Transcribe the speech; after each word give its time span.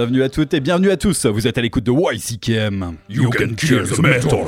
bienvenue 0.00 0.22
à 0.22 0.30
toutes 0.30 0.54
et 0.54 0.60
bienvenue 0.60 0.90
à 0.90 0.96
tous. 0.96 1.26
Vous 1.26 1.46
êtes 1.46 1.58
à 1.58 1.60
l'écoute 1.60 1.84
de 1.84 1.92
YCKM. 1.92 2.96
You 3.10 3.28
can 3.28 3.54
kill 3.54 3.82
the 3.82 3.98
metal. 3.98 4.46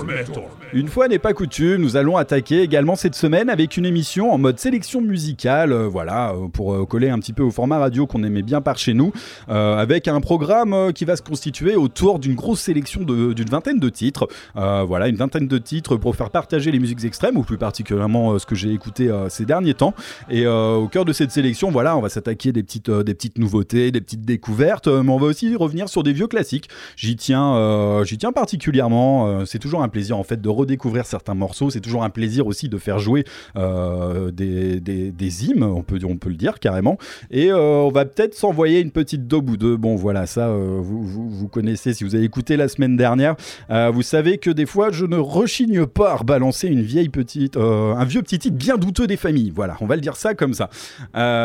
Une 0.73 0.89
fois 0.89 1.09
n'est 1.09 1.19
pas 1.19 1.35
coutume, 1.35 1.83
nous 1.83 1.99
allons 1.99 2.17
attaquer 2.17 2.63
également 2.63 2.97
cette 2.97 3.15
semaine 3.15 3.51
avec 3.51 3.77
une 3.77 3.85
émission 3.85 4.33
en 4.33 4.39
mode 4.39 4.59
sélection 4.59 5.03
musicale, 5.03 5.71
euh, 5.71 5.87
voilà, 5.87 6.31
euh, 6.31 6.49
pour 6.49 6.73
euh, 6.73 6.87
coller 6.87 7.11
un 7.11 7.19
petit 7.19 7.35
peu 7.35 7.43
au 7.43 7.51
format 7.51 7.79
radio 7.79 8.07
qu'on 8.07 8.25
aimait 8.25 8.41
bien 8.41 8.63
par 8.63 8.79
chez 8.79 8.95
nous, 8.95 9.13
euh, 9.51 9.77
avec 9.77 10.09
un 10.09 10.23
programme 10.23 10.95
qui 10.95 11.05
va 11.05 11.17
se 11.17 11.21
constituer 11.21 11.77
autour 11.77 12.19
d'une 12.19 12.35
grosse 12.35 12.61
sélection 12.61 13.03
d'une 13.03 13.51
vingtaine 13.51 13.79
de 13.79 13.91
titres, 13.91 14.29
voilà, 14.55 15.09
une 15.09 15.17
vingtaine 15.17 15.49
de 15.49 15.59
titres 15.59 15.97
pour 15.97 16.17
faire 16.17 16.31
partager 16.31 16.71
les 16.71 16.79
musiques 16.79 17.05
extrêmes, 17.05 17.37
ou 17.37 17.43
plus 17.43 17.59
particulièrement 17.59 18.39
ce 18.39 18.47
que 18.47 18.55
j'ai 18.55 18.73
écouté 18.73 19.11
ces 19.29 19.45
derniers 19.45 19.75
temps. 19.75 19.93
Et 20.31 20.47
au 20.47 20.89
cœur 20.89 21.05
de 21.05 21.13
cette 21.13 21.31
sélection, 21.31 21.71
voilà, 21.71 21.97
on 21.97 22.01
va 22.01 22.09
s'attaquer 22.09 22.53
des 22.53 22.63
petites, 22.63 22.91
des 22.91 23.15
petites 23.15 23.37
nouveautés, 23.37 23.91
des 23.91 24.01
petites 24.01 24.25
découvertes, 24.25 24.89
mais 24.89 25.11
on 25.11 25.19
va 25.19 25.27
aussi 25.27 25.42
revenir 25.57 25.89
sur 25.89 26.03
des 26.03 26.13
vieux 26.13 26.27
classiques. 26.27 26.69
J'y 26.97 27.17
tiens, 27.17 27.55
euh, 27.57 28.05
j'y 28.05 28.19
tiens 28.19 28.33
particulièrement. 28.33 29.27
euh, 29.27 29.45
c'est 29.45 29.59
toujours 29.59 29.83
un 29.83 29.89
plaisir 29.89 30.19
en 30.19 30.23
fait 30.23 30.41
de 30.41 30.49
redécouvrir 30.49 31.07
certains 31.07 31.35
morceaux. 31.35 31.71
C'est 31.71 31.81
toujours 31.81 32.05
un 32.05 32.11
plaisir 32.11 32.47
aussi 32.47 32.69
de 32.69 32.79
faire 32.79 32.99
jouer 32.99 33.25
euh, 33.57 34.31
des, 34.31 34.81
des, 34.81 35.11
des 35.11 35.47
hymnes, 35.47 35.65
on 35.65 35.83
peut, 35.83 35.99
on 36.05 36.17
peut 36.17 36.29
le 36.29 36.37
dire 36.37 36.59
carrément. 36.59 36.99
Et 37.31 37.53
on 37.53 37.91
va 37.91 38.05
peut-être 38.05 38.35
s'envoyer 38.35 38.81
une 38.81 38.91
petite 38.91 39.27
daube 39.27 39.51
ou 39.51 39.57
deux. 39.57 39.77
Bon, 39.77 39.97
voilà, 39.97 40.27
ça, 40.27 40.49
vous, 40.51 41.03
vous, 41.05 41.49
connaissez. 41.49 41.95
Si 41.95 42.05
vous 42.05 42.15
avez 42.15 42.25
écouté 42.25 42.57
la 42.57 42.69
semaine 42.69 42.97
dernière, 42.97 43.37
vous 43.69 44.03
savez 44.03 44.39
que 44.39 44.51
des 44.51 44.67
fois, 44.67 44.91
je 44.91 45.07
ne 45.07 45.17
rechigne 45.17 45.87
pas 45.87 46.13
à 46.13 46.17
rebalancer 46.17 46.69
une 46.69 46.83
vieille 46.83 47.09
petite, 47.09 47.57
un 47.57 48.05
vieux 48.05 48.23
petit 48.23 48.39
titre 48.39 48.57
bien 48.57 48.77
douteux 48.77 49.07
des 49.07 49.17
familles. 49.17 49.53
Voilà, 49.55 49.77
on 49.81 49.87
va 49.87 49.95
le 49.97 50.01
dire 50.01 50.17
ça 50.17 50.35
comme 50.35 50.55
ça. 50.55 50.71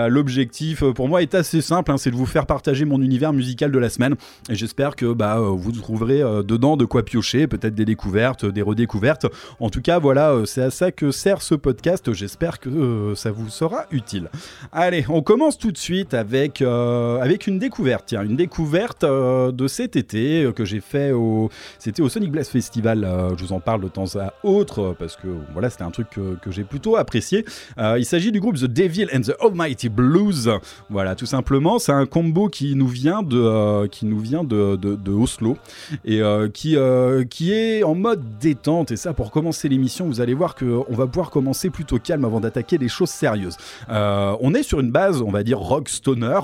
L'objectif 0.10 0.84
pour 0.96 1.08
moi 1.08 1.22
est 1.22 1.36
assez 1.36 1.62
simple, 1.62 1.92
hein, 1.92 1.98
c'est 1.98 2.12
de 2.12 2.16
vous 2.16 2.26
faire 2.26 2.46
partager 2.46 2.86
mon 2.86 3.02
univers 3.02 3.34
musical 3.34 3.72
de 3.72 3.80
la 3.80 3.87
semaine. 3.90 4.16
Et 4.50 4.56
j'espère 4.56 4.96
que 4.96 5.14
bah, 5.14 5.38
euh, 5.38 5.50
vous 5.56 5.72
trouverez 5.72 6.22
euh, 6.22 6.44
dedans 6.44 6.78
de 6.78 6.86
quoi 6.86 7.04
piocher, 7.04 7.48
peut-être 7.48 7.76
des 7.76 7.86
découvertes, 7.86 8.46
des 8.46 8.62
redécouvertes. 8.62 9.28
En 9.60 9.70
tout 9.70 9.82
cas, 9.82 10.00
voilà, 10.00 10.32
euh, 10.32 10.46
c'est 10.46 10.62
à 10.62 10.70
ça 10.72 10.92
que 10.92 11.12
sert 11.12 11.42
ce 11.42 11.56
podcast. 11.56 12.14
J'espère 12.14 12.60
que 12.60 12.70
euh, 12.70 13.16
ça 13.16 13.32
vous 13.32 13.50
sera 13.50 13.86
utile. 13.92 14.30
Allez, 14.72 15.06
on 15.10 15.22
commence 15.22 15.58
tout 15.58 15.72
de 15.72 15.78
suite 15.78 16.14
avec, 16.14 16.62
euh, 16.62 17.20
avec 17.22 17.48
une 17.48 17.60
découverte. 17.60 18.06
Tiens, 18.08 18.24
une 18.24 18.36
découverte 18.36 19.04
euh, 19.04 19.52
de 19.52 19.68
cet 19.68 19.96
été 19.96 20.44
euh, 20.44 20.52
que 20.52 20.66
j'ai 20.66 20.82
fait 20.82 21.12
au, 21.12 21.50
c'était 21.80 22.02
au 22.02 22.10
Sonic 22.10 22.32
Blast 22.32 22.52
Festival. 22.52 23.04
euh, 23.04 23.36
je 23.38 23.44
vous 23.44 23.54
en 23.54 23.60
parle 23.60 23.82
de 23.82 23.88
temps 23.88 24.16
à 24.16 24.34
autre 24.44 24.82
euh, 24.82 24.96
parce 24.98 25.16
que 25.16 25.28
voilà, 25.54 25.70
c'était 25.70 25.84
un 25.84 25.92
truc 25.92 26.08
que, 26.10 26.52
j'ai 26.52 26.64
plutôt 26.64 26.96
apprécié. 26.96 27.46
Euh, 27.78 27.98
il 28.00 28.06
s'agit 28.06 28.32
du 28.32 28.40
groupe 28.40 28.56
The 28.58 28.66
Devil 28.66 29.08
and 29.14 29.22
the 29.22 29.34
Almighty 29.42 29.90
Blues. 29.90 30.50
Voilà, 30.90 31.16
tout 31.16 31.26
simplement, 31.26 31.78
c'est 31.78 31.92
un 31.92 32.06
combo 32.06 32.48
qui 32.48 32.76
nous 32.76 32.88
vient 32.88 33.22
de, 33.22 33.77
euh, 33.78 33.88
qui 33.88 34.06
nous 34.06 34.20
vient 34.20 34.44
de, 34.44 34.76
de, 34.76 35.12
Oslo 35.12 35.58
et 36.06 36.22
euh, 36.22 36.50
qui, 36.50 36.76
euh, 36.76 37.24
qui 37.24 37.54
est 37.54 37.84
en 37.84 37.96
mode 37.96 38.38
détente. 38.40 38.92
Et 38.92 38.98
ça, 38.98 39.14
pour 39.14 39.32
commencer 39.32 39.70
l'émission, 39.70 40.06
vous 40.06 40.22
allez 40.22 40.34
voir 40.34 40.56
qu'on 40.56 40.86
va 40.90 41.08
pouvoir 41.08 41.30
commencer 41.30 41.70
plutôt 41.70 42.00
calme 42.00 42.26
avant 42.26 42.40
d'attaquer 42.40 42.78
des 42.78 42.88
choses 42.88 43.10
sérieuses. 43.10 43.58
On 43.90 44.54
est 44.54 44.64
sur 44.64 44.80
une 44.80 44.92
base, 44.92 45.22
on 45.22 45.32
va 45.32 45.44
dire 45.44 45.60
rock 45.60 45.90
stoner, 45.90 46.40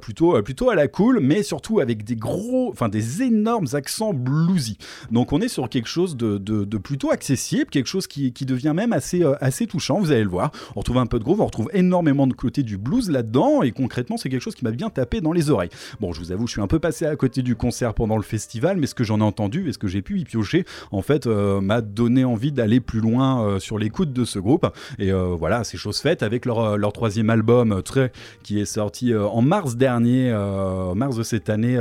plutôt, 0.00 0.40
plutôt 0.42 0.70
à 0.70 0.74
la 0.74 0.88
cool, 0.88 1.20
mais 1.20 1.42
surtout 1.42 1.80
avec 1.80 2.04
des 2.04 2.16
gros, 2.16 2.70
enfin 2.70 2.88
des 2.88 3.22
énormes 3.22 3.66
accents 3.72 4.12
bluesy. 4.12 4.76
Donc 5.10 5.32
on 5.32 5.40
est 5.40 5.48
sur 5.48 5.68
quelque 5.68 5.88
chose 5.88 6.16
de, 6.16 6.38
de- 6.38 6.78
plutôt 6.78 7.10
accessible, 7.10 7.66
quelque 7.66 7.86
chose 7.88 8.06
qui, 8.06 8.32
qui 8.32 8.46
devient 8.46 8.72
même 8.74 8.92
assez, 8.92 9.22
assez 9.40 9.66
touchant, 9.66 10.00
vous 10.00 10.12
allez 10.12 10.24
le 10.24 10.30
voir. 10.30 10.50
On 10.76 10.80
retrouve 10.80 10.98
un 10.98 11.06
peu 11.06 11.18
de 11.18 11.24
groove, 11.24 11.40
on 11.40 11.46
retrouve 11.46 11.70
énormément 11.72 12.26
de 12.26 12.34
côté 12.34 12.62
du 12.62 12.78
blues 12.78 13.10
là-dedans, 13.10 13.62
et 13.62 13.72
concrètement 13.72 14.16
c'est 14.16 14.28
quelque 14.28 14.42
chose 14.42 14.54
qui 14.54 14.64
m'a 14.64 14.70
bien 14.70 14.90
tapé 14.90 15.20
dans 15.20 15.32
les 15.32 15.50
oreilles. 15.50 15.70
Bon, 16.00 16.12
je 16.12 16.20
vous 16.20 16.32
avoue, 16.32 16.46
je 16.46 16.52
suis 16.52 16.60
un 16.60 16.66
peu 16.70 16.78
passé 16.78 17.04
à 17.04 17.16
côté 17.16 17.42
du 17.42 17.56
concert 17.56 17.94
pendant 17.94 18.16
le 18.16 18.22
festival, 18.22 18.76
mais 18.76 18.86
ce 18.86 18.94
que 18.94 19.02
j'en 19.02 19.18
ai 19.18 19.24
entendu 19.24 19.68
et 19.68 19.72
ce 19.72 19.78
que 19.78 19.88
j'ai 19.88 20.02
pu 20.02 20.20
y 20.20 20.24
piocher, 20.24 20.64
en 20.92 21.02
fait, 21.02 21.26
euh, 21.26 21.60
m'a 21.60 21.80
donné 21.80 22.24
envie 22.24 22.52
d'aller 22.52 22.78
plus 22.78 23.00
loin 23.00 23.44
euh, 23.44 23.58
sur 23.58 23.76
l'écoute 23.76 24.12
de 24.12 24.24
ce 24.24 24.38
groupe. 24.38 24.66
Et 25.00 25.12
euh, 25.12 25.34
voilà, 25.36 25.64
c'est 25.64 25.76
chose 25.76 25.98
faite 25.98 26.22
avec 26.22 26.46
leur, 26.46 26.92
troisième 26.92 27.28
album, 27.28 27.82
très, 27.82 28.12
qui 28.44 28.60
est 28.60 28.66
sorti 28.66 29.12
en 29.14 29.42
mars 29.42 29.76
dernier, 29.76 30.32
mars 30.94 31.16
de 31.16 31.22
cette 31.24 31.50
année, 31.50 31.78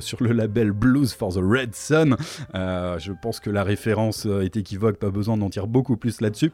sur 0.00 0.22
le 0.22 0.32
label 0.32 0.72
Blues 0.72 1.12
for 1.12 1.32
the 1.32 1.40
Red 1.40 1.74
Sun. 1.74 2.16
Je 2.54 3.12
pense 3.22 3.38
que 3.38 3.50
la 3.50 3.62
référence 3.62 4.26
est 4.26 4.56
équivoque, 4.56 4.96
pas 4.96 5.10
besoin 5.10 5.36
d'en 5.36 5.48
dire 5.48 5.68
beaucoup 5.68 5.96
plus 5.96 6.20
là-dessus. 6.20 6.50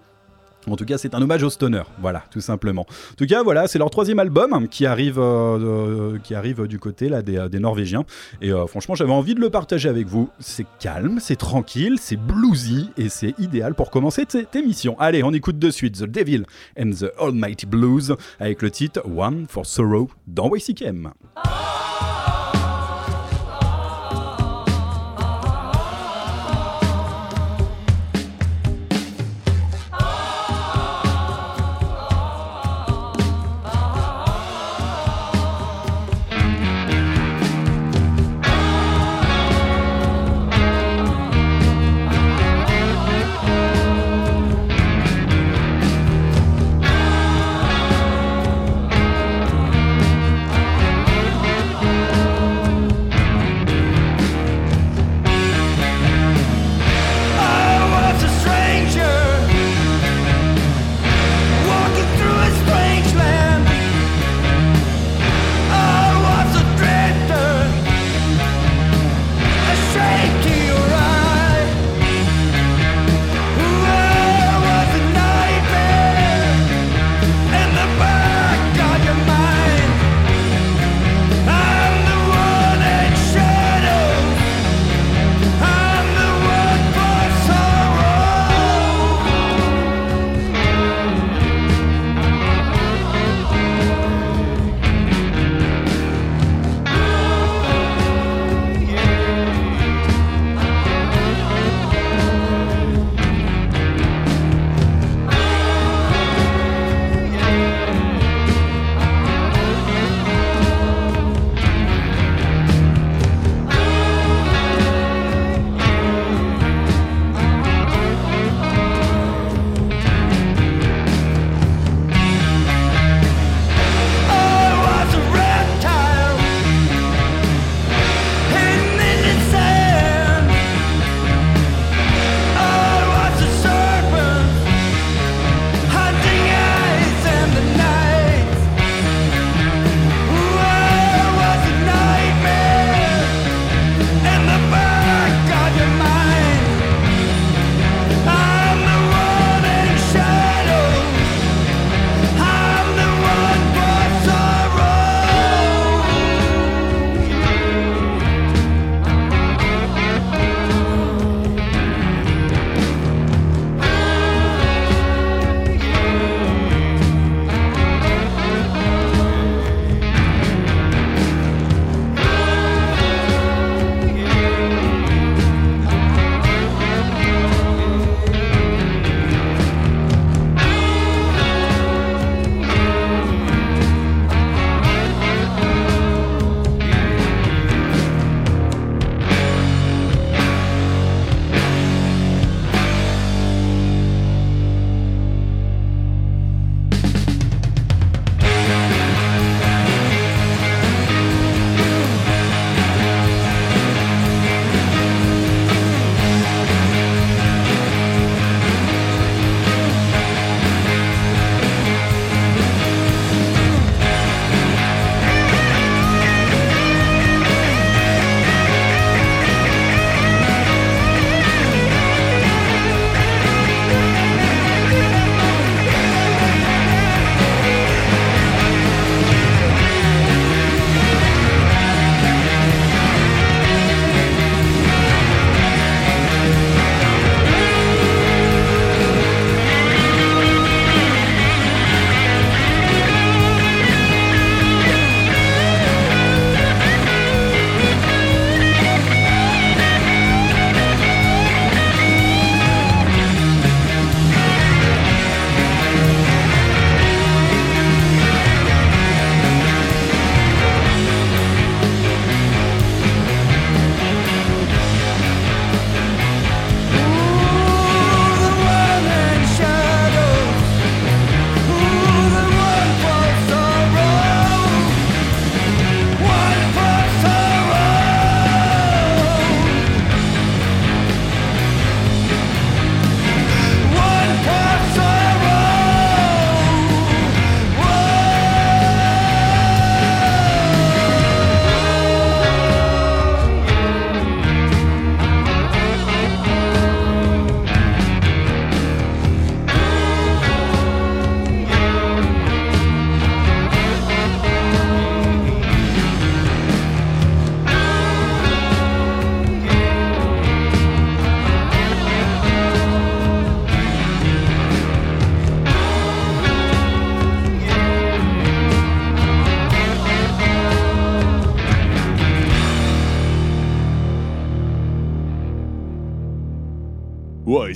En 0.69 0.77
tout 0.77 0.85
cas, 0.85 0.99
c'est 0.99 1.15
un 1.15 1.23
hommage 1.23 1.43
au 1.43 1.51
stoner, 1.51 1.83
voilà, 2.01 2.23
tout 2.31 2.41
simplement. 2.41 2.83
En 2.83 3.15
tout 3.17 3.27
cas, 3.27 3.43
voilà, 3.43 3.67
c'est 3.67 3.79
leur 3.79 3.91
troisième 3.91 4.19
album 4.19 4.69
qui 4.69 4.87
arrive, 4.87 5.19
euh, 5.19 6.19
arrive 6.33 6.67
du 6.67 6.79
côté 6.79 7.09
là 7.09 7.23
des, 7.23 7.59
Norvégiens. 7.59 8.05
Et 8.41 8.53
euh, 8.53 8.67
franchement, 8.67 8.95
j'avais 8.95 9.13
envie 9.13 9.35
de 9.35 9.41
le 9.41 9.51
partager 9.51 9.89
avec 9.89 10.07
vous. 10.07 10.29
C'est 10.39 10.67
calme, 10.79 11.19
c'est 11.21 11.37
tranquille, 11.37 11.97
c'est 12.01 12.17
bluesy 12.17 12.91
et 12.97 13.09
c'est 13.09 13.35
idéal 13.39 13.75
pour 13.75 13.91
commencer 13.91 14.25
cette 14.29 14.55
émission. 14.57 14.97
Allez, 14.99 15.23
on 15.23 15.33
écoute 15.33 15.59
de 15.59 15.71
suite 15.71 15.99
The 15.99 16.05
Devil 16.05 16.45
and 16.79 16.91
the 16.91 17.11
Almighty 17.21 17.67
Blues 17.67 18.17
avec 18.41 18.63
le 18.63 18.71
titre 18.71 19.03
One 19.05 19.47
for 19.49 19.67
Sorrow 19.67 20.09
dans 20.27 20.55
YCKM. 20.55 21.13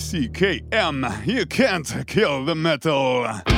YCKM, 0.07 1.27
you 1.27 1.45
can't 1.47 2.07
kill 2.07 2.45
the 2.45 2.55
metal. 2.55 3.56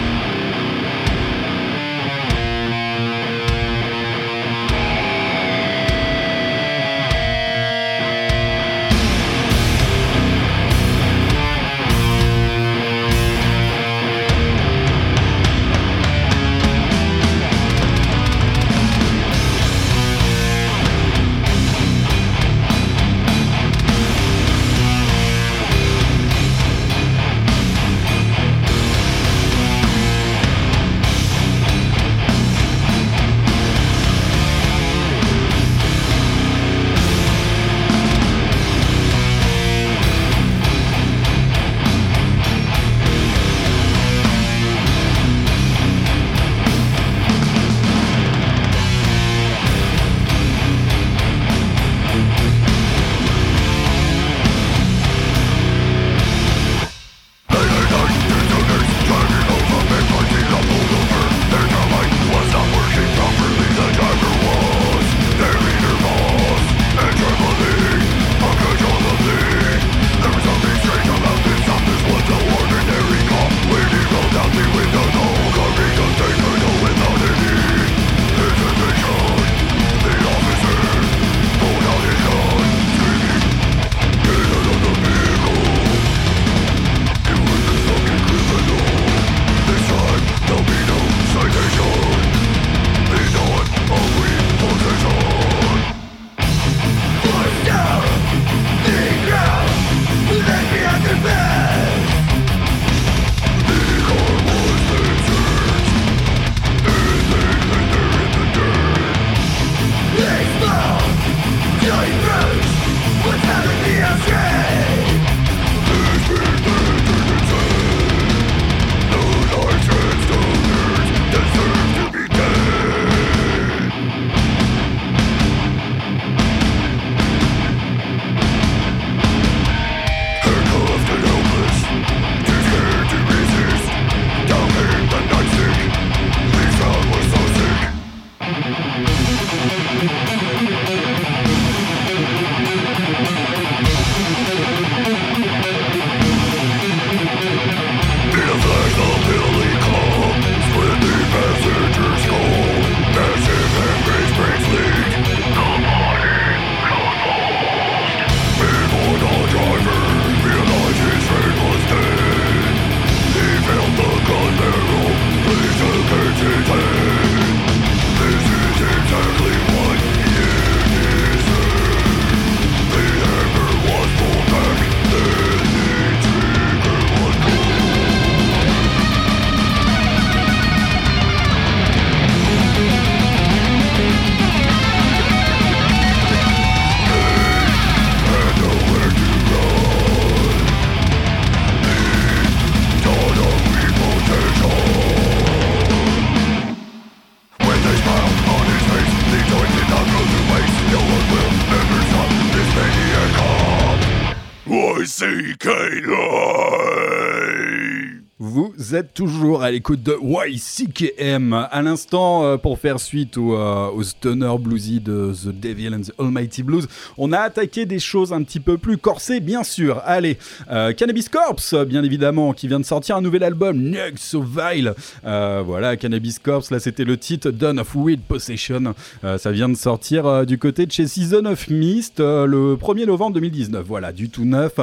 Êtes 208.94 209.14
toujours 209.14 209.37
à 209.68 209.70
l'écoute 209.70 210.02
de 210.02 210.16
YCKM. 210.22 211.52
À 211.52 211.82
l'instant, 211.82 212.42
euh, 212.42 212.56
pour 212.56 212.78
faire 212.78 212.98
suite 212.98 213.36
au, 213.36 213.54
euh, 213.54 213.90
au, 213.90 214.02
stoner 214.02 214.54
bluesy 214.58 214.98
de 214.98 215.30
The 215.34 215.48
Devil 215.48 215.94
and 215.94 216.00
the 216.00 216.12
Almighty 216.18 216.62
Blues, 216.62 216.88
on 217.18 217.32
a 217.32 217.38
attaqué 217.40 217.84
des 217.84 217.98
choses 217.98 218.32
un 218.32 218.42
petit 218.44 218.60
peu 218.60 218.78
plus 218.78 218.96
corsées, 218.96 219.40
bien 219.40 219.64
sûr. 219.64 220.00
Allez, 220.06 220.38
euh, 220.70 220.94
Cannabis 220.94 221.28
Corpse, 221.28 221.74
bien 221.86 222.02
évidemment, 222.02 222.54
qui 222.54 222.66
vient 222.66 222.80
de 222.80 222.86
sortir 222.86 223.16
un 223.16 223.20
nouvel 223.20 223.44
album, 223.44 223.76
Nugs 223.76 224.16
So 224.16 224.42
Vile. 224.42 224.94
voilà, 225.22 225.98
Cannabis 225.98 226.38
Corpse, 226.38 226.70
là 226.70 226.80
c'était 226.80 227.04
le 227.04 227.18
titre 227.18 227.50
Dawn 227.50 227.78
of 227.78 227.94
Weed 227.94 228.22
Possession. 228.22 228.94
ça 229.22 229.50
vient 229.50 229.68
de 229.68 229.76
sortir 229.76 230.46
du 230.46 230.56
côté 230.56 230.86
de 230.86 230.92
chez 230.92 231.06
Season 231.06 231.44
of 231.44 231.68
Mist 231.68 232.20
le 232.20 232.76
1er 232.76 233.04
novembre 233.04 233.34
2019. 233.34 233.84
Voilà, 233.86 234.12
du 234.12 234.30
tout 234.30 234.46
neuf 234.46 234.76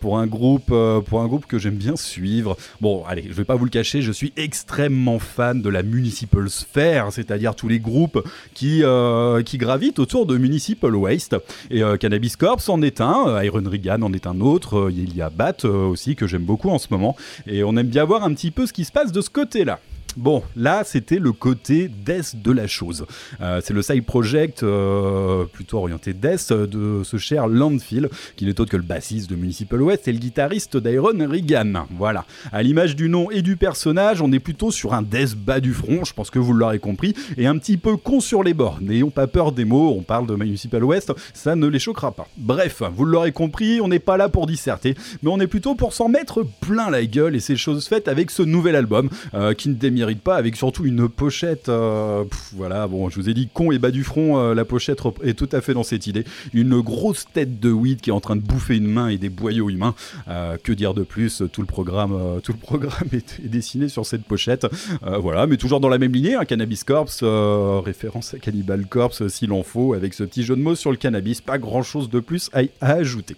pour 0.00 0.18
un 0.18 0.26
groupe, 0.26 0.74
pour 1.06 1.20
un 1.20 1.26
groupe 1.28 1.46
que 1.46 1.58
j'aime 1.58 1.76
bien 1.76 1.94
suivre. 1.94 2.56
Bon, 2.80 3.04
allez 3.06 3.26
je 3.28 3.34
vais 3.34 3.44
pas 3.44 3.54
vous 3.54 3.64
le 3.64 3.70
cacher, 3.70 4.02
suis 4.12 4.32
extrêmement 4.36 5.18
fan 5.18 5.62
de 5.62 5.68
la 5.68 5.82
Municipal 5.82 6.48
Sphere, 6.48 7.12
c'est-à-dire 7.12 7.54
tous 7.54 7.68
les 7.68 7.80
groupes 7.80 8.22
qui, 8.54 8.82
euh, 8.82 9.42
gravitent 9.54 9.98
autour 9.98 10.26
de 10.26 10.36
Municipal 10.36 10.94
Waste. 10.94 11.36
Et 11.70 11.82
euh, 11.82 11.96
Cannabis 11.96 12.36
Corps 12.36 12.60
en 12.68 12.82
est 12.82 13.00
un, 13.00 13.28
euh, 13.28 13.44
Iron 13.44 13.62
Regan 13.64 14.02
en 14.02 14.12
est 14.12 14.26
un 14.26 14.40
autre, 14.40 14.90
il 14.90 15.16
y 15.16 15.22
a 15.22 15.30
Bat 15.30 15.64
aussi 15.64 16.14
que 16.16 16.26
j'aime 16.26 16.44
beaucoup 16.44 16.70
en 16.70 16.78
ce 16.78 16.88
moment. 16.90 17.16
Et 17.46 17.64
on 17.64 17.76
aime 17.76 17.88
bien 17.88 18.04
voir 18.04 18.24
un 18.24 18.32
petit 18.34 18.50
peu 18.50 18.66
ce 18.66 18.72
qui 18.72 18.84
se 18.84 18.92
passe 18.92 19.12
de 19.12 19.20
ce 19.20 19.30
côté-là. 19.30 19.80
Bon, 20.16 20.42
là, 20.56 20.82
c'était 20.84 21.18
le 21.18 21.32
côté 21.32 21.88
death 21.88 22.42
de 22.42 22.50
la 22.50 22.66
chose. 22.66 23.06
Euh, 23.40 23.60
c'est 23.62 23.74
le 23.74 23.82
side 23.82 24.04
project 24.04 24.62
euh, 24.62 25.44
plutôt 25.44 25.78
orienté 25.78 26.12
death 26.12 26.52
de 26.52 27.02
ce 27.04 27.18
cher 27.18 27.46
Landfill, 27.46 28.08
qui 28.36 28.44
n'est 28.44 28.60
autre 28.60 28.70
que 28.70 28.76
le 28.76 28.82
bassiste 28.82 29.30
de 29.30 29.36
Municipal 29.36 29.80
West 29.80 30.08
et 30.08 30.12
le 30.12 30.18
guitariste 30.18 30.76
d'Iron 30.76 31.28
Regan. 31.30 31.84
Voilà. 31.96 32.24
À 32.52 32.62
l'image 32.62 32.96
du 32.96 33.08
nom 33.08 33.30
et 33.30 33.42
du 33.42 33.56
personnage, 33.56 34.20
on 34.20 34.32
est 34.32 34.40
plutôt 34.40 34.70
sur 34.70 34.94
un 34.94 35.02
death 35.02 35.36
bas 35.36 35.60
du 35.60 35.72
front, 35.72 36.04
je 36.04 36.12
pense 36.14 36.30
que 36.30 36.38
vous 36.38 36.52
l'aurez 36.52 36.78
compris, 36.78 37.14
et 37.36 37.46
un 37.46 37.56
petit 37.58 37.76
peu 37.76 37.96
con 37.96 38.20
sur 38.20 38.42
les 38.42 38.54
bords. 38.54 38.78
N'ayons 38.80 39.10
pas 39.10 39.26
peur 39.26 39.52
des 39.52 39.64
mots, 39.64 39.94
on 39.96 40.02
parle 40.02 40.26
de 40.26 40.34
Municipal 40.34 40.82
West, 40.82 41.12
ça 41.32 41.54
ne 41.54 41.66
les 41.66 41.78
choquera 41.78 42.12
pas. 42.12 42.26
Bref, 42.36 42.82
vous 42.94 43.04
l'aurez 43.04 43.32
compris, 43.32 43.80
on 43.80 43.88
n'est 43.88 43.98
pas 43.98 44.16
là 44.16 44.28
pour 44.28 44.46
disserter, 44.46 44.96
mais 45.22 45.30
on 45.30 45.38
est 45.38 45.46
plutôt 45.46 45.74
pour 45.74 45.92
s'en 45.92 46.08
mettre 46.08 46.44
plein 46.60 46.90
la 46.90 47.04
gueule, 47.04 47.36
et 47.36 47.40
c'est 47.40 47.56
chose 47.56 47.86
faite 47.86 48.08
avec 48.08 48.30
ce 48.30 48.42
nouvel 48.42 48.74
album, 48.74 49.10
euh, 49.34 49.54
qui 49.54 49.68
ne 49.68 49.74
mérite 49.98 50.20
pas, 50.20 50.36
avec 50.36 50.56
surtout 50.56 50.84
une 50.84 51.08
pochette. 51.08 51.68
euh, 51.68 52.24
voilà, 52.54 52.86
bon, 52.86 53.10
je 53.10 53.16
vous 53.16 53.28
ai 53.28 53.34
dit 53.34 53.48
con 53.52 53.72
et 53.72 53.78
bas 53.78 53.90
du 53.90 54.04
front, 54.04 54.38
euh, 54.38 54.54
la 54.54 54.64
pochette 54.64 55.00
est 55.22 55.34
tout 55.34 55.48
à 55.52 55.60
fait 55.60 55.74
dans 55.74 55.82
cette 55.82 56.06
idée. 56.06 56.24
Une 56.54 56.80
grosse 56.80 57.26
tête 57.32 57.60
de 57.60 57.70
weed 57.70 58.00
qui 58.00 58.10
est 58.10 58.12
en 58.12 58.20
train 58.20 58.36
de 58.36 58.40
bouffer 58.40 58.76
une 58.76 58.86
main 58.86 59.08
et 59.08 59.18
des 59.18 59.28
boyaux 59.28 59.70
humains. 59.70 59.94
Euh, 60.28 60.56
que 60.62 60.72
dire 60.72 60.94
de 60.94 61.02
plus 61.02 61.42
Tout 61.52 61.60
le 61.60 61.66
programme, 61.66 62.40
tout 62.42 62.52
le 62.52 62.58
programme 62.58 63.08
est, 63.12 63.40
dessiné 63.46 63.88
sur 63.88 64.06
cette 64.06 64.24
pochette. 64.24 64.66
Voilà, 65.02 65.46
mais 65.46 65.56
toujours 65.56 65.80
dans 65.80 65.88
la 65.88 65.98
même 65.98 66.12
lignée, 66.12 66.34
un 66.34 66.44
Cannabis 66.44 66.84
Corpse, 66.84 67.22
référence 67.22 68.34
à 68.34 68.38
Cannibal 68.38 68.86
Corpse 68.86 69.26
s'il 69.28 69.52
en 69.52 69.62
faut, 69.62 69.94
avec 69.94 70.14
ce 70.14 70.24
petit 70.24 70.42
jeu 70.42 70.56
de 70.56 70.62
mots 70.62 70.74
sur 70.74 70.90
le 70.90 70.96
cannabis. 70.96 71.40
Pas 71.40 71.58
grand 71.58 71.82
chose 71.82 72.08
de 72.10 72.20
plus 72.20 72.50
à 72.52 72.62
ajouter. 72.80 73.36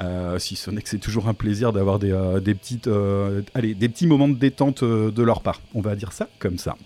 Euh, 0.00 0.38
si 0.38 0.56
ce 0.56 0.70
n'est 0.70 0.80
que 0.80 0.88
c'est 0.88 0.98
toujours 0.98 1.28
un 1.28 1.34
plaisir 1.34 1.72
d'avoir 1.72 1.98
des, 1.98 2.12
euh, 2.12 2.40
euh, 2.86 3.42
petits 3.52 4.06
moments 4.06 4.28
de 4.28 4.34
détente 4.34 4.82
de 4.82 5.22
leur 5.22 5.42
part. 5.42 5.60
On 5.74 5.80
va 5.80 5.94
dire 5.94 6.12
ça 6.12 6.28
comme 6.38 6.58
ça. 6.58 6.76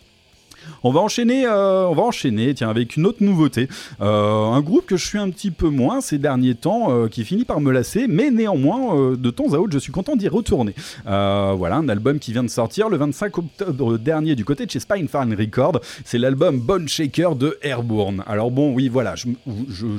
On 0.86 0.90
va 0.90 1.00
enchaîner, 1.00 1.46
euh, 1.46 1.88
on 1.88 1.94
va 1.94 2.02
enchaîner, 2.02 2.52
tiens, 2.52 2.68
avec 2.68 2.96
une 2.98 3.06
autre 3.06 3.22
nouveauté. 3.22 3.68
Euh, 4.02 4.44
un 4.50 4.60
groupe 4.60 4.84
que 4.84 4.98
je 4.98 5.06
suis 5.06 5.18
un 5.18 5.30
petit 5.30 5.50
peu 5.50 5.70
moins 5.70 6.02
ces 6.02 6.18
derniers 6.18 6.54
temps, 6.54 6.88
euh, 6.90 7.08
qui 7.08 7.24
finit 7.24 7.46
par 7.46 7.62
me 7.62 7.72
lasser, 7.72 8.04
mais 8.06 8.30
néanmoins, 8.30 9.14
de 9.16 9.30
temps 9.30 9.54
à 9.54 9.56
autre, 9.56 9.72
je 9.72 9.78
suis 9.78 9.92
content 9.92 10.14
d'y 10.14 10.28
retourner. 10.28 10.74
Voilà, 11.06 11.76
un 11.76 11.88
album 11.88 12.18
qui 12.18 12.32
vient 12.32 12.42
de 12.42 12.50
sortir 12.50 12.90
le 12.90 12.98
25 12.98 13.38
octobre 13.38 13.96
dernier 13.96 14.34
du 14.34 14.44
côté 14.44 14.66
de 14.66 14.70
chez 14.70 14.78
Spinefarm 14.78 15.32
Record. 15.32 15.80
C'est 16.04 16.18
l'album 16.18 16.60
Bone 16.60 16.86
Shaker 16.86 17.34
de 17.34 17.56
Airborne. 17.62 18.22
Alors 18.26 18.50
bon, 18.50 18.74
oui, 18.74 18.90
voilà, 18.90 19.14
je, 19.14 19.28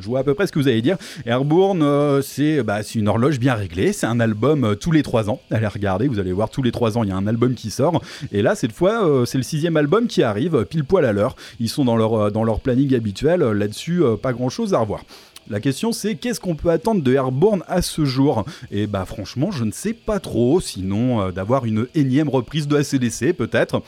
vois 0.04 0.20
à 0.20 0.24
peu 0.24 0.36
près 0.36 0.46
ce 0.46 0.52
que 0.52 0.60
vous 0.60 0.68
allez 0.68 0.84
dire. 0.84 0.98
Airborne, 1.26 2.22
c'est 2.22 2.62
bah, 2.62 2.84
c'est 2.84 3.00
une 3.00 3.08
horloge 3.08 3.40
bien 3.40 3.56
réglée. 3.56 3.92
C'est 3.92 4.06
un 4.06 4.20
album 4.20 4.76
tous 4.80 4.92
les 4.92 5.02
trois 5.02 5.32
ans. 5.32 5.40
Allez 5.50 5.66
regarder, 5.66 6.08
vous 6.08 6.20
allez 6.20 6.32
voir, 6.32 6.52
tous 6.52 6.62
les 6.62 6.72
trois 6.72 6.96
ans, 6.96 7.04
il 7.04 7.10
y 7.10 7.12
a 7.12 7.18
un 7.18 7.26
album 7.26 7.56
qui 7.56 7.72
sort. 7.72 8.04
Et 8.32 8.44
là, 8.44 8.54
cette 8.54 8.72
fois, 8.72 9.26
c'est 9.26 9.40
le 9.40 9.44
sixième 9.44 9.78
album 9.78 10.06
qui 10.06 10.22
arrive, 10.22 10.66
poil 10.84 11.06
à 11.06 11.12
l'heure. 11.12 11.36
Ils 11.60 11.70
sont 11.70 11.86
dans 11.86 11.96
leur, 11.96 12.14
euh, 12.14 12.30
dans 12.32 12.44
leur 12.44 12.60
planning 12.60 12.94
habituel. 12.96 13.42
Euh, 13.42 13.54
Là-dessus, 13.54 14.04
euh, 14.04 14.16
pas 14.16 14.34
grand-chose 14.34 14.74
à 14.74 14.80
revoir. 14.80 15.04
La 15.48 15.60
question 15.60 15.92
c'est 15.92 16.16
qu'est-ce 16.16 16.40
qu'on 16.40 16.56
peut 16.56 16.70
attendre 16.70 17.04
de 17.04 17.14
Airborne 17.14 17.64
à 17.68 17.84
ce 17.84 18.04
jour? 18.04 18.46
Et 18.72 18.88
bah 18.88 19.06
franchement 19.06 19.52
je 19.52 19.64
ne 19.64 19.72
sais 19.72 19.94
pas 19.94 20.20
trop, 20.20 20.60
sinon 20.60 21.30
d'avoir 21.30 21.66
une 21.66 21.86
énième 21.94 22.30
reprise 22.30 22.68
de 22.68 22.76
ACDC 22.76 23.32
peut-être. 23.34 23.84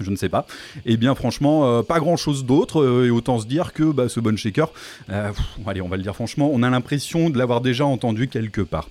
Je 0.00 0.10
ne 0.10 0.16
sais 0.16 0.28
pas. 0.28 0.44
Eh 0.86 0.96
bien, 0.96 1.14
franchement, 1.14 1.84
pas 1.84 2.00
grand 2.00 2.16
chose 2.16 2.44
d'autre. 2.44 3.04
et 3.04 3.10
autant 3.10 3.38
se 3.38 3.46
dire 3.46 3.72
que 3.72 3.84
bah, 3.92 4.08
ce 4.08 4.18
Bone 4.18 4.36
Shaker, 4.36 4.72
allez, 5.08 5.80
on 5.80 5.88
va 5.88 5.96
le 5.96 6.02
dire 6.02 6.16
franchement, 6.16 6.50
on 6.52 6.64
a 6.64 6.70
l'impression 6.70 7.30
de 7.30 7.38
l'avoir 7.38 7.60
déjà 7.60 7.86
entendu 7.86 8.26
quelque 8.26 8.60
part. 8.60 8.88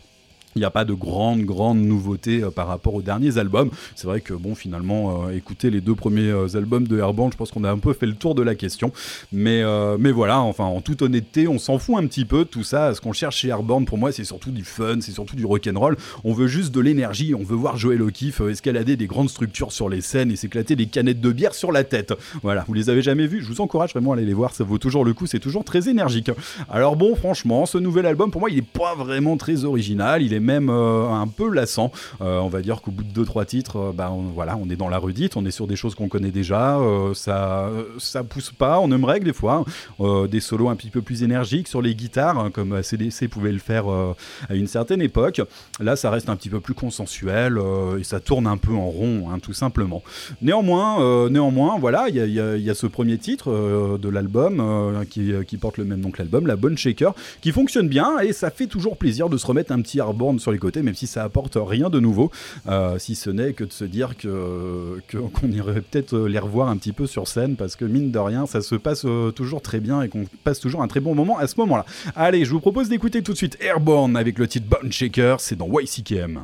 Il 0.57 0.61
n'y 0.61 0.65
a 0.65 0.71
pas 0.71 0.85
de 0.85 0.93
grande, 0.93 1.41
grande 1.41 1.77
nouveauté 1.77 2.43
euh, 2.43 2.49
par 2.49 2.67
rapport 2.67 2.95
aux 2.95 3.03
derniers 3.03 3.37
albums. 3.37 3.69
C'est 3.95 4.07
vrai 4.07 4.21
que, 4.21 4.33
bon, 4.33 4.55
finalement, 4.55 5.27
euh, 5.27 5.35
écouter 5.35 5.69
les 5.69 5.81
deux 5.81 5.93
premiers 5.93 6.31
euh, 6.31 6.47
albums 6.55 6.87
de 6.87 6.97
Airborne, 6.97 7.31
je 7.31 7.37
pense 7.37 7.51
qu'on 7.51 7.63
a 7.63 7.69
un 7.69 7.77
peu 7.77 7.93
fait 7.93 8.07
le 8.07 8.15
tour 8.15 8.33
de 8.33 8.41
la 8.41 8.55
question. 8.55 8.91
Mais, 9.31 9.61
euh, 9.63 9.97
voilà, 10.15 10.39
enfin, 10.41 10.63
en 10.63 10.81
toute 10.81 11.03
honnêteté, 11.03 11.47
on 11.47 11.59
s'en 11.59 11.77
fout 11.77 11.95
un 11.97 12.07
petit 12.07 12.25
peu 12.25 12.39
de 12.39 12.49
tout 12.49 12.63
ça. 12.63 12.93
Ce 12.95 13.01
qu'on 13.01 13.13
cherche 13.13 13.37
chez 13.37 13.49
Airborne, 13.49 13.85
pour 13.85 13.97
moi, 13.97 14.11
c'est 14.11 14.23
surtout 14.23 14.51
du 14.51 14.63
fun, 14.63 14.97
c'est 15.01 15.11
surtout 15.11 15.35
du 15.35 15.45
rock'n'roll. 15.45 15.95
On 16.23 16.33
veut 16.33 16.47
juste 16.47 16.73
de 16.73 16.79
l'énergie, 16.79 17.35
on 17.35 17.43
veut 17.43 17.55
voir 17.55 17.77
Joël 17.77 18.01
O'Keefe 18.01 18.41
euh, 18.41 18.49
escalader 18.49 18.95
des 18.95 19.05
grandes 19.05 19.29
structures 19.29 19.71
sur 19.71 19.89
les 19.89 20.01
scènes 20.01 20.31
et 20.31 20.35
s'éclater 20.35 20.75
des 20.75 20.87
canettes 20.87 21.21
de 21.21 21.31
bière 21.31 21.53
sur 21.53 21.71
la 21.71 21.83
tête. 21.83 22.13
Voilà, 22.41 22.63
vous 22.67 22.73
les 22.73 22.89
avez 22.89 23.01
jamais 23.01 23.27
vus 23.27 23.41
Je 23.41 23.47
vous 23.47 23.61
encourage 23.61 23.91
vraiment 23.91 24.13
à 24.13 24.15
aller 24.15 24.25
les 24.25 24.33
voir, 24.33 24.55
ça 24.55 24.63
vaut 24.63 24.77
toujours 24.77 25.05
le 25.05 25.13
coup, 25.13 25.27
c'est 25.27 25.39
toujours 25.39 25.63
très 25.63 25.89
énergique. 25.89 26.31
Alors 26.69 26.95
bon, 26.95 27.15
franchement, 27.15 27.65
ce 27.65 27.77
nouvel 27.77 28.05
album, 28.05 28.31
pour 28.31 28.41
moi, 28.41 28.49
il 28.49 28.57
est 28.57 28.61
pas 28.61 28.95
vraiment 28.95 29.37
très 29.37 29.65
original, 29.65 30.23
il 30.23 30.33
est 30.33 30.39
même 30.47 30.69
euh, 30.69 31.09
un 31.09 31.27
peu 31.27 31.53
lassant. 31.53 31.91
Euh, 32.21 32.39
on 32.39 32.47
va 32.47 32.61
dire 32.61 32.81
qu'au 32.81 32.91
bout 32.91 33.03
de 33.03 33.23
2-3 33.23 33.45
titres, 33.45 33.77
euh, 33.77 33.91
bah, 33.93 34.09
on, 34.11 34.23
voilà, 34.33 34.57
on 34.57 34.69
est 34.69 34.77
dans 34.77 34.87
la 34.87 34.97
redite, 34.97 35.35
on 35.35 35.45
est 35.45 35.51
sur 35.51 35.67
des 35.67 35.75
choses 35.75 35.93
qu'on 35.93 36.07
connaît 36.07 36.31
déjà, 36.31 36.79
ça, 37.13 37.69
ça 37.97 38.23
pousse 38.23 38.51
pas, 38.51 38.79
on 38.79 38.91
aimerait 38.91 39.19
que 39.19 39.25
des 39.25 39.33
fois, 39.33 39.65
euh, 39.99 40.27
des 40.27 40.39
solos 40.39 40.69
un 40.69 40.75
petit 40.75 40.89
peu 40.89 41.01
plus 41.01 41.23
énergiques 41.23 41.67
sur 41.67 41.81
les 41.81 41.93
guitares, 41.95 42.39
hein, 42.39 42.49
comme 42.49 42.73
ACDC 42.73 43.27
pouvait 43.29 43.51
le 43.51 43.59
faire 43.59 43.85
à 43.87 44.55
une 44.55 44.67
certaine 44.67 45.01
époque. 45.01 45.41
Là, 45.79 45.95
ça 45.95 46.09
reste 46.09 46.29
un 46.29 46.35
petit 46.35 46.49
peu 46.49 46.61
plus 46.61 46.73
consensuel 46.73 47.59
et 47.99 48.03
ça 48.03 48.19
tourne 48.19 48.47
un 48.47 48.57
peu 48.57 48.73
en 48.73 48.87
rond, 48.87 49.29
hein, 49.29 49.39
tout 49.39 49.53
simplement. 49.53 50.01
Néanmoins, 50.41 51.29
néanmoins, 51.29 51.77
voilà, 51.77 52.05
il 52.09 52.15
y 52.15 52.69
a, 52.69 52.75
ce 52.75 52.87
premier 52.87 53.17
titre 53.17 53.97
de 53.99 54.09
l'album 54.09 55.05
qui, 55.09 55.33
qui 55.45 55.57
porte 55.57 55.77
le 55.77 55.83
même 55.83 55.99
nom 55.99 56.11
que 56.11 56.19
l'album, 56.19 56.47
la 56.47 56.55
Bonne 56.55 56.77
Shaker, 56.77 57.13
qui 57.41 57.51
fonctionne 57.51 57.89
bien 57.89 58.19
et 58.19 58.31
ça 58.33 58.49
fait 58.49 58.67
toujours 58.67 58.97
plaisir 58.97 59.29
de 59.29 59.37
se 59.37 59.45
remettre 59.45 59.71
un 59.71 59.81
petit 59.81 59.97
Airborne 59.99 60.36
sur 60.39 60.51
les 60.51 60.59
côtés, 60.59 60.81
même 60.81 60.95
si 60.95 61.07
ça 61.07 61.23
apporte 61.23 61.57
rien 61.59 61.89
de 61.89 61.99
nouveau, 61.99 62.31
euh, 62.67 62.97
si 62.99 63.15
ce 63.15 63.29
n'est 63.29 63.53
que 63.53 63.63
de 63.63 63.71
se 63.71 63.85
dire 63.85 64.17
que 64.17 64.99
qu'on 65.33 65.51
irait 65.51 65.81
peut-être 65.81 66.17
les 66.17 66.39
revoir 66.39 66.69
un 66.69 66.77
petit 66.77 66.93
peu 66.93 67.07
sur 67.07 67.27
scène, 67.27 67.55
parce 67.55 67.75
que 67.75 67.85
mine 67.85 68.11
de 68.11 68.19
rien, 68.19 68.45
ça 68.45 68.61
se 68.61 68.75
passe 68.75 69.05
euh, 69.05 69.31
toujours 69.31 69.61
très 69.61 69.79
bien 69.79 70.01
et 70.01 70.09
qu'on 70.09 70.25
passe 70.43 70.59
toujours 70.59 70.81
un 70.81 70.87
très 70.87 70.99
bon 70.99 71.15
moment 71.15 71.37
à 71.37 71.47
ce 71.47 71.55
moment-là. 71.57 71.85
Allez, 72.15 72.45
je 72.45 72.51
vous 72.51 72.59
propose 72.59 72.89
d'écouter 72.89 73.21
tout 73.21 73.33
de 73.33 73.37
suite 73.37 73.57
Airborne 73.61 74.15
avec 74.15 74.39
le 74.39 74.47
titre 74.47 74.67
Bone 74.67 74.91
Shaker, 74.91 75.39
c'est 75.39 75.55
dans 75.55 75.67
YCKM. 75.79 76.43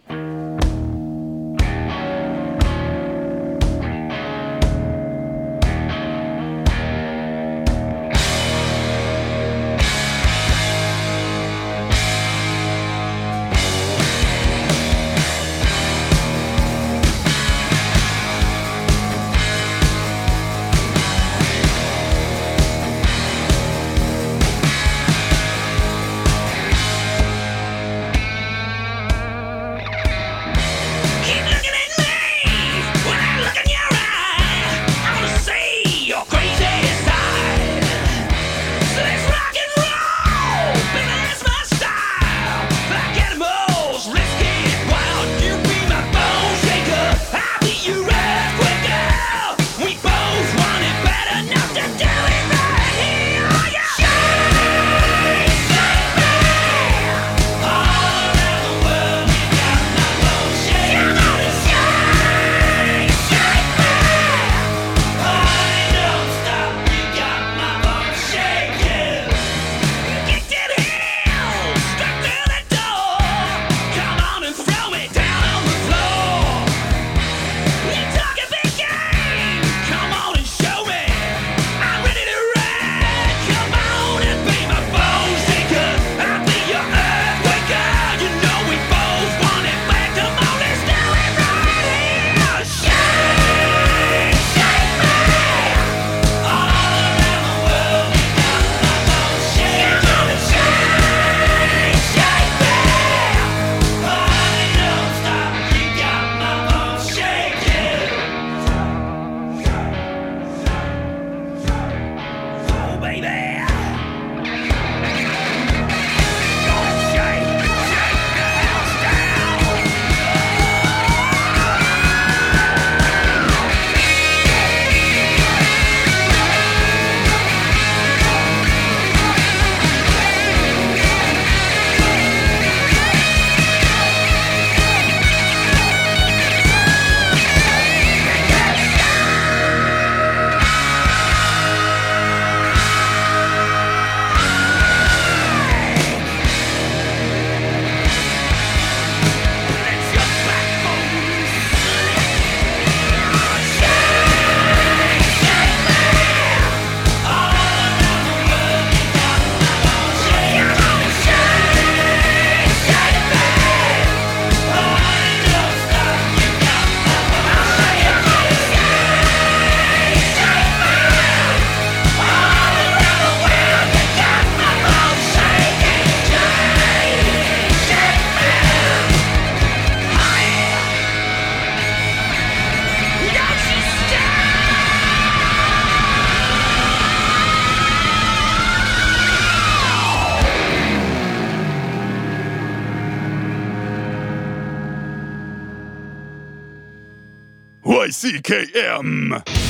YCKM. 198.24 199.63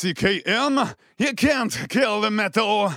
YCKM, 0.00 0.94
you 1.18 1.34
can't 1.34 1.86
kill 1.90 2.22
the 2.22 2.30
metal. 2.30 2.90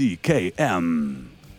YCKM. 0.00 1.14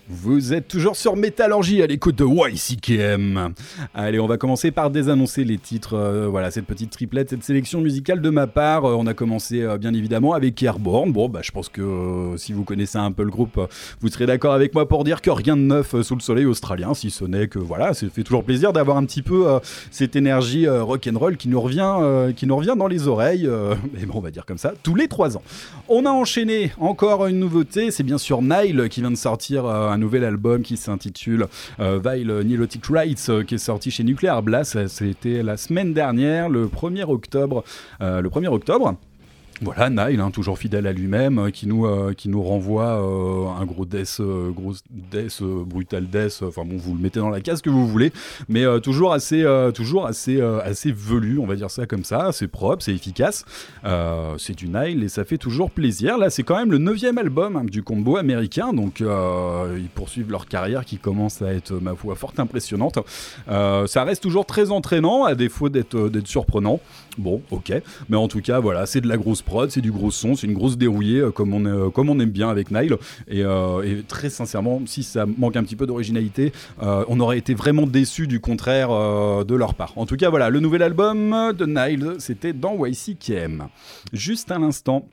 Vous 0.10 0.54
êtes 0.54 0.68
toujours 0.68 0.96
sur 0.96 1.16
Métallurgie 1.16 1.82
à 1.84 1.88
l'écoute 1.88 2.16
de 2.18 2.26
YCKM. 2.26 3.54
Allez, 3.94 4.22
on 4.22 4.28
va 4.28 4.38
commencer 4.38 4.72
par 4.72 4.90
désannoncer 4.90 5.44
les 5.44 5.58
titres. 5.58 5.96
euh, 5.96 6.26
voilà, 6.30 6.50
cette 6.50 6.66
petite 6.66 6.92
triplette, 6.92 7.30
cette 7.30 7.44
sélection 7.44 7.82
musicale 7.82 8.22
de 8.22 8.30
ma 8.30 8.48
part. 8.48 8.86
Euh, 8.86 8.96
on 8.98 9.06
a 9.06 9.14
commencé 9.14 9.64
euh, 9.64 9.78
bien 9.78 9.94
évidemment 9.94 10.32
avec 10.32 10.64
Airborne. 10.64 11.12
Bon, 11.12 11.28
bah, 11.28 11.42
je 11.44 11.52
pense 11.52 11.68
que 11.68 12.36
si 12.38 12.54
vous 12.54 12.64
connaissez 12.64 13.00
un 13.00 13.12
peu 13.12 13.24
le 13.24 13.30
groupe, 13.30 13.60
vous 14.00 14.08
serez 14.08 14.28
d'accord 14.28 14.54
avec 14.54 14.74
moi 14.74 14.88
pour 14.88 15.04
dire 15.04 15.22
que 15.22 15.30
rien 15.30 15.58
de 15.58 15.64
neuf 15.64 16.02
sous 16.04 16.16
le 16.16 16.22
soleil 16.22 16.46
australien, 16.46 16.94
si 16.94 17.12
ce 17.12 17.26
n'est 17.26 17.50
que 17.50 17.60
voilà, 17.60 17.94
ça 17.94 18.08
fait 18.08 18.24
toujours 18.24 18.46
plaisir 18.46 18.72
d'avoir 18.72 18.96
un 18.96 19.04
petit 19.04 19.22
peu 19.22 19.46
cette 19.92 20.16
énergie 20.16 20.70
rock'n'roll 20.70 21.36
qui 21.36 21.50
nous 21.50 21.60
revient, 21.60 22.32
qui 22.34 22.48
nous 22.48 22.56
revient 22.56 22.76
dans 22.78 22.88
les 22.88 23.10
oreilles. 23.10 23.50
mais 23.94 24.06
bon, 24.06 24.20
on 24.20 24.22
va 24.22 24.32
dire 24.32 24.46
comme 24.46 24.58
ça, 24.58 24.74
tous 24.84 24.96
les 24.96 25.10
trois 25.10 25.36
ans. 25.36 25.44
On 25.90 26.06
a 26.06 26.12
enchaîné 26.12 26.72
encore 26.80 27.28
une 27.28 27.40
nouveauté, 27.40 27.92
c'est 27.92 28.04
bien 28.04 28.18
sûr 28.18 28.42
Nile 28.42 28.88
qui 28.90 29.02
vient 29.02 29.12
de 29.12 29.16
sortir 29.18 29.66
un 29.66 29.98
nouvel 29.98 30.24
album 30.24 30.62
qui 30.62 30.78
s'intitule 30.78 31.48
Vile 31.80 32.42
Nilotic 32.46 32.86
Rights 32.86 33.32
qui 33.46 33.56
est 33.56 33.58
sorti 33.58 33.81
chez 33.90 34.04
Nuclear 34.04 34.44
Blast. 34.44 34.88
C'était 34.88 35.42
la 35.42 35.58
semaine 35.58 35.94
dernière, 35.94 36.50
le 36.50 36.68
1er 36.68 37.04
octobre. 37.10 37.64
euh, 38.02 38.22
le 38.22 38.30
1er 38.30 38.50
octobre. 38.50 38.96
Voilà, 39.64 39.92
Nile, 39.92 40.20
hein, 40.20 40.32
toujours 40.32 40.58
fidèle 40.58 40.88
à 40.88 40.92
lui-même, 40.92 41.38
euh, 41.38 41.50
qui, 41.52 41.68
nous, 41.68 41.86
euh, 41.86 42.14
qui 42.14 42.30
nous 42.30 42.42
renvoie 42.42 43.00
euh, 43.00 43.62
un 43.62 43.66
gros 43.66 43.86
death, 43.86 44.20
gros 44.20 44.74
death, 44.90 45.44
brutal 45.44 46.08
death, 46.08 46.42
enfin 46.42 46.66
bon, 46.66 46.78
vous 46.78 46.96
le 46.96 47.00
mettez 47.00 47.20
dans 47.20 47.30
la 47.30 47.42
case 47.42 47.62
que 47.62 47.70
vous 47.70 47.88
voulez, 47.88 48.12
mais 48.50 48.64
toujours 48.82 49.14
assez, 49.14 49.46
toujours 49.76 50.08
assez, 50.08 50.42
assez 50.42 50.92
velu, 50.92 51.38
on 51.38 51.46
va 51.46 51.56
dire 51.56 51.70
ça 51.70 51.86
comme 51.86 52.04
ça, 52.04 52.32
c'est 52.32 52.48
propre, 52.48 52.84
c'est 52.84 52.94
efficace, 52.94 53.46
c'est 54.38 54.56
du 54.56 54.68
Nile 54.68 55.04
et 55.04 55.10
ça 55.10 55.26
fait 55.26 55.38
toujours 55.38 55.70
plaisir. 55.70 56.18
Là, 56.18 56.30
c'est 56.30 56.44
quand 56.44 56.58
même 56.58 56.72
le 56.72 56.78
neuvième 56.80 57.18
album 57.18 57.56
hein, 57.56 57.64
du 57.64 57.84
combo 57.84 58.18
américain, 58.18 58.74
donc 58.74 59.02
ils 59.02 59.90
poursuivent 59.94 60.32
leur 60.32 60.48
carrière 60.48 60.86
qui 60.86 60.98
commence 60.98 61.42
à 61.42 61.54
être, 61.54 61.74
ma 61.74 61.96
foi, 61.96 62.16
fort 62.16 62.34
impressionnante. 62.38 62.98
Ça 63.48 64.04
reste 64.04 64.24
toujours 64.24 64.46
très 64.46 64.72
entraînant, 64.72 65.26
à 65.26 65.36
défaut 65.36 65.70
d'être 65.70 66.28
surprenant. 66.28 66.80
Bon, 67.18 67.42
ok, 67.52 67.74
mais 68.08 68.16
en 68.16 68.30
tout 68.30 68.40
cas, 68.40 68.60
voilà, 68.60 68.86
c'est 68.86 69.02
de 69.02 69.08
la 69.08 69.18
grosse 69.18 69.42
prod, 69.42 69.70
c'est 69.70 69.82
du 69.82 69.92
gros 69.92 70.12
son, 70.12 70.36
c'est 70.36 70.48
une 70.48 70.54
grosse 70.54 70.78
dérouillée 70.78 71.20
euh, 71.20 71.32
comme 71.32 71.54
on, 71.54 71.66
euh, 71.66 71.90
comme 71.90 72.10
on 72.10 72.18
aime 72.20 72.30
bien 72.30 72.50
avec 72.50 72.72
Nile. 72.72 72.96
Et, 73.28 73.44
euh, 73.44 73.82
et 73.84 74.04
très 74.04 74.30
sincèrement, 74.30 74.82
si 74.86 75.04
ça 75.04 75.26
manque 75.26 75.58
un 75.58 75.64
petit 75.64 75.76
peu 75.76 75.86
d'originalité, 75.86 76.54
on 76.80 77.20
aurait 77.20 77.38
été 77.38 77.54
vraiment 77.54 77.86
déçus 77.86 78.28
du 78.28 78.40
contraire 78.40 78.90
de 78.90 79.56
leur 79.56 79.74
part. 79.74 79.94
En 79.96 80.06
tout 80.06 80.16
cas, 80.16 80.30
voilà, 80.30 80.50
le 80.50 80.60
nouvel 80.60 80.82
album 80.82 81.54
de 81.54 81.66
Nile, 81.66 82.16
c'était 82.20 82.54
dans 82.54 82.86
YCKM. 82.86 83.68
Juste 84.14 84.52
à 84.52 84.60
l'instant. 84.60 85.08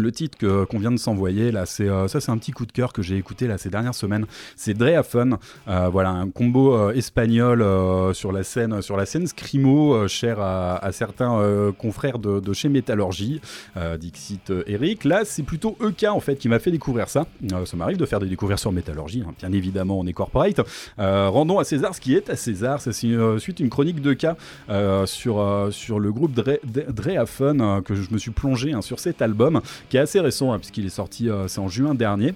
Le 0.00 0.12
titre 0.12 0.38
que- 0.38 0.64
qu'on 0.64 0.78
vient 0.78 0.92
de 0.92 0.96
s'envoyer 0.96 1.50
là, 1.50 1.66
c'est 1.66 1.88
euh, 1.88 2.06
ça, 2.06 2.20
c'est 2.20 2.30
un 2.30 2.38
petit 2.38 2.52
coup 2.52 2.64
de 2.66 2.70
cœur 2.70 2.92
que 2.92 3.02
j'ai 3.02 3.16
écouté 3.16 3.48
là 3.48 3.58
ces 3.58 3.68
dernières 3.68 3.96
semaines. 3.96 4.26
C'est 4.54 4.72
Drea 4.72 5.02
Fun, 5.02 5.40
euh, 5.66 5.88
voilà 5.88 6.10
un 6.10 6.28
combo 6.30 6.72
euh, 6.72 6.92
espagnol 6.92 7.62
euh, 7.62 8.12
sur 8.12 8.30
la 8.30 8.44
scène, 8.44 8.80
sur 8.80 8.96
la 8.96 9.06
scène 9.06 9.26
scrimo, 9.26 9.94
euh, 9.94 10.06
cher 10.06 10.38
à, 10.38 10.80
certains 10.92 11.40
euh, 11.40 11.72
confrères 11.72 12.20
de, 12.20 12.40
chez 12.52 12.68
Métallurgie, 12.68 13.40
euh, 13.76 13.96
Dixit 13.96 14.50
euh, 14.50 14.62
Eric. 14.68 15.02
Là, 15.02 15.22
c'est 15.24 15.42
plutôt 15.42 15.76
EK 15.84 16.04
en 16.04 16.20
fait 16.20 16.36
qui 16.36 16.48
m'a 16.48 16.60
fait 16.60 16.70
découvrir 16.70 17.08
ça. 17.08 17.26
Euh, 17.52 17.66
ça 17.66 17.76
m'arrive 17.76 17.96
de 17.96 18.06
faire 18.06 18.20
des 18.20 18.28
découvertes 18.28 18.60
sur 18.60 18.70
Métallurgie, 18.70 19.24
hein. 19.26 19.34
bien 19.40 19.50
évidemment 19.50 19.98
on 19.98 20.06
est 20.06 20.12
corporate. 20.12 20.60
Euh, 21.00 21.28
rendons 21.28 21.58
à 21.58 21.64
César 21.64 21.92
ce 21.96 22.00
qui 22.00 22.14
est 22.14 22.30
à 22.30 22.36
César. 22.36 22.80
C'est 22.80 23.04
euh, 23.08 23.40
suite 23.40 23.58
une 23.58 23.68
chronique 23.68 24.00
de 24.00 24.12
cas 24.12 24.36
euh, 24.70 25.06
sur 25.06 25.40
euh, 25.40 25.72
sur 25.72 25.98
le 25.98 26.12
groupe 26.12 26.34
Dre, 26.34 26.58
Dre- 26.64 26.92
Drea 26.92 27.26
Fun 27.26 27.58
euh, 27.58 27.80
que 27.80 27.96
je 27.96 28.08
me 28.12 28.18
suis 28.18 28.30
plongé 28.30 28.72
hein, 28.74 28.80
sur 28.80 29.00
cet 29.00 29.22
album 29.22 29.60
qui 29.88 29.96
est 29.96 30.00
assez 30.00 30.20
récent 30.20 30.52
hein, 30.52 30.58
puisqu'il 30.58 30.86
est 30.86 30.90
sorti 30.90 31.28
euh, 31.28 31.48
c'est 31.48 31.60
en 31.60 31.68
juin 31.68 31.94
dernier. 31.94 32.34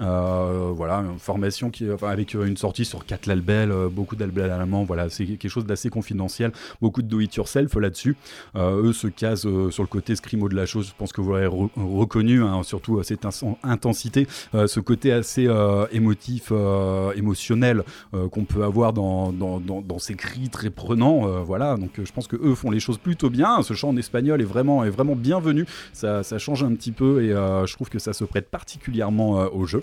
Euh, 0.00 0.70
voilà, 0.74 0.98
une 0.98 1.18
formation 1.18 1.70
qui, 1.70 1.86
avec 2.02 2.34
euh, 2.36 2.46
une 2.46 2.56
sortie 2.56 2.84
sur 2.84 3.04
quatre 3.04 3.26
labels, 3.26 3.72
euh, 3.72 3.88
beaucoup 3.88 4.14
de 4.14 4.20
labels 4.20 4.50
allemands, 4.50 4.84
voilà, 4.84 5.10
c'est 5.10 5.24
quelque 5.26 5.48
chose 5.48 5.66
d'assez 5.66 5.90
confidentiel, 5.90 6.52
beaucoup 6.80 7.02
de 7.02 7.08
do-it-yourself 7.08 7.74
là-dessus. 7.74 8.16
Eux 8.56 8.92
se 8.92 9.08
casent 9.08 9.46
sur 9.70 9.82
le 9.82 9.88
côté 9.88 10.14
scrimo 10.14 10.48
de 10.48 10.54
la 10.54 10.66
chose, 10.66 10.88
je 10.88 10.92
pense 10.96 11.12
que 11.12 11.20
vous 11.20 11.32
l'avez 11.32 11.46
re- 11.46 11.68
reconnu, 11.76 12.42
hein, 12.42 12.62
surtout 12.62 13.02
cette 13.02 13.26
intensité, 13.62 14.26
ce 14.52 14.80
côté 14.80 15.12
assez 15.12 15.48
émotif, 15.92 16.52
émotionnel 17.14 17.82
qu'on 18.30 18.44
peut 18.44 18.64
avoir 18.64 18.92
dans, 18.92 19.32
dans, 19.32 19.60
dans- 19.60 19.98
ces 19.98 20.14
cris 20.14 20.48
très 20.48 20.70
prenants. 20.70 21.42
voilà, 21.42 21.76
donc 21.76 21.90
je 22.02 22.12
pense 22.12 22.28
que 22.28 22.36
eux 22.36 22.54
font 22.54 22.70
les 22.70 22.80
choses 22.80 22.98
plutôt 22.98 23.30
bien. 23.30 23.62
Ce 23.62 23.74
chant 23.74 23.88
en 23.88 23.96
espagnol 23.96 24.40
est 24.40 24.44
vraiment, 24.44 24.84
est 24.84 24.90
vraiment 24.90 25.16
bienvenu. 25.16 25.66
Ça, 25.92 26.22
change 26.38 26.62
un 26.62 26.74
petit 26.74 26.92
peu 26.92 27.22
et 27.24 27.28
je 27.30 27.72
trouve 27.74 27.88
que 27.88 27.98
ça 27.98 28.12
se 28.12 28.24
prête 28.24 28.48
particulièrement 28.48 29.30
au 29.52 29.66
jeu. 29.66 29.82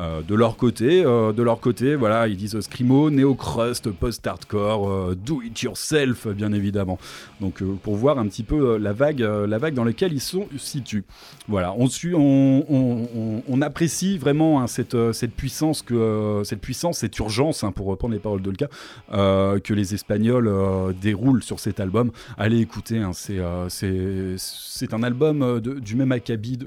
Euh, 0.00 0.22
de 0.22 0.34
leur 0.34 0.56
côté, 0.56 1.04
euh, 1.04 1.32
de 1.32 1.42
leur 1.42 1.60
côté, 1.60 1.94
voilà, 1.94 2.26
ils 2.26 2.36
disent 2.36 2.58
scrimo, 2.60 3.10
néo-crust, 3.10 3.90
post-hardcore, 3.90 4.88
euh, 4.88 5.14
do 5.14 5.42
it 5.42 5.60
yourself, 5.60 6.26
bien 6.28 6.52
évidemment. 6.52 6.98
Donc 7.40 7.62
pour 7.82 7.96
voir 7.96 8.18
un 8.18 8.26
petit 8.26 8.42
peu 8.42 8.78
la 8.78 8.92
vague, 8.92 9.20
la 9.20 9.58
vague 9.58 9.74
dans 9.74 9.84
laquelle 9.84 10.12
ils 10.12 10.20
sont 10.20 10.46
situés. 10.58 11.04
Voilà, 11.48 11.74
on, 11.76 11.88
suit, 11.88 12.14
on, 12.14 13.62
apprécie 13.62 14.16
vraiment 14.16 14.60
hein, 14.60 14.66
cette, 14.66 14.96
cette 15.12 15.32
puissance 15.32 15.82
que 15.82 16.42
cette 16.44 16.60
puissance, 16.60 16.98
cette 16.98 17.18
urgence, 17.18 17.62
hein, 17.64 17.72
pour 17.72 17.86
reprendre 17.86 18.14
les 18.14 18.20
paroles 18.20 18.42
de 18.42 18.50
Lka, 18.50 18.68
que 19.10 19.74
les 19.74 19.94
Espagnols 19.94 20.94
déroulent 21.00 21.42
sur 21.42 21.60
cet 21.60 21.80
album. 21.80 22.10
Allez 22.38 22.60
écouter, 22.60 22.98
hein, 22.98 23.12
c'est 23.12 23.38
c'est 24.36 24.94
un 24.94 25.02
album 25.02 25.60
du 25.60 25.96
même 25.96 26.12
acabit 26.12 26.56
de, 26.56 26.66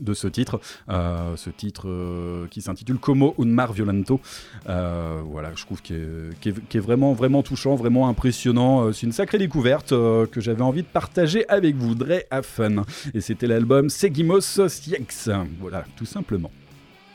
de- 0.00 0.14
ce 0.14 0.28
titre, 0.28 0.60
ce 0.88 1.50
titre 1.50 1.86
qui 2.50 2.62
s'intitule 2.66 2.98
Como 2.98 3.34
un 3.38 3.46
mar 3.46 3.72
violento. 3.72 4.20
Euh, 4.68 5.20
voilà, 5.24 5.52
je 5.54 5.64
trouve 5.64 5.82
qu'il 5.82 5.96
est, 5.96 6.78
vraiment 6.78 7.12
vraiment 7.12 7.42
touchant, 7.42 7.74
vraiment 7.74 8.08
impressionnant. 8.08 8.86
Euh, 8.86 8.92
C'est 8.92 9.06
une 9.06 9.12
sacrée 9.12 9.38
découverte 9.38 9.92
euh, 9.92 10.26
que 10.26 10.40
j'avais 10.40 10.62
envie 10.62 10.82
de 10.82 10.88
partager 10.88 11.48
avec 11.48 11.76
vous, 11.76 11.94
Dre 11.94 12.22
a 12.30 12.42
Fun. 12.42 12.84
Et 13.14 13.20
c'était 13.20 13.46
l'album 13.46 13.88
Seguimos 13.88 14.68
Siex. 14.68 15.30
Voilà, 15.60 15.84
tout 15.96 16.06
simplement. 16.06 16.50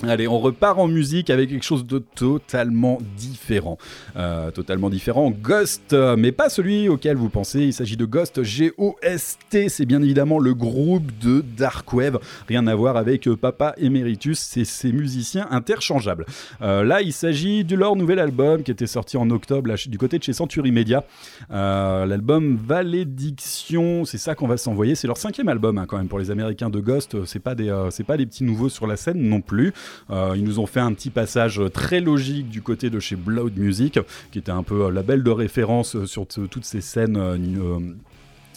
Allez, 0.07 0.27
on 0.27 0.39
repart 0.39 0.79
en 0.79 0.87
musique 0.87 1.29
avec 1.29 1.49
quelque 1.49 1.63
chose 1.63 1.85
de 1.85 1.99
totalement 1.99 2.97
différent. 3.17 3.77
Euh, 4.15 4.49
totalement 4.49 4.89
différent. 4.89 5.29
Ghost, 5.29 5.93
euh, 5.93 6.15
mais 6.17 6.31
pas 6.31 6.49
celui 6.49 6.89
auquel 6.89 7.17
vous 7.17 7.29
pensez. 7.29 7.59
Il 7.59 7.73
s'agit 7.73 7.97
de 7.97 8.05
Ghost, 8.05 8.41
G-O-S-T. 8.41 9.69
C'est 9.69 9.85
bien 9.85 10.01
évidemment 10.01 10.39
le 10.39 10.55
groupe 10.55 11.05
de 11.21 11.45
Dark 11.55 11.93
Wave. 11.93 12.19
Rien 12.47 12.65
à 12.65 12.73
voir 12.73 12.97
avec 12.97 13.27
euh, 13.27 13.35
Papa 13.35 13.75
Emeritus. 13.77 14.39
Ces 14.39 14.91
musiciens 14.91 15.47
interchangeables. 15.51 16.25
Là, 16.59 17.01
il 17.01 17.13
s'agit 17.13 17.63
de 17.63 17.75
leur 17.75 17.95
nouvel 17.95 18.19
album 18.19 18.63
qui 18.63 18.71
était 18.71 18.87
sorti 18.87 19.17
en 19.17 19.29
octobre 19.29 19.71
du 19.87 19.97
côté 19.97 20.17
de 20.17 20.23
chez 20.23 20.33
Century 20.33 20.71
Media. 20.71 21.03
L'album 21.49 22.57
Valédiction, 22.57 24.05
c'est 24.05 24.17
ça 24.17 24.35
qu'on 24.35 24.47
va 24.47 24.57
s'envoyer. 24.57 24.95
C'est 24.95 25.07
leur 25.07 25.17
cinquième 25.17 25.47
album 25.47 25.77
hein, 25.77 25.85
quand 25.87 25.97
même 25.97 26.07
pour 26.07 26.19
les 26.19 26.31
Américains 26.31 26.69
de 26.69 26.79
Ghost. 26.79 27.25
C'est 27.25 27.39
pas 27.39 27.55
pas 27.55 28.17
des 28.17 28.25
petits 28.25 28.43
nouveaux 28.43 28.69
sur 28.69 28.87
la 28.87 28.97
scène 28.97 29.21
non 29.21 29.41
plus. 29.41 29.73
Euh, 30.09 30.33
ils 30.35 30.43
nous 30.43 30.59
ont 30.59 30.65
fait 30.65 30.79
un 30.79 30.93
petit 30.93 31.09
passage 31.09 31.61
très 31.73 31.99
logique 31.99 32.49
du 32.49 32.61
côté 32.61 32.89
de 32.89 32.99
chez 32.99 33.15
Blood 33.15 33.57
Music, 33.57 33.99
qui 34.31 34.39
était 34.39 34.51
un 34.51 34.63
peu 34.63 34.85
euh, 34.85 34.91
label 34.91 35.23
de 35.23 35.31
référence 35.31 35.95
euh, 35.95 36.05
sur 36.05 36.27
toutes 36.27 36.65
ces 36.65 36.81
scènes. 36.81 37.17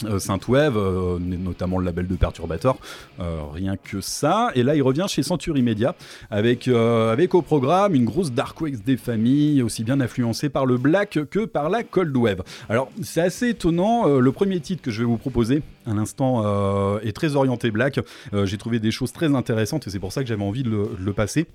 Euh, 0.05 0.19
Synthwave, 0.19 0.77
euh, 0.77 1.19
notamment 1.21 1.79
le 1.79 1.85
label 1.85 2.09
de 2.09 2.17
Perturbator, 2.17 2.77
euh, 3.21 3.43
rien 3.53 3.77
que 3.77 4.01
ça. 4.01 4.51
Et 4.55 4.63
là, 4.63 4.75
il 4.75 4.83
revient 4.83 5.07
chez 5.09 5.23
Century 5.23 5.63
Media 5.63 5.95
avec, 6.31 6.69
avec 6.69 7.35
au 7.35 7.43
programme 7.43 7.95
une 7.95 8.05
grosse 8.05 8.33
Dark 8.33 8.61
Wave 8.61 8.83
des 8.83 8.97
familles, 8.97 9.63
aussi 9.63 9.85
bien 9.85 10.01
influencée 10.01 10.49
par 10.49 10.67
le 10.67 10.77
Black 10.77 11.19
que 11.31 11.45
par 11.45 11.71
la 11.71 11.83
Cold 11.83 12.17
Wave. 12.17 12.43
Alors, 12.69 12.91
c'est 13.03 13.21
assez 13.21 13.51
étonnant. 13.51 14.07
le 14.07 14.33
premier 14.33 14.61
titre 14.61 14.83
que 14.83 14.91
je 14.91 15.01
vais 15.01 15.07
vous 15.07 15.17
proposer 15.17 15.63
à 15.87 15.95
l'instant 15.95 16.45
est 17.01 17.13
très 17.13 17.37
orienté 17.37 17.71
Black. 17.71 18.01
J'ai 18.33 18.59
trouvé 18.59 18.79
des 18.79 18.91
choses 18.91 19.13
très 19.13 19.35
intéressantes 19.35 19.87
et 19.87 19.91
c'est 19.91 19.99
pour 19.99 20.13
ça 20.13 20.23
que 20.23 20.29
j'avais 20.29 20.45
envie 20.45 20.63
de 20.63 20.89
le 20.99 21.13
passer. 21.13 21.47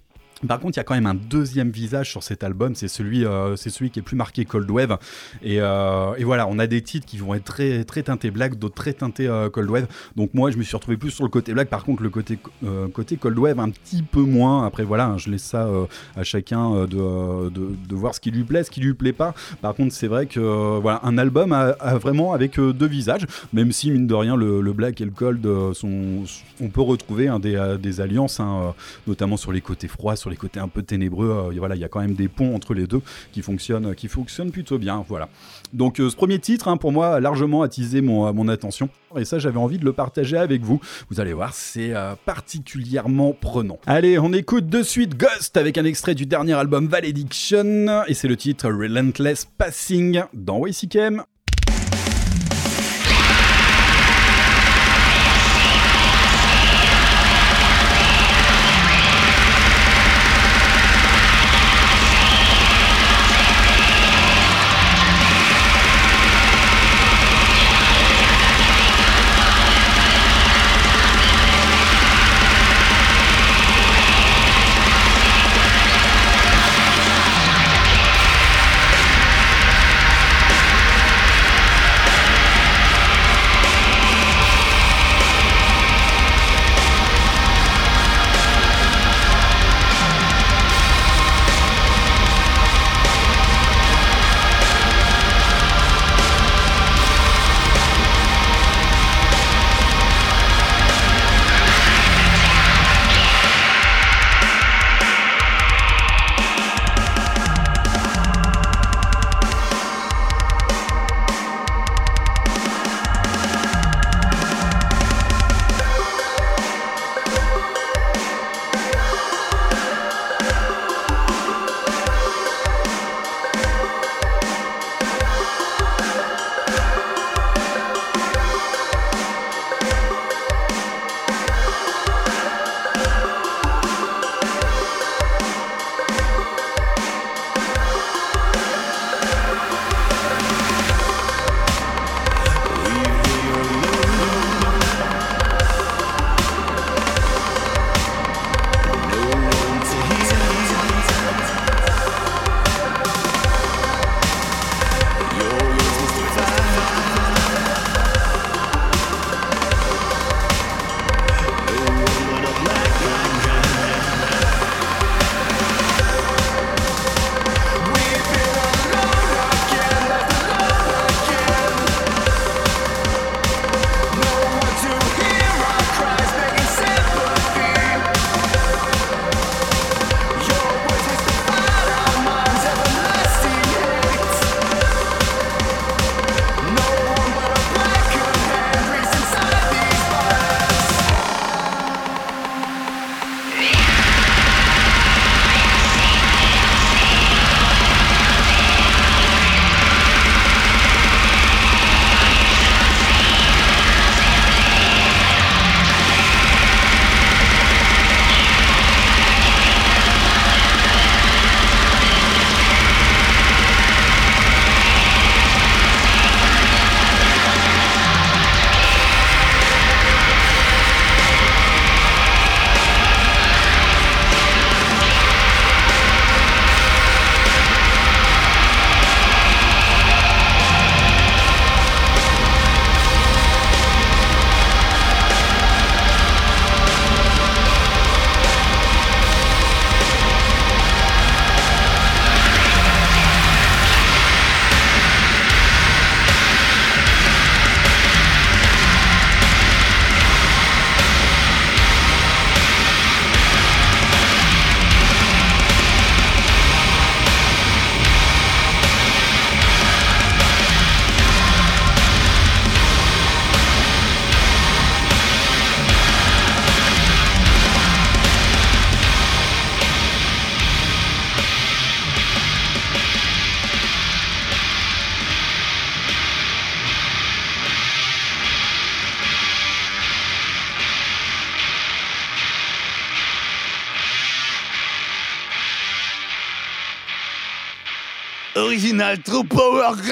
Par 0.48 0.60
contre, 0.60 0.78
il 0.78 0.80
y 0.80 0.82
a 0.82 0.84
quand 0.84 0.96
même 0.96 1.06
un 1.06 1.16
deuxième 1.16 1.70
visage 1.70 2.10
sur 2.10 2.24
cet 2.24 2.44
album, 2.44 2.74
c'est 2.74 2.88
celui, 2.88 3.26
euh, 3.26 3.58
celui 3.58 3.90
qui 3.90 4.00
est 4.00 4.04
plus 4.04 4.16
marqué 4.16 4.46
Cold 4.46 4.70
Wave. 4.72 4.98
Et, 5.44 5.60
euh, 5.60 6.14
et 6.18 6.24
voilà, 6.24 6.48
on 6.48 6.60
a 6.60 6.68
des 6.68 6.82
titres 6.82 7.06
qui 7.06 7.18
vont 7.18 7.34
être 7.34 7.44
très, 7.44 7.84
très 7.84 8.04
teintés 8.04 8.32
Black, 8.32 8.58
d'autres 8.58 8.76
très 8.76 8.94
teintés 8.94 9.28
euh, 9.28 9.50
Cold 9.50 9.70
Wave. 9.70 9.88
Donc 10.16 10.34
moi, 10.34 10.50
je 10.50 10.58
me 10.58 10.64
suis 10.64 10.76
retrouvé 10.76 10.96
plus 10.96 11.12
sur 11.12 11.26
le 11.26 11.30
côté 11.30 11.54
Black. 11.54 11.70
Par 11.70 11.84
contre, 11.84 12.04
le 12.04 12.10
côté, 12.10 12.40
côté 12.94 13.18
Cold 13.18 13.38
Wave, 13.38 13.60
un 13.60 13.70
petit 13.70 14.02
peu 14.02 14.22
moins. 14.22 14.66
Après, 14.66 14.84
voilà, 14.84 15.08
hein, 15.08 15.18
je 15.18 15.30
laisse 15.30 15.44
ça 15.44 15.70
à 16.16 16.24
chacun 16.24 16.86
de, 16.86 17.50
de, 17.50 17.96
voir 17.96 18.16
ce 18.16 18.20
qui 18.20 18.32
lui 18.32 18.44
plaît, 18.44 18.64
ce 18.64 18.72
qui 18.72 18.80
lui 18.80 18.94
plaît 18.94 19.14
pas. 19.14 19.34
Par 19.62 19.76
contre, 19.76 19.94
c'est 19.94 20.08
vrai 20.08 20.26
que 20.26 20.80
voilà, 20.80 21.02
un 21.04 21.18
album 21.18 21.52
a, 21.52 21.74
vraiment 21.98 22.34
avec 22.34 22.60
deux 22.60 22.88
visages, 22.88 23.26
même 23.52 23.72
si 23.72 23.92
mine 23.92 24.08
de 24.08 24.14
rien, 24.14 24.36
le, 24.36 24.74
Black 24.74 25.02
et 25.02 25.06
le 25.06 25.12
Cold 25.12 25.46
sont, 25.74 26.24
on 26.62 26.70
peut 26.70 26.82
retrouver 26.82 27.28
hein, 27.28 27.40
des, 27.40 28.02
alliances, 28.02 28.40
hein, 28.40 28.74
notamment 29.08 29.36
sur 29.36 29.52
les 29.52 29.62
côtés 29.62 29.88
froids, 29.88 30.16
sur 30.16 30.29
les 30.30 30.36
côtés 30.36 30.60
un 30.60 30.68
peu 30.68 30.84
ténébreux, 30.84 31.52
euh, 31.52 31.54
voilà, 31.58 31.76
il 31.76 31.82
y 31.82 31.84
a 31.84 31.90
quand 31.90 32.00
même 32.00 32.14
des 32.14 32.28
ponts 32.28 32.56
entre 32.56 32.74
les 32.74 32.88
deux 32.88 33.02
qui 33.32 33.42
fonctionnent, 33.42 33.96
qui 33.96 34.08
fonctionnent 34.08 34.52
plutôt 34.52 34.78
bien. 34.78 35.04
Voilà. 35.08 35.30
Donc 35.74 36.00
euh, 36.00 36.10
ce 36.10 36.16
premier 36.16 36.40
titre, 36.40 36.68
hein, 36.68 36.78
pour 36.78 36.92
moi, 36.92 37.16
a 37.16 37.20
largement 37.20 37.62
attisé 37.62 38.02
mon, 38.02 38.28
euh, 38.28 38.54
attention. 38.54 38.90
Et 39.18 39.26
ça, 39.26 39.40
j'avais 39.40 39.58
envie 39.58 39.78
de 39.78 39.86
le 39.86 39.94
partager 39.94 40.38
avec 40.38 40.62
vous. 40.62 40.80
Vous 41.10 41.20
allez 41.20 41.34
voir, 41.34 41.54
c'est 41.54 41.94
euh, 41.94 42.16
particulièrement 42.26 43.34
prenant. 43.34 43.80
Allez, 43.86 44.20
on 44.20 44.34
écoute 44.34 44.68
de 44.68 44.84
suite 44.84 45.18
Ghost 45.18 45.58
avec 45.58 45.78
un 45.78 45.86
extrait 45.86 46.16
du 46.16 46.26
dernier 46.26 46.54
album 46.54 46.88
Valediction. 46.88 48.04
Et 48.08 48.14
c'est 48.14 48.28
le 48.28 48.38
titre 48.38 48.70
Relentless 48.70 49.46
Passing 49.58 50.24
dans 50.34 50.66
YCKM. 50.66 51.24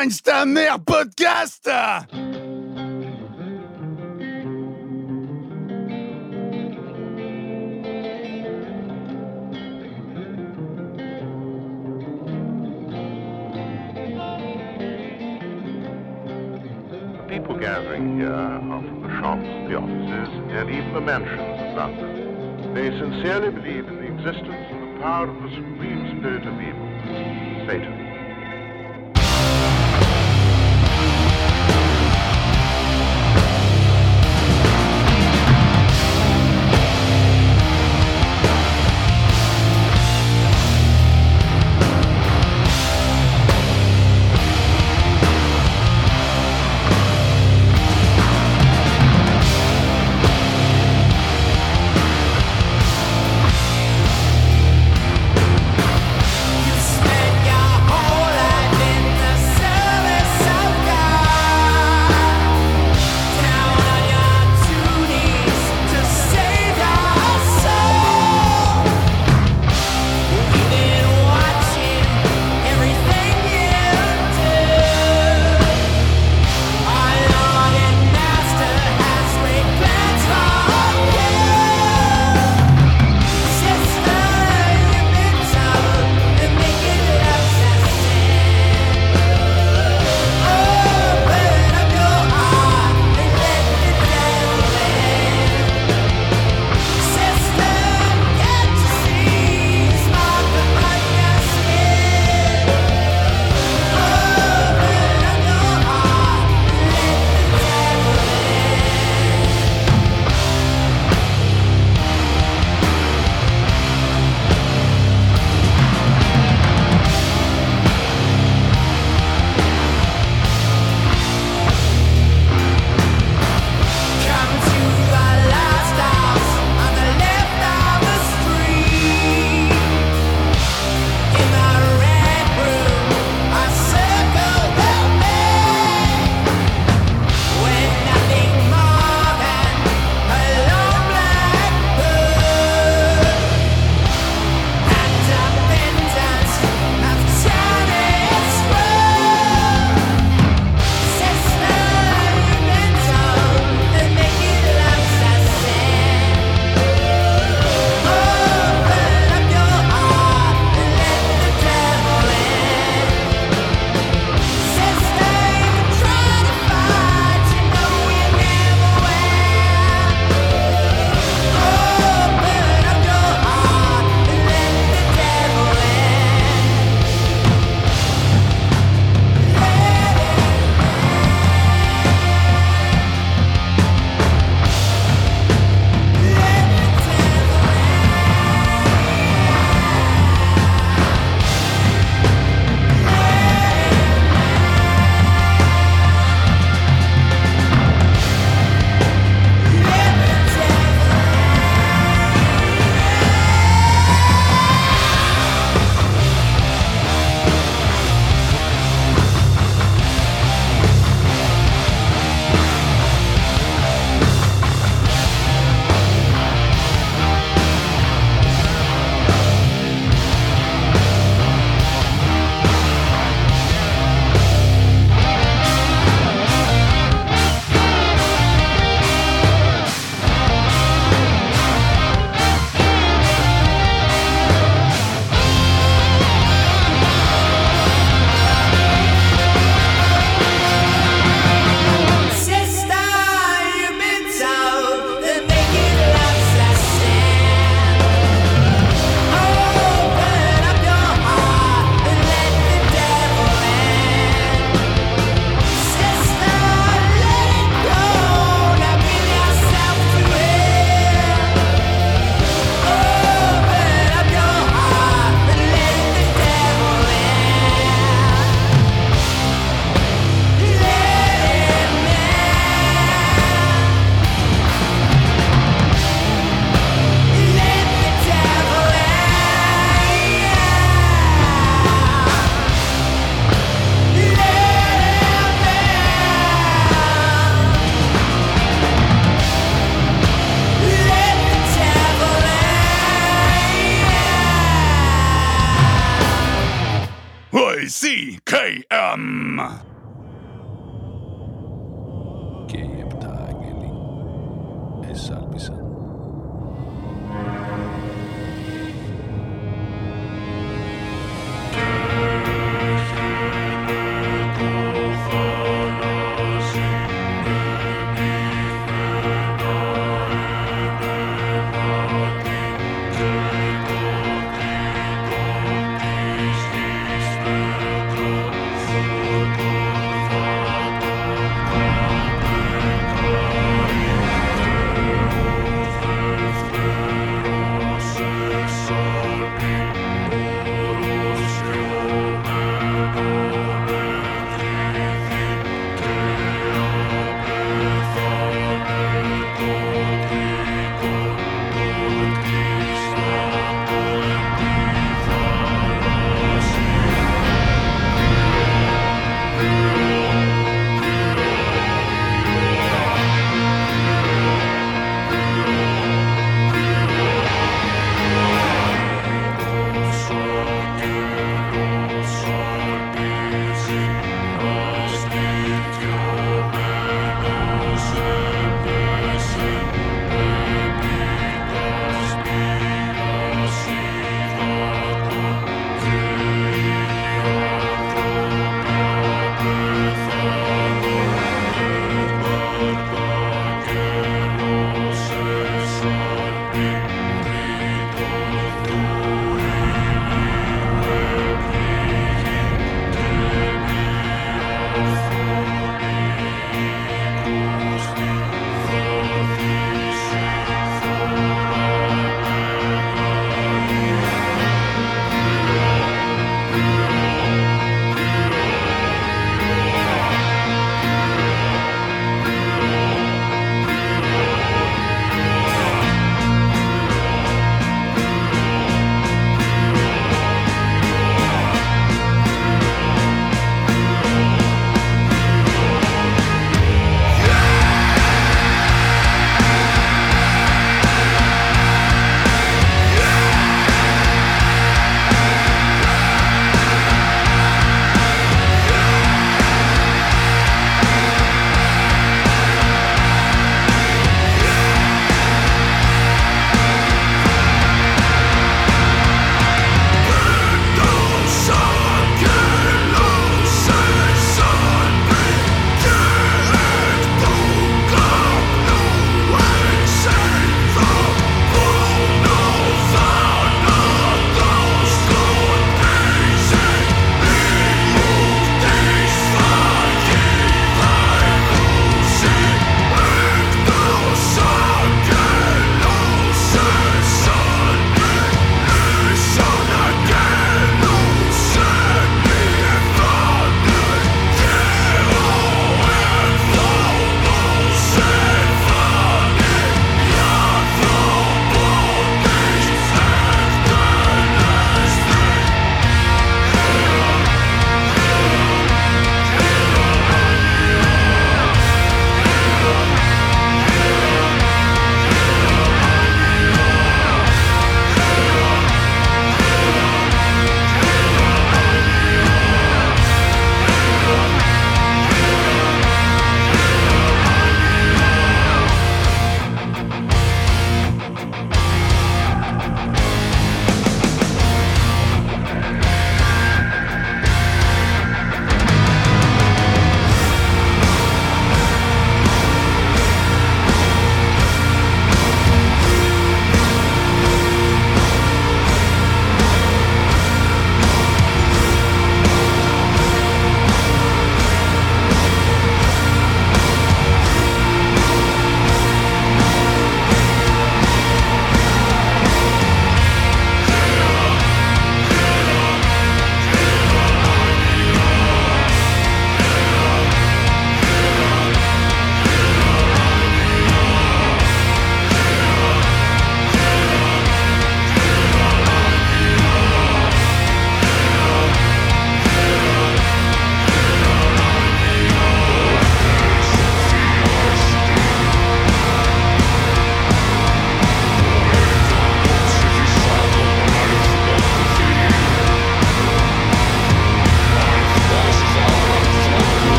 Power 0.00 0.06
Grinds 0.06 0.22
ta 0.22 0.46
mère 0.46 0.79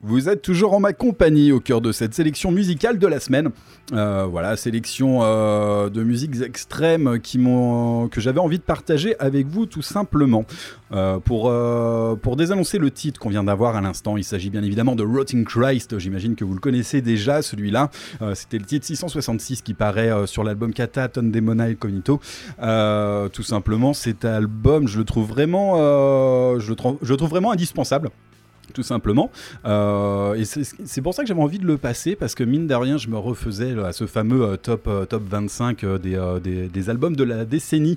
Vous 0.00 0.28
êtes 0.28 0.42
toujours 0.42 0.74
en 0.74 0.80
ma 0.80 0.92
compagnie 0.92 1.52
au 1.52 1.60
cœur 1.60 1.80
de 1.80 1.92
cette 1.92 2.14
sélection 2.14 2.50
musicale 2.50 2.98
de 2.98 3.06
la 3.06 3.20
semaine. 3.20 3.50
Euh, 3.92 4.26
voilà, 4.30 4.56
sélection 4.56 5.20
euh, 5.22 5.90
de 5.90 6.02
musiques 6.02 6.40
extrêmes 6.40 7.18
que 7.20 8.20
j'avais 8.20 8.40
envie 8.40 8.58
de 8.58 8.62
partager 8.62 9.18
avec 9.18 9.46
vous 9.46 9.66
tout 9.66 9.82
simplement. 9.82 10.44
Euh, 10.92 11.18
pour, 11.18 12.36
désannoncer 12.36 12.78
le 12.78 12.90
titre 12.90 13.20
qu'on 13.20 13.28
vient 13.28 13.44
d'avoir 13.44 13.76
à 13.76 13.80
l'instant, 13.80 14.16
il 14.16 14.24
s'agit 14.24 14.50
bien 14.50 14.62
évidemment 14.62 14.96
de 14.96 15.04
Rotting 15.04 15.44
Christ. 15.44 15.98
J'imagine 15.98 16.34
que 16.34 16.44
vous 16.44 16.54
le 16.54 16.60
connaissez 16.60 17.02
déjà, 17.02 17.42
celui-là. 17.42 17.90
C'était 18.34 18.58
le 18.58 18.64
titre 18.64 18.86
666 18.86 19.62
qui 19.62 19.74
paraît 19.74 20.26
sur 20.26 20.44
l'album 20.44 20.72
Kata 20.72 21.08
Ton 21.08 21.24
Demona 21.24 21.68
et 21.68 21.74
Cognito. 21.74 22.20
Euh, 22.62 23.28
tout 23.28 23.42
simplement, 23.42 23.92
cet 23.92 24.24
album, 24.24 24.88
je 24.88 24.98
le 24.98 25.04
trouve 25.04 25.28
vraiment 25.28 25.76
indispensable 27.52 28.10
tout 28.72 28.82
simplement. 28.82 29.30
Euh, 29.64 30.34
et 30.34 30.44
c'est 30.44 31.02
pour 31.02 31.14
ça 31.14 31.22
que 31.22 31.28
j'avais 31.28 31.42
envie 31.42 31.58
de 31.58 31.66
le 31.66 31.78
passer, 31.78 32.16
parce 32.16 32.34
que 32.34 32.44
mine 32.44 32.66
de 32.66 32.74
rien, 32.74 32.98
je 32.98 33.08
me 33.08 33.18
refaisais 33.18 33.78
à 33.78 33.92
ce 33.92 34.06
fameux 34.06 34.42
euh, 34.42 34.56
top, 34.56 34.86
euh, 34.86 35.04
top 35.04 35.22
25 35.28 35.84
euh, 35.84 36.38
des, 36.38 36.90
albums 36.90 37.16
de 37.16 37.24
la 37.24 37.44
décennie 37.44 37.96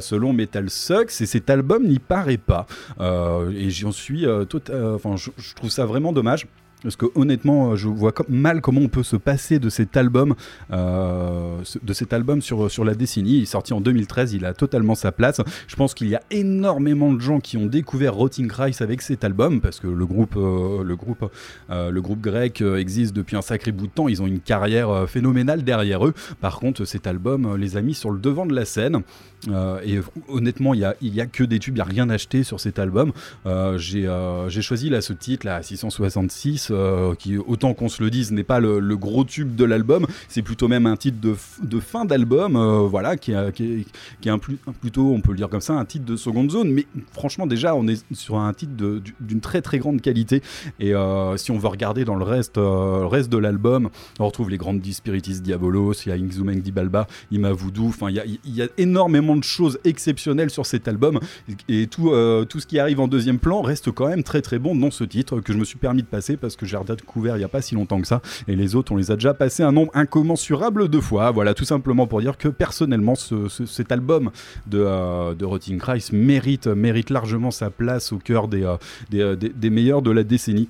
selon 0.00 0.32
Metal 0.32 0.68
Sucks, 0.70 1.20
et 1.20 1.26
cet 1.26 1.50
album 1.50 1.86
n'y 1.86 1.98
paraît 1.98 2.36
pas. 2.36 2.66
Et 3.00 3.70
j'en 3.70 3.92
suis 3.92 4.26
tout, 4.48 4.62
enfin, 4.70 5.14
je 5.16 5.54
trouve 5.54 5.70
ça 5.70 5.86
vraiment 5.86 6.12
dommage. 6.12 6.46
Parce 6.84 6.96
que 6.96 7.06
honnêtement, 7.14 7.70
euh, 7.70 7.76
je 7.76 7.88
vois 7.88 8.12
mal 8.28 8.60
comment 8.60 8.82
on 8.82 8.88
peut 8.88 9.02
se 9.02 9.16
passer 9.16 9.58
de 9.58 9.70
cet 9.70 9.96
album, 9.96 10.34
euh, 10.70 11.62
sur, 11.64 12.84
la 12.84 12.94
décennie. 12.94 13.38
Il 13.38 13.42
est 13.42 13.46
sorti 13.46 13.72
en 13.72 13.80
2013, 13.80 14.34
il 14.34 14.44
a 14.44 14.52
totalement 14.52 14.94
sa 14.94 15.10
place. 15.10 15.40
Je 15.66 15.76
pense 15.76 15.94
qu'il 15.94 16.08
y 16.08 16.14
a 16.14 16.20
énormément 16.30 17.12
de 17.12 17.20
gens 17.20 17.40
qui 17.40 17.56
ont 17.56 17.66
découvert 17.66 18.14
Rotting 18.14 18.48
Christ 18.48 18.82
avec 18.82 19.00
cet 19.00 19.24
album, 19.24 19.62
parce 19.62 19.80
que 19.80 19.86
le 19.86 20.04
groupe, 20.04 20.36
euh, 20.36 20.84
le 20.84 22.00
groupe, 22.02 22.20
grec 22.20 22.60
existe 22.60 23.16
depuis 23.16 23.36
un 23.36 23.42
sacré 23.42 23.72
bout 23.72 23.86
de 23.86 23.92
temps. 23.92 24.08
Ils 24.08 24.20
ont 24.20 24.26
une 24.26 24.40
carrière 24.40 25.08
phénoménale 25.08 25.64
derrière 25.64 26.06
eux. 26.06 26.12
Par 26.40 26.60
contre, 26.60 26.84
cet 26.84 27.06
album 27.06 27.56
les 27.56 27.78
a 27.78 27.80
mis 27.80 27.94
sur 27.94 28.10
le 28.10 28.18
devant 28.18 28.44
de 28.44 28.54
la 28.54 28.66
scène. 28.66 29.02
Euh, 29.48 29.78
et 29.84 30.00
honnêtement, 30.28 30.74
il 30.74 30.80
y 30.80 30.84
a, 30.84 30.94
a 31.22 31.26
que 31.26 31.44
des 31.44 31.58
tubes, 31.58 31.74
il 31.74 31.78
n'y 31.78 31.80
a 31.82 31.84
rien 31.84 32.08
acheté 32.10 32.44
sur 32.44 32.60
cet 32.60 32.78
album. 32.78 33.12
Euh, 33.46 33.76
J'ai 33.78 34.06
euh, 34.06 34.48
j'ai 34.48 34.62
choisi 34.62 34.88
là 34.90 35.00
ce 35.00 35.12
titre 35.12 35.46
là, 35.46 35.62
666, 35.62 36.68
euh, 36.70 37.14
qui 37.14 37.36
autant 37.36 37.74
qu'on 37.74 37.88
se 37.88 38.02
le 38.02 38.10
dise 38.10 38.32
n'est 38.32 38.44
pas 38.44 38.60
le, 38.60 38.80
gros 38.96 39.24
tube 39.24 39.54
de 39.56 39.64
l'album, 39.64 40.06
c'est 40.28 40.42
plutôt 40.42 40.68
même 40.68 40.86
un 40.86 40.96
titre 40.96 41.18
de, 41.20 41.34
de 41.62 41.80
fin 41.80 42.04
d'album, 42.04 42.56
voilà, 42.88 43.16
qui, 43.16 43.32
est- 43.32 43.52
qui 43.52 43.86
qui 44.20 44.28
est 44.28 44.32
un 44.32 44.38
plus, 44.38 44.56
plutôt, 44.80 45.12
on 45.12 45.20
peut 45.20 45.32
le 45.32 45.36
dire 45.36 45.48
comme 45.48 45.60
ça, 45.60 45.74
un 45.74 45.84
titre 45.84 46.04
de 46.04 46.16
seconde 46.16 46.50
zone. 46.50 46.70
Mais 46.70 46.86
franchement, 47.12 47.46
déjà, 47.46 47.74
on 47.74 47.86
est 47.88 48.04
sur 48.14 48.36
un 48.38 48.52
titre 48.52 48.72
d'une 49.20 49.40
très 49.40 49.60
très 49.62 49.78
grande 49.78 50.00
qualité. 50.00 50.42
Et 50.80 50.92
si 51.36 51.50
on 51.50 51.58
veut 51.58 51.68
regarder 51.68 52.04
dans 52.04 52.16
le 52.16 52.24
reste, 52.24 52.56
le 52.56 53.06
reste 53.06 53.30
de 53.30 53.38
l'album, 53.38 53.90
on 54.18 54.26
retrouve 54.26 54.50
les 54.50 54.56
grandes 54.58 54.82
Spiritis 54.84 55.40
Diabolos, 55.40 55.94
il 56.06 56.08
y 56.10 56.12
a 56.12 56.14
Inxumeng 56.14 56.60
Dibalba, 56.60 57.06
Ima 57.30 57.52
Voodoo, 57.52 57.86
enfin 57.88 58.08
il 58.10 58.16
y 58.16 58.20
a, 58.20 58.24
y 58.44 58.62
a 58.62 58.68
énormément 58.78 59.33
de 59.36 59.44
choses 59.44 59.78
exceptionnelles 59.84 60.50
sur 60.50 60.66
cet 60.66 60.88
album 60.88 61.20
et 61.68 61.86
tout, 61.86 62.10
euh, 62.10 62.44
tout 62.44 62.60
ce 62.60 62.66
qui 62.66 62.78
arrive 62.78 63.00
en 63.00 63.08
deuxième 63.08 63.38
plan 63.38 63.62
reste 63.62 63.90
quand 63.90 64.08
même 64.08 64.22
très 64.22 64.42
très 64.42 64.58
bon 64.58 64.74
dans 64.74 64.90
ce 64.90 65.04
titre 65.04 65.40
que 65.40 65.52
je 65.52 65.58
me 65.58 65.64
suis 65.64 65.78
permis 65.78 66.02
de 66.02 66.06
passer 66.08 66.36
parce 66.36 66.56
que 66.56 66.66
j'ai 66.66 66.76
redécouvert 66.76 67.36
il 67.36 67.40
n'y 67.40 67.44
a 67.44 67.48
pas 67.48 67.62
si 67.62 67.74
longtemps 67.74 68.00
que 68.00 68.06
ça 68.06 68.20
et 68.48 68.56
les 68.56 68.74
autres 68.74 68.92
on 68.92 68.96
les 68.96 69.10
a 69.10 69.14
déjà 69.14 69.34
passés 69.34 69.62
un 69.62 69.72
nombre 69.72 69.90
incommensurable 69.94 70.88
de 70.88 71.00
fois. 71.00 71.30
Voilà 71.30 71.54
tout 71.54 71.64
simplement 71.64 72.06
pour 72.06 72.20
dire 72.20 72.36
que 72.38 72.48
personnellement 72.48 73.14
ce- 73.14 73.48
ce- 73.48 73.66
cet 73.66 73.92
album 73.92 74.30
de, 74.66 74.78
euh, 74.80 75.34
de 75.34 75.44
Rotting 75.44 75.78
Christ 75.78 76.12
mérite, 76.12 76.66
mérite 76.66 77.10
largement 77.10 77.50
sa 77.50 77.70
place 77.70 78.12
au 78.12 78.18
cœur 78.18 78.48
des, 78.48 78.64
euh, 79.12 79.36
des, 79.36 79.70
meilleurs 79.70 80.02
de 80.02 80.10
la 80.10 80.24
décennie. 80.24 80.68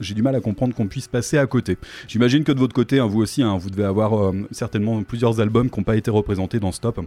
J'ai 0.00 0.14
du 0.14 0.22
mal 0.22 0.36
à 0.36 0.40
comprendre 0.40 0.74
qu'on 0.74 0.86
puisse 0.88 1.08
passer 1.08 1.38
à 1.38 1.46
côté. 1.46 1.78
J'imagine 2.06 2.44
que 2.44 2.52
de 2.52 2.58
votre 2.58 2.74
côté, 2.74 2.98
hein, 2.98 3.06
vous 3.06 3.20
aussi, 3.22 3.42
hein, 3.42 3.56
vous 3.58 3.70
devez 3.70 3.84
avoir 3.84 4.32
certainement 4.50 5.02
plusieurs 5.02 5.40
albums 5.40 5.70
qui 5.70 5.80
n'ont 5.80 5.84
pas 5.84 5.96
été 5.96 6.10
représentés 6.10 6.60
dans 6.60 6.70
ce 6.70 6.80
top. 6.80 7.00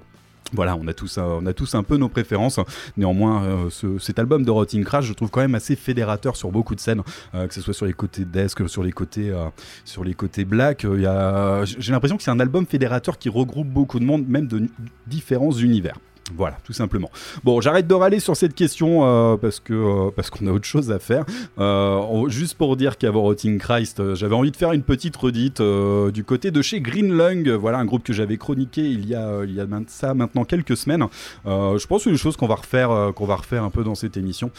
Voilà, 0.53 0.75
on 0.77 0.87
a 0.87 0.93
tous, 0.93 1.17
un 1.17 1.83
peu 1.83 1.97
nos 1.97 2.07
préférences. 2.07 2.59
Néanmoins, 2.97 3.43
euh, 3.43 3.69
ce- 3.69 3.97
cet 3.97 4.19
album 4.19 4.43
de 4.45 4.51
Rotting 4.51 4.83
Crash, 4.83 5.05
je 5.05 5.13
trouve 5.13 5.29
quand 5.29 5.41
même 5.41 5.55
assez 5.55 5.75
fédérateur 5.75 6.35
sur 6.35 6.51
beaucoup 6.51 6.75
de 6.75 6.79
scènes, 6.79 7.01
euh, 7.33 7.47
que 7.47 7.53
ce 7.53 7.61
soit 7.61 7.73
sur 7.73 7.85
les 7.87 7.93
côtés 7.93 8.25
desk, 8.25 8.69
sur 8.69 8.83
les 8.83 8.91
côtés, 8.91 9.31
euh, 9.31 9.45
sur 9.83 10.03
les 10.03 10.13
côtés 10.13 10.45
black. 10.45 10.85
J'ai 10.85 11.91
l'impression 11.91 12.15
que 12.17 12.23
c'est 12.23 12.31
un 12.31 12.39
album 12.39 12.65
fédérateur 12.67 13.17
qui 13.17 13.27
regroupe 13.29 13.67
beaucoup 13.67 13.99
de 13.99 14.05
monde, 14.05 14.27
même 14.27 14.47
de 14.47 14.67
différents 15.07 15.51
univers. 15.51 15.97
Voilà, 16.33 16.57
tout 16.63 16.73
simplement. 16.73 17.11
Bon, 17.43 17.61
j'arrête 17.61 17.85
de 17.85 17.93
râler 17.93 18.19
sur 18.19 18.35
cette 18.35 18.55
question 18.55 19.05
euh, 19.05 19.37
parce 19.37 19.59
que 19.59 19.73
euh, 19.73 20.09
parce 20.15 20.31
qu'on 20.31 20.47
a 20.47 20.51
autre 20.51 20.65
chose 20.65 20.91
à 20.91 20.97
faire. 20.97 21.23
Euh, 21.59 22.27
juste 22.29 22.57
pour 22.57 22.75
dire 22.77 22.97
qu'avant 22.97 23.21
Rotting 23.21 23.59
Christ, 23.59 24.15
j'avais 24.15 24.33
envie 24.33 24.49
de 24.49 24.55
faire 24.55 24.71
une 24.71 24.81
petite 24.81 25.15
redite 25.15 25.61
du 25.61 26.23
côté 26.23 26.49
de 26.49 26.61
chez 26.63 26.81
Green 26.81 27.15
Lung. 27.15 27.47
Voilà, 27.51 27.77
un 27.77 27.85
groupe 27.85 28.03
que 28.03 28.11
j'avais 28.11 28.37
chroniqué 28.37 28.81
il 28.81 29.07
y 29.07 29.13
a 29.13 29.43
il 29.43 29.53
y 29.53 29.59
a 29.61 29.67
ça 29.87 30.15
maintenant 30.15 30.45
quelques 30.45 30.75
semaines. 30.75 31.05
Je 31.45 31.85
pense 31.85 31.99
que 31.99 32.03
c'est 32.05 32.09
une 32.09 32.17
chose 32.17 32.37
qu'on 32.37 32.47
va 32.47 32.55
refaire 32.55 33.11
qu'on 33.15 33.25
va 33.25 33.35
refaire 33.35 33.63
un 33.63 33.69
peu 33.69 33.83
dans 33.83 33.95
cette 33.95 34.17
émission. 34.17 34.49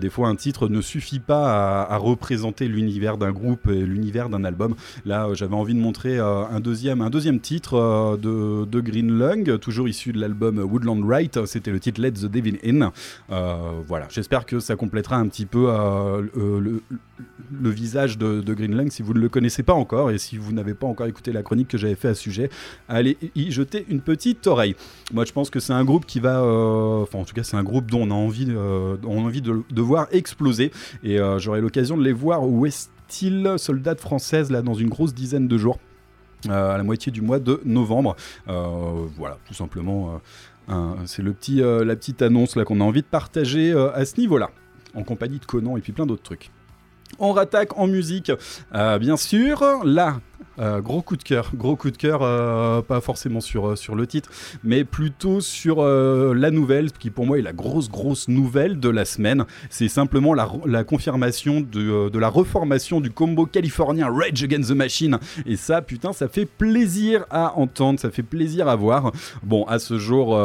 Des 0.00 0.10
fois, 0.10 0.28
un 0.28 0.34
titre 0.36 0.68
ne 0.68 0.80
suffit 0.80 1.20
pas 1.20 1.82
à, 1.82 1.96
représenter 1.98 2.66
l'univers 2.66 3.16
d'un 3.16 3.30
groupe 3.30 3.68
et 3.68 3.80
l'univers 3.80 4.28
d'un 4.28 4.42
album. 4.42 4.74
Là, 5.04 5.28
j'avais 5.34 5.54
envie 5.54 5.74
de 5.74 5.80
montrer 5.80 6.18
un 6.18 6.58
deuxième 6.58 7.00
un 7.00 7.10
deuxième 7.10 7.38
titre 7.38 8.18
de, 8.20 8.64
de 8.64 8.80
Green 8.80 9.16
Lung, 9.16 9.58
toujours 9.58 9.88
issu 9.88 10.12
de 10.12 10.20
l'album 10.20 10.58
Woodland 10.58 11.11
Right. 11.12 11.44
C'était 11.44 11.70
le 11.70 11.78
titre 11.78 12.00
Let 12.00 12.12
the 12.12 12.24
Devil 12.24 12.56
In. 12.64 12.90
Euh, 13.30 13.82
voilà, 13.86 14.06
j'espère 14.08 14.46
que 14.46 14.60
ça 14.60 14.76
complétera 14.76 15.16
un 15.16 15.28
petit 15.28 15.44
peu 15.44 15.66
euh, 15.68 16.22
le, 16.34 17.70
visage 17.70 18.16
de, 18.16 18.40
de 18.40 18.54
Green 18.54 18.74
Lung 18.74 18.90
si 18.90 19.02
vous 19.02 19.12
ne 19.12 19.18
le 19.18 19.28
connaissez 19.28 19.62
pas 19.62 19.74
encore 19.74 20.10
et 20.10 20.16
si 20.16 20.38
vous 20.38 20.52
n'avez 20.52 20.72
pas 20.72 20.86
encore 20.86 21.06
écouté 21.06 21.30
la 21.30 21.42
chronique 21.42 21.68
que 21.68 21.76
j'avais 21.76 21.96
fait 21.96 22.08
à 22.08 22.14
ce 22.14 22.22
sujet, 22.22 22.48
allez 22.88 23.18
y 23.34 23.50
jeter 23.52 23.84
une 23.90 24.00
petite 24.00 24.46
oreille. 24.46 24.74
Moi, 25.12 25.26
je 25.26 25.32
pense 25.32 25.50
que 25.50 25.60
c'est 25.60 25.74
un 25.74 25.84
groupe 25.84 26.06
qui 26.06 26.18
va, 26.18 26.40
euh, 26.40 27.02
enfin 27.02 27.18
en 27.18 27.24
tout 27.24 27.34
cas, 27.34 27.42
c'est 27.42 27.58
un 27.58 27.62
groupe 27.62 27.90
dont 27.90 28.08
on 28.08 28.10
a 28.10 28.14
envie, 28.14 28.48
on 28.50 28.96
a 29.02 29.20
envie 29.20 29.42
de, 29.42 29.82
voir 29.82 30.06
exploser 30.12 30.72
et 31.04 31.18
j'aurai 31.36 31.60
l'occasion 31.60 31.98
de 31.98 32.02
les 32.02 32.14
voir 32.14 32.42
au 32.42 32.62
Westil 32.62 33.56
Soldats 33.58 33.96
Française 33.96 34.50
là 34.50 34.62
dans 34.62 34.74
une 34.74 34.88
grosse 34.88 35.12
dizaine 35.12 35.46
de 35.46 35.58
jours. 35.58 35.78
à 36.48 36.78
la 36.78 36.82
moitié 36.82 37.12
du 37.12 37.20
mois 37.20 37.38
de 37.38 37.60
novembre. 37.66 38.16
Voilà, 38.46 39.36
tout 39.46 39.54
simplement, 39.54 40.20
c'est 41.06 41.22
le 41.22 41.32
petit, 41.32 41.62
euh, 41.62 41.84
la 41.84 41.96
petite 41.96 42.22
annonce 42.22 42.56
là 42.56 42.64
qu'on 42.64 42.80
a 42.80 42.84
envie 42.84 43.02
de 43.02 43.06
partager 43.06 43.72
euh, 43.72 43.92
à 43.94 44.04
ce 44.04 44.18
niveau-là, 44.18 44.50
en 44.94 45.02
compagnie 45.02 45.38
de 45.38 45.44
Conan 45.44 45.76
et 45.76 45.80
puis 45.80 45.92
plein 45.92 46.06
d'autres 46.06 46.22
trucs. 46.22 46.50
On 47.18 47.32
rattaque 47.32 47.76
en 47.78 47.86
musique, 47.86 48.32
euh, 48.74 48.98
bien 48.98 49.16
sûr. 49.16 49.84
Là, 49.84 50.20
euh, 50.58 50.80
gros 50.80 51.02
coup 51.02 51.16
de 51.16 51.22
cœur, 51.22 51.50
gros 51.54 51.76
coup 51.76 51.90
de 51.90 51.96
cœur, 51.96 52.20
euh, 52.22 52.82
pas 52.82 53.00
forcément 53.00 53.40
sur, 53.40 53.68
euh, 53.68 53.76
sur 53.76 53.94
le 53.94 54.06
titre, 54.06 54.30
mais 54.64 54.84
plutôt 54.84 55.40
sur 55.40 55.82
la 55.82 56.50
nouvelle, 56.50 56.92
qui 56.92 57.10
pour 57.10 57.26
moi 57.26 57.38
est 57.38 57.42
la 57.42 57.52
grosse, 57.52 57.90
grosse 57.90 58.28
nouvelle 58.28 58.78
de 58.80 58.88
la 58.88 59.04
semaine. 59.04 59.44
C'est 59.70 59.88
simplement 59.88 60.34
la, 60.34 60.48
la 60.66 60.84
confirmation 60.84 61.60
de, 61.60 62.08
de 62.08 62.18
la 62.18 62.28
reformation 62.28 63.00
du 63.00 63.10
combo 63.10 63.46
californien 63.46 64.08
Rage 64.10 64.42
Against 64.42 64.70
the 64.70 64.74
Machine. 64.74 65.18
Et 65.46 65.56
ça, 65.56 65.82
putain, 65.82 66.12
ça 66.12 66.28
fait 66.28 66.46
plaisir 66.46 67.24
à 67.30 67.58
entendre, 67.58 67.98
ça 67.98 68.10
fait 68.10 68.22
plaisir 68.22 68.68
à 68.68 68.76
voir. 68.76 69.12
Bon, 69.42 69.64
à 69.64 69.78
ce 69.78 69.98
jour, 69.98 70.38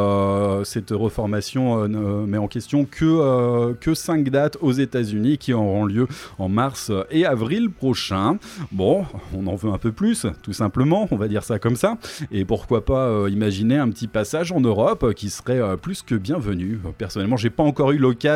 cette 0.64 0.90
reformation 0.90 1.86
ne 1.88 2.26
met 2.26 2.38
en 2.38 2.48
question 2.48 2.84
que, 2.84 3.74
que 3.74 3.94
5 3.94 4.28
dates 4.30 4.56
aux 4.60 4.72
États-Unis 4.72 5.38
qui 5.38 5.52
auront 5.52 5.84
lieu 5.84 6.08
en 6.38 6.48
mars 6.48 6.90
et 7.10 7.26
avril 7.26 7.70
prochain. 7.70 8.38
Bon, 8.72 9.04
on 9.36 9.46
en 9.46 9.54
veut 9.54 9.70
un 9.70 9.78
peu 9.78 9.92
plus, 9.92 9.97
tout 10.42 10.52
simplement, 10.52 11.08
on 11.10 11.16
va 11.16 11.28
dire 11.28 11.42
ça 11.42 11.58
comme 11.58 11.76
ça. 11.76 11.98
Et 12.30 12.44
pourquoi 12.44 12.84
pas 12.84 13.08
euh, 13.08 13.30
imaginer 13.30 13.76
un 13.76 13.88
petit 13.90 14.06
passage 14.06 14.52
en 14.52 14.60
Europe 14.60 15.02
euh, 15.02 15.12
qui 15.12 15.28
serait 15.28 15.58
euh, 15.58 15.76
plus 15.76 16.02
que 16.02 16.14
bienvenu. 16.14 16.78
Personnellement, 16.96 17.36
j'ai 17.36 17.50
pas 17.50 17.62
encore 17.62 17.90
eu 17.90 17.98
l'occasion 17.98 18.28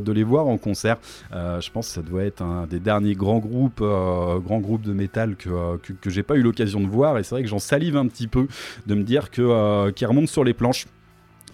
de 0.00 0.12
les 0.12 0.24
voir 0.24 0.46
en 0.46 0.58
concert. 0.58 0.96
Je 1.32 1.70
pense 1.70 1.88
que 1.88 1.94
ça 1.94 2.02
doit 2.02 2.24
être 2.24 2.42
un 2.42 2.66
des 2.66 2.80
derniers 2.80 3.14
grands 3.14 3.38
groupes, 3.38 3.80
grands 3.80 4.60
groupes 4.60 4.82
de 4.82 4.92
métal 4.92 5.36
que, 5.36 5.76
que, 5.78 5.92
que 5.92 6.10
j'ai 6.10 6.22
pas 6.22 6.36
eu 6.36 6.42
l'occasion 6.42 6.80
de 6.80 6.86
voir. 6.86 7.18
Et 7.18 7.22
c'est 7.22 7.34
vrai 7.34 7.42
que 7.42 7.48
j'en 7.48 7.58
salive 7.58 7.96
un 7.96 8.06
petit 8.06 8.26
peu 8.26 8.46
de 8.86 8.94
me 8.94 9.02
dire 9.02 9.30
que 9.30 9.90
qu'ils 9.90 10.06
remontent 10.06 10.26
sur 10.26 10.44
les 10.44 10.54
planches 10.54 10.86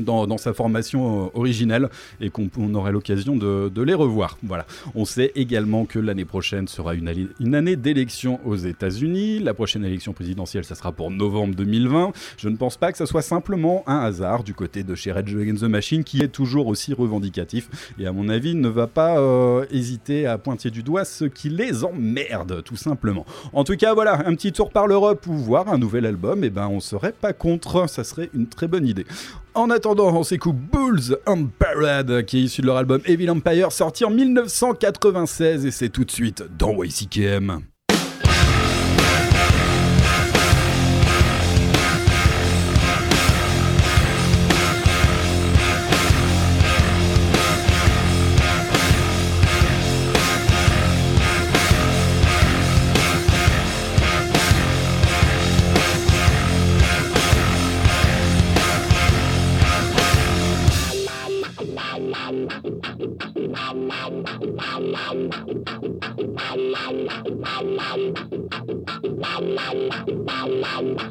dans, 0.00 0.38
sa 0.38 0.52
formation 0.52 1.26
euh, 1.26 1.28
originelle 1.34 1.88
et 2.20 2.30
qu'on 2.30 2.74
aurait 2.74 2.92
l'occasion 2.92 3.36
de, 3.36 3.82
les 3.82 3.94
revoir. 3.94 4.38
Voilà. 4.42 4.66
On 4.94 5.04
sait 5.04 5.32
également 5.34 5.84
que 5.84 5.98
l'année 5.98 6.24
prochaine 6.24 6.68
sera 6.68 6.94
une, 6.94 7.08
année, 7.54 7.76
d'élection 7.76 8.40
aux 8.44 8.56
États-Unis. 8.56 9.38
La 9.38 9.54
prochaine 9.54 9.84
élection 9.84 10.12
présidentielle, 10.12 10.64
ça 10.64 10.74
sera 10.74 10.92
pour 10.92 11.10
novembre 11.10 11.54
2020. 11.54 12.12
Je 12.36 12.48
ne 12.48 12.56
pense 12.56 12.76
pas 12.76 12.92
que 12.92 12.98
ça 12.98 13.06
soit 13.06 13.22
simplement 13.22 13.82
un 13.86 14.00
hasard 14.00 14.44
du 14.44 14.54
côté 14.54 14.82
de 14.82 14.94
chez 14.94 15.12
Red 15.12 15.28
Against 15.28 15.62
the 15.62 15.68
Machine 15.68 16.04
qui 16.04 16.20
est 16.20 16.28
toujours 16.28 16.66
aussi 16.66 16.92
revendicatif 16.92 17.68
et 17.98 18.06
à 18.06 18.12
mon 18.12 18.28
avis 18.28 18.54
ne 18.54 18.68
va 18.68 18.86
pas 18.86 19.18
euh, 19.18 19.64
hésiter 19.70 20.26
à 20.26 20.38
pointer 20.38 20.70
du 20.70 20.82
doigt 20.82 21.04
ce 21.04 21.24
qui 21.24 21.48
les 21.48 21.84
emmerde 21.84 22.62
tout 22.62 22.76
simplement. 22.76 23.24
En 23.52 23.64
tout 23.64 23.76
cas, 23.76 23.94
voilà, 23.94 24.26
un 24.26 24.34
petit 24.34 24.52
tour 24.52 24.70
par 24.70 24.86
l'Europe 24.86 25.26
ou 25.26 25.34
voir 25.34 25.68
un 25.68 25.78
nouvel 25.78 26.06
album, 26.06 26.44
et 26.44 26.50
ben 26.50 26.68
on 26.68 26.80
serait 26.80 27.12
pas 27.12 27.32
contre, 27.32 27.88
ça 27.88 28.04
serait 28.04 28.30
une 28.34 28.46
très 28.46 28.68
bonne 28.68 28.86
idée. 28.86 29.06
En 29.54 29.68
attendant 29.68 29.89
attendant, 29.90 30.16
on 30.16 30.22
s'écoute 30.22 30.54
Bulls 30.56 31.16
and 31.26 31.46
Parade, 31.58 32.24
qui 32.24 32.38
est 32.38 32.42
issu 32.42 32.60
de 32.60 32.66
leur 32.66 32.76
album 32.76 33.00
Evil 33.06 33.28
Empire, 33.28 33.72
sorti 33.72 34.04
en 34.04 34.10
1996, 34.10 35.66
et 35.66 35.70
c'est 35.72 35.88
tout 35.88 36.04
de 36.04 36.10
suite 36.12 36.44
dans 36.56 36.80
YCKM. 36.80 37.60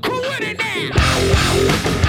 Who 0.06 0.24
in 0.38 0.44
it 0.44 0.96
now? 0.96 2.09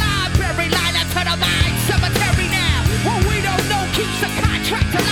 keeps 3.93 4.21
the 4.21 4.27
contract 4.41 4.95
alive. 4.95 5.10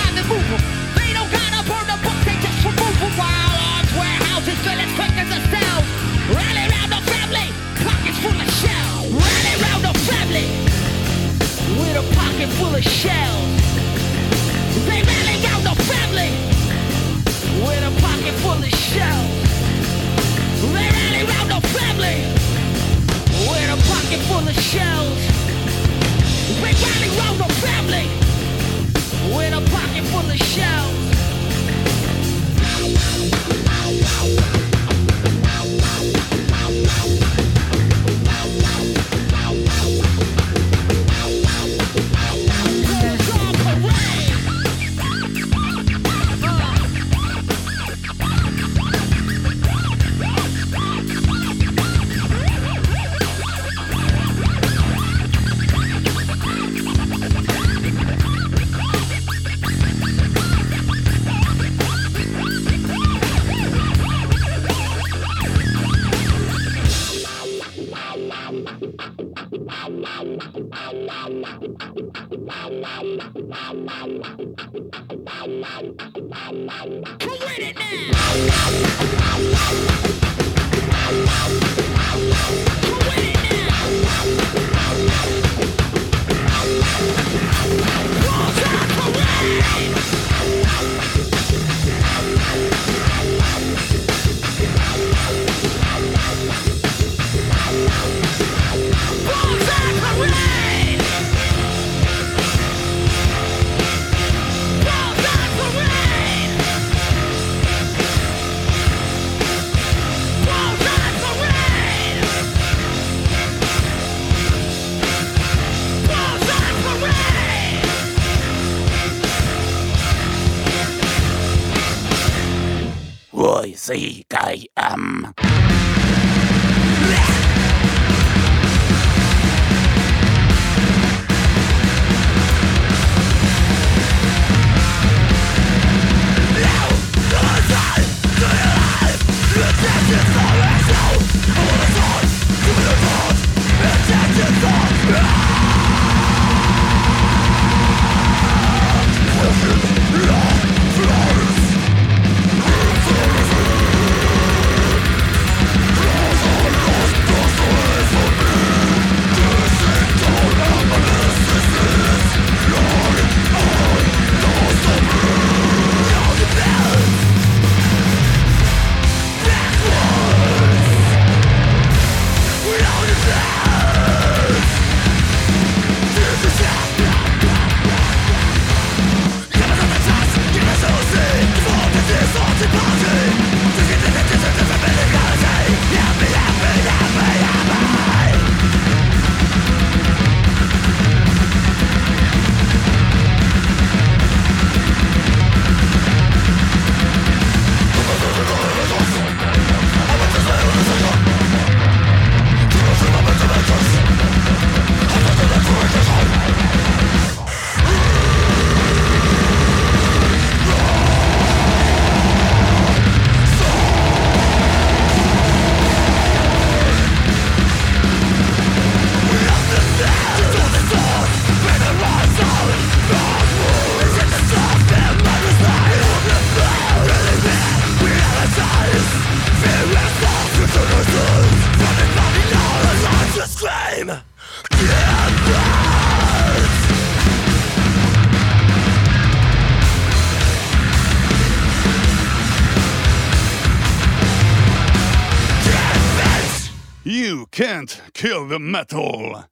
The 248.50 248.58
metal. 248.58 249.44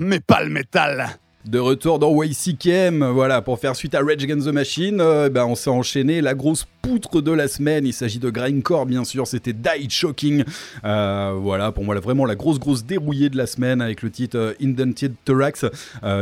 Mais 0.00 0.20
pas 0.20 0.42
le 0.42 0.50
métal. 0.50 1.18
De 1.46 1.58
retour 1.58 1.98
dans 1.98 2.22
YCKM, 2.22 3.04
voilà, 3.04 3.42
pour 3.42 3.58
faire 3.58 3.76
suite 3.76 3.94
à 3.94 3.98
Rage 3.98 4.24
Against 4.24 4.46
the 4.46 4.52
Machine, 4.52 4.98
euh, 5.02 5.28
ben, 5.28 5.44
on 5.44 5.54
s'est 5.54 5.68
enchaîné 5.68 6.22
la 6.22 6.32
grosse 6.32 6.66
poutre 6.80 7.20
de 7.20 7.32
la 7.32 7.48
semaine. 7.48 7.86
Il 7.86 7.92
s'agit 7.92 8.18
de 8.18 8.30
Grindcore, 8.30 8.86
bien 8.86 9.04
sûr, 9.04 9.26
c'était 9.26 9.52
Die 9.52 9.90
Shocking. 9.90 10.44
Euh, 10.86 11.36
voilà, 11.38 11.70
pour 11.70 11.84
moi, 11.84 12.00
vraiment 12.00 12.24
la 12.24 12.34
grosse, 12.34 12.58
grosse 12.58 12.86
dérouillée 12.86 13.28
de 13.28 13.36
la 13.36 13.46
semaine 13.46 13.82
avec 13.82 14.00
le 14.00 14.10
titre 14.10 14.38
euh, 14.38 14.54
Indented 14.62 15.12
Thorax, 15.26 15.66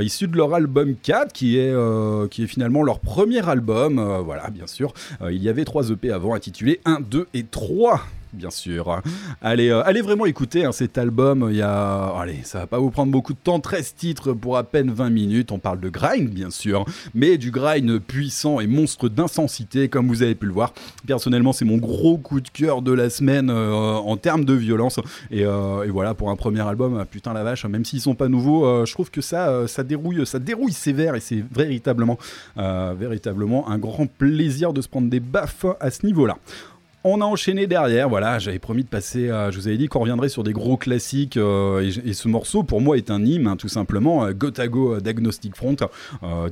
issu 0.01 0.27
de 0.27 0.37
leur 0.37 0.53
album 0.55 0.97
4, 1.01 1.33
qui 1.33 1.57
est, 1.57 1.73
qui 2.31 2.43
est 2.43 2.49
finalement 2.49 2.83
leur 2.83 2.99
premier 2.99 3.49
album. 3.49 4.05
Voilà, 4.25 4.51
bien 4.51 4.67
sûr, 4.67 4.93
il 5.31 5.41
y 5.41 5.49
avait 5.49 5.65
trois 5.65 5.89
EP 5.91 6.11
avant 6.11 6.35
intitulés 6.35 6.81
1, 6.85 6.99
2 7.01 7.29
et 7.33 7.45
3 7.45 8.03
bien 8.33 8.51
sûr. 8.51 9.03
Allez, 9.41 9.71
euh, 9.71 10.03
vraiment 10.03 10.27
écouter 10.27 10.65
hein, 10.65 10.73
cet 10.73 10.99
album. 10.99 11.49
Il 11.51 11.57
y 11.57 11.63
a, 11.63 12.09
allez, 12.17 12.41
ça 12.45 12.61
va 12.61 12.67
pas 12.67 12.79
vous 12.79 12.91
prendre 12.91 13.13
beaucoup 13.13 13.33
de 13.33 13.39
temps. 13.39 13.61
13 13.61 13.95
titres 13.95 14.33
pour 14.33 14.57
à 14.57 14.65
peine 14.65 14.91
20 14.91 15.11
minutes. 15.11 15.53
On 15.53 15.59
parle 15.59 15.81
de 15.81 15.89
grind, 15.89 16.29
bien 16.29 16.51
sûr, 16.51 16.85
mais 17.15 17.39
du 17.39 17.51
grind 17.51 17.99
puissant 18.01 18.61
et 18.61 18.67
monstre 18.67 19.09
d'intensité, 19.09 19.89
comme 19.89 20.09
vous 20.09 20.23
avez 20.23 20.35
pu 20.35 20.47
le 20.47 20.53
voir. 20.53 20.73
Personnellement, 21.07 21.53
c'est 21.53 21.65
mon 21.65 21.77
gros 21.77 22.19
coup 22.19 22.41
de 22.41 22.49
cœur 22.49 22.83
de 22.83 22.93
la 22.93 23.11
semaine 23.11 23.51
euh, 23.51 23.73
en 23.73 24.17
termes 24.17 24.45
de 24.45 24.55
violence. 24.55 24.99
Et, 25.31 25.45
euh, 25.45 25.85
et 25.85 25.91
voilà, 25.91 26.15
pour 26.15 26.31
un 26.31 26.37
premier 26.37 26.67
album, 26.67 27.05
putain 27.11 27.33
la 27.33 27.45
vache, 27.45 27.65
même 27.67 27.85
s'ils 27.85 28.01
sont 28.01 28.15
pas 28.15 28.29
nouveaux, 28.29 28.85
je 28.85 28.93
trouve 28.93 29.11
que 29.11 29.21
ça, 29.21 29.67
ça 29.69 29.83
dérouille, 29.85 30.27
ça 30.27 30.39
dérouille 30.39 30.73
sévère 30.73 31.15
et 31.15 31.21
c'est 31.21 31.45
véritablement, 31.55 32.19
véritablement 32.57 33.69
un 33.69 33.79
grand 33.79 34.07
plaisir 34.07 34.73
de 34.73 34.81
se 34.81 34.89
prendre 34.89 35.09
des 35.09 35.21
baffes 35.21 35.67
à 35.81 35.91
ce 35.91 36.07
niveau-là. 36.07 36.39
On 37.05 37.21
a 37.21 37.25
enchaîné 37.25 37.67
derrière, 37.67 38.09
voilà, 38.09 38.39
j'avais 38.39 38.61
promis 38.61 38.85
de 38.85 38.89
passer, 38.89 39.29
à, 39.29 39.51
je 39.51 39.59
vous 39.59 39.67
avais 39.67 39.77
dit 39.77 39.89
qu'on 39.89 39.99
reviendrait 39.99 40.29
sur 40.29 40.45
des 40.45 40.53
gros 40.53 40.77
classiques, 40.77 41.37
euh, 41.37 41.91
et, 42.05 42.13
ce 42.13 42.29
morceau 42.29 42.63
pour 42.63 42.81
moi 42.81 42.97
est 42.97 43.11
un 43.11 43.25
hymne, 43.25 43.49
hein, 43.49 43.57
tout 43.57 43.67
simplement, 43.67 44.25
euh, 44.25 44.33
Gotago 44.33 44.95
euh, 44.95 45.01
Diagnostic 45.01 45.57
Front, 45.57 45.75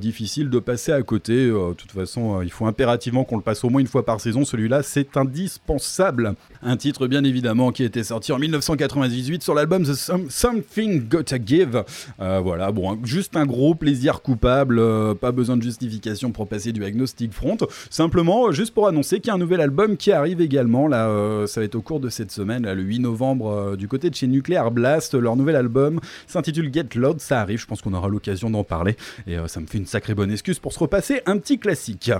difficile 0.01 0.49
de 0.49 0.59
passer 0.59 0.91
à 0.91 1.01
côté, 1.03 1.47
de 1.47 1.73
toute 1.73 1.91
façon 1.91 2.41
il 2.41 2.51
faut 2.51 2.65
impérativement 2.65 3.23
qu'on 3.23 3.37
le 3.37 3.43
passe 3.43 3.63
au 3.63 3.69
moins 3.69 3.79
une 3.79 3.87
fois 3.87 4.03
par 4.03 4.19
saison, 4.19 4.43
celui-là 4.43 4.83
c'est 4.83 5.15
indispensable. 5.15 6.35
Un 6.63 6.77
titre 6.77 7.07
bien 7.07 7.23
évidemment 7.23 7.71
qui 7.71 7.83
était 7.83 8.03
sorti 8.03 8.31
en 8.31 8.37
1998 8.37 9.41
sur 9.41 9.55
l'album 9.55 9.83
The 9.83 9.93
Some- 9.95 10.29
Something 10.29 11.07
Gotta 11.07 11.37
Give, 11.43 11.83
Euh, 12.19 12.39
voilà, 12.39 12.71
bon, 12.71 12.99
juste 13.03 13.35
un 13.35 13.45
gros 13.45 13.73
plaisir 13.73 14.21
coupable, 14.21 14.77
euh, 14.79 15.15
pas 15.15 15.31
besoin 15.31 15.57
de 15.57 15.63
justification 15.63 16.31
pour 16.31 16.47
passer 16.47 16.71
du 16.71 16.83
Agnostic 16.83 17.33
Front, 17.33 17.57
simplement 17.89 18.47
euh, 18.47 18.51
juste 18.51 18.73
pour 18.73 18.87
annoncer 18.87 19.19
qu'il 19.19 19.27
y 19.27 19.31
a 19.31 19.33
un 19.33 19.39
nouvel 19.39 19.59
album 19.61 19.97
qui 19.97 20.11
arrive 20.11 20.39
également, 20.41 20.87
là, 20.87 21.45
ça 21.47 21.61
va 21.61 21.65
être 21.65 21.75
au 21.75 21.81
cours 21.81 21.99
de 21.99 22.09
cette 22.09 22.31
semaine, 22.31 22.71
le 22.71 22.81
8 22.83 22.99
novembre, 22.99 23.75
du 23.75 23.87
côté 23.87 24.09
de 24.09 24.15
chez 24.15 24.27
Nuclear 24.27 24.69
Blast. 24.71 25.15
Leur 25.15 25.35
nouvel 25.35 25.55
album 25.55 25.99
s'intitule 26.27 26.71
Get 26.73 26.89
Loud, 26.95 27.19
ça 27.19 27.41
arrive, 27.41 27.59
je 27.59 27.65
pense 27.65 27.81
qu'on 27.81 27.93
aura 27.93 28.07
l'occasion 28.07 28.49
d'en 28.49 28.63
parler. 28.63 28.95
Et 29.27 29.35
ça 29.47 29.59
me 29.59 29.65
fait 29.65 29.77
une 29.79 29.85
sacrée 29.87 30.13
bonne 30.13 30.31
excuse 30.31 30.59
pour 30.59 30.73
se 30.73 30.79
repasser 30.79 31.21
un 31.25 31.37
petit 31.37 31.57
classique. 31.57 32.11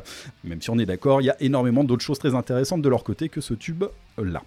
Même 0.44 0.62
si 0.62 0.70
on 0.72 0.80
est 0.80 0.86
d'accord, 0.86 1.22
il 1.22 1.26
y 1.26 1.30
a 1.30 1.36
énormément 1.42 1.84
d'autres 1.84 2.04
choses 2.04 2.20
très 2.20 2.34
intéressantes 2.36 2.82
de 2.82 2.90
leur 2.90 3.04
côté 3.04 3.30
que 3.30 3.42
ce 3.42 3.54
tube-là. 4.16 4.42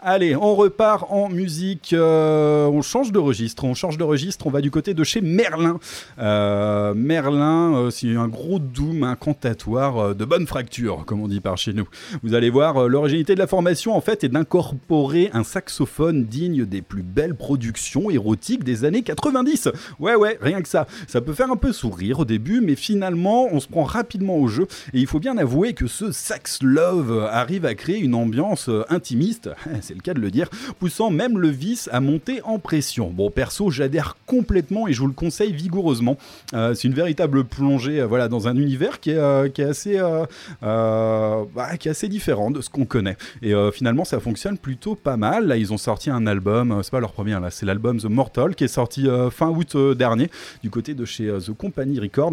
Allez, 0.00 0.36
on 0.36 0.54
repart 0.54 1.06
en 1.10 1.28
musique. 1.28 1.92
euh, 1.92 2.66
on 2.66 2.82
change 2.82 3.12
de 3.12 3.18
registre. 3.18 3.64
On 3.64 3.74
change 3.74 3.98
de 3.98 4.04
registre. 4.04 4.46
On 4.46 4.50
va 4.50 4.60
du 4.60 4.70
côté 4.70 4.94
de 4.94 5.04
chez 5.04 5.20
Merlin. 5.20 5.78
Euh, 6.18 6.94
Merlin, 6.94 7.74
euh, 7.76 7.90
c'est 7.90 8.14
un 8.14 8.28
gros 8.28 8.58
doom 8.58 9.02
incantatoire 9.04 10.14
de 10.14 10.24
bonne 10.24 10.46
fracture, 10.46 11.04
comme 11.06 11.20
on 11.20 11.28
dit 11.28 11.40
par 11.40 11.56
chez 11.58 11.72
nous. 11.72 11.88
Vous 12.22 12.34
allez 12.34 12.50
voir, 12.50 12.88
l'originalité 12.88 13.34
de 13.34 13.38
la 13.38 13.46
formation, 13.46 13.96
en 13.96 14.00
fait, 14.00 14.24
est 14.24 14.28
d'incorporer 14.28 15.30
un 15.32 15.44
saxophone 15.44 16.24
digne 16.24 16.64
des 16.66 16.82
plus 16.82 17.02
belles 17.02 17.34
productions 17.34 18.10
érotiques 18.10 18.64
des 18.64 18.84
années 18.84 19.02
90. 19.02 19.68
Ouais, 19.98 20.14
ouais, 20.14 20.38
rien 20.40 20.62
que 20.62 20.68
ça. 20.68 20.86
Ça 21.06 21.20
peut 21.20 21.32
faire 21.34 21.50
un 21.50 21.56
peu 21.56 21.72
sourire 21.72 22.20
au 22.20 22.24
début, 22.24 22.60
mais 22.60 22.74
finalement, 22.74 23.48
on 23.50 23.60
se 23.60 23.68
prend 23.68 23.84
rapidement 23.84 24.36
au 24.36 24.48
jeu. 24.48 24.66
Et 24.92 25.00
il 25.00 25.06
faut 25.06 25.20
bien 25.20 25.36
avouer 25.38 25.72
que 25.74 25.86
ce 25.86 26.12
sax 26.12 26.62
love 26.62 27.26
arrive 27.30 27.64
à 27.66 27.74
créer 27.74 27.98
une 27.98 28.14
ambiance 28.14 28.70
intimiste, 28.88 29.50
c'est 29.80 29.94
le 29.94 30.00
cas 30.00 30.14
de 30.14 30.20
le 30.20 30.30
dire, 30.30 30.48
poussant 30.78 31.10
même 31.10 31.38
le 31.38 31.48
vice 31.48 31.88
à 31.92 32.00
monter 32.00 32.40
en 32.42 32.58
pression. 32.58 33.10
Bon, 33.10 33.30
perso, 33.30 33.70
j'adhère 33.70 34.16
complètement 34.26 34.88
et 34.88 34.92
je 34.92 35.00
vous 35.00 35.06
le 35.06 35.12
conseille 35.12 35.52
vigoureusement. 35.52 36.16
Euh, 36.54 36.74
c'est 36.74 36.88
une 36.88 36.94
véritable 36.94 37.44
plongée 37.44 38.00
euh, 38.00 38.06
voilà, 38.06 38.28
dans 38.28 38.48
un 38.48 38.56
univers 38.56 39.00
qui 39.00 39.10
est, 39.10 39.16
euh, 39.16 39.48
assez, 39.58 39.98
bah, 40.62 41.76
qui 41.78 41.88
est 41.88 41.90
assez 41.90 42.08
différent 42.08 42.50
de 42.50 42.60
ce 42.60 42.70
qu'on 42.70 42.84
connaît. 42.84 43.16
Et 43.42 43.52
finalement, 43.72 44.04
ça 44.04 44.20
fonctionne 44.20 44.58
plutôt 44.58 44.94
pas 44.94 45.16
mal. 45.16 45.46
Là, 45.46 45.56
ils 45.56 45.72
ont 45.72 45.78
sorti 45.78 46.10
un 46.10 46.26
album, 46.26 46.80
c'est 46.82 46.90
pas 46.90 47.00
leur 47.00 47.12
premier, 47.12 47.32
là, 47.32 47.50
c'est 47.50 47.66
l'album 47.66 47.98
The 47.98 48.06
Mortal 48.06 48.54
qui 48.54 48.64
est 48.64 48.68
sorti 48.68 49.06
fin 49.30 49.48
août 49.48 49.76
dernier 49.96 50.30
du 50.62 50.70
côté 50.70 50.94
de 50.94 51.04
chez 51.04 51.26
The 51.26 51.52
Company 51.52 51.98
Record. 52.00 52.32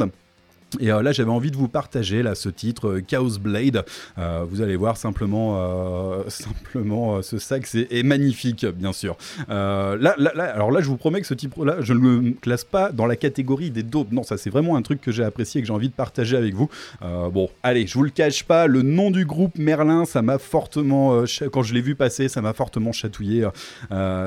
Et 0.80 0.91
euh, 0.91 1.01
là, 1.01 1.11
j'avais 1.11 1.32
envie 1.32 1.51
de 1.51 1.57
vous 1.57 1.67
partager 1.67 2.24
là 2.24 2.36
ce 2.36 2.49
titre 2.49 2.88
euh, 2.88 3.01
Chaos 3.01 3.38
Blade. 3.39 3.86
Euh, 4.17 4.45
vous 4.49 4.61
allez 4.61 4.76
voir 4.76 4.97
simplement, 4.97 6.24
simplement 6.28 7.21
ce 7.21 7.38
sax 7.38 7.76
est, 7.76 7.88
est 7.91 8.03
magnifique, 8.03 8.65
bien 8.65 8.93
sûr. 8.93 9.17
Là, 9.49 10.15
alors 10.53 10.71
là, 10.71 10.82
je 10.82 10.88
vous 10.88 10.97
promets 10.97 11.21
que 11.21 11.28
ce 11.28 11.34
type-là, 11.34 11.78
je 11.82 11.93
ne 11.93 11.99
le 11.99 12.32
classe 12.41 12.63
pas 12.63 12.91
dans 12.91 13.05
la 13.05 13.15
catégorie 13.15 13.69
des 13.69 13.84
daubes. 13.84 14.11
Non, 14.11 14.24
ça 14.24 14.38
c'est 14.38 14.49
vraiment 14.49 14.76
un 14.76 14.82
truc 14.82 15.01
que 15.01 15.11
j'ai 15.11 15.24
apprécié 15.24 15.59
et 15.59 15.61
que 15.61 15.67
j'ai 15.67 15.74
envie 15.74 15.89
de 15.89 15.93
partager 15.93 16.38
avec 16.38 16.53
vous. 16.53 16.69
Bon, 17.01 17.49
allez, 17.61 17.88
je 17.88 17.93
vous 17.93 18.03
le 18.03 18.09
cache 18.09 18.43
pas, 18.43 18.67
le 18.67 18.82
nom 18.82 19.11
du 19.11 19.26
groupe 19.26 19.57
Merlin, 19.57 20.05
ça 20.05 20.21
m'a 20.21 20.38
fortement, 20.38 21.24
quand 21.51 21.63
je 21.63 21.74
l'ai 21.74 21.82
vu 21.82 21.95
passer, 21.95 22.28
ça 22.28 22.41
m'a 22.41 22.53
fortement 22.53 22.91
chatouillé, 22.91 23.47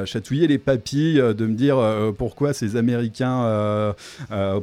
chatouillé 0.04 0.46
les 0.46 0.58
papilles 0.58 1.16
de 1.16 1.46
me 1.46 1.54
dire 1.54 1.78
pourquoi 2.18 2.52
ces 2.52 2.76
Américains 2.76 3.94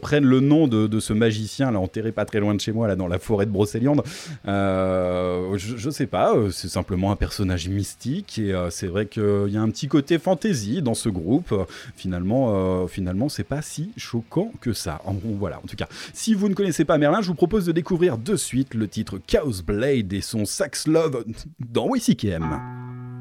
prennent 0.01 0.25
le 0.25 0.39
nom 0.39 0.67
de, 0.67 0.87
de 0.87 0.99
ce 0.99 1.13
magicien 1.13 1.71
enterré 1.79 2.11
pas 2.11 2.25
très 2.25 2.39
loin 2.39 2.55
de 2.55 2.61
chez 2.61 2.71
moi 2.71 2.87
là 2.87 2.95
dans 2.95 3.07
la 3.07 3.19
forêt 3.19 3.45
de 3.45 3.51
Brocéliande. 3.51 4.03
Euh, 4.47 5.57
je, 5.57 5.89
sais 5.89 6.07
pas, 6.07 6.35
euh, 6.35 6.49
c'est 6.51 6.67
simplement 6.67 7.11
un 7.11 7.15
personnage 7.15 7.67
mystique 7.69 8.39
et 8.39 8.53
euh, 8.53 8.69
c'est 8.69 8.87
vrai 8.87 9.05
qu'il 9.05 9.49
y 9.49 9.57
a 9.57 9.61
un 9.61 9.69
petit 9.69 9.87
côté 9.87 10.19
fantasy 10.19 10.81
dans 10.81 10.93
ce 10.93 11.09
groupe. 11.09 11.53
Finalement, 11.95 12.87
finalement, 12.87 13.29
c'est 13.29 13.43
pas 13.43 13.61
si 13.61 13.91
choquant 13.97 14.51
que 14.61 14.73
ça. 14.73 15.01
En, 15.05 15.15
voilà, 15.37 15.59
en 15.59 15.67
tout 15.67 15.75
cas, 15.75 15.87
si 16.13 16.33
vous 16.33 16.49
ne 16.49 16.53
connaissez 16.53 16.85
pas 16.85 16.97
Merlin, 16.97 17.21
je 17.21 17.27
vous 17.27 17.35
propose 17.35 17.65
de 17.65 17.71
découvrir 17.71 18.17
de 18.17 18.35
suite 18.35 18.73
le 18.73 18.87
titre 18.87 19.19
Chaos 19.25 19.61
Blade 19.65 20.11
et 20.13 20.21
son 20.21 20.45
Sax 20.45 20.87
Love 20.87 21.23
dans 21.59 21.87
WCKM. 21.87 23.12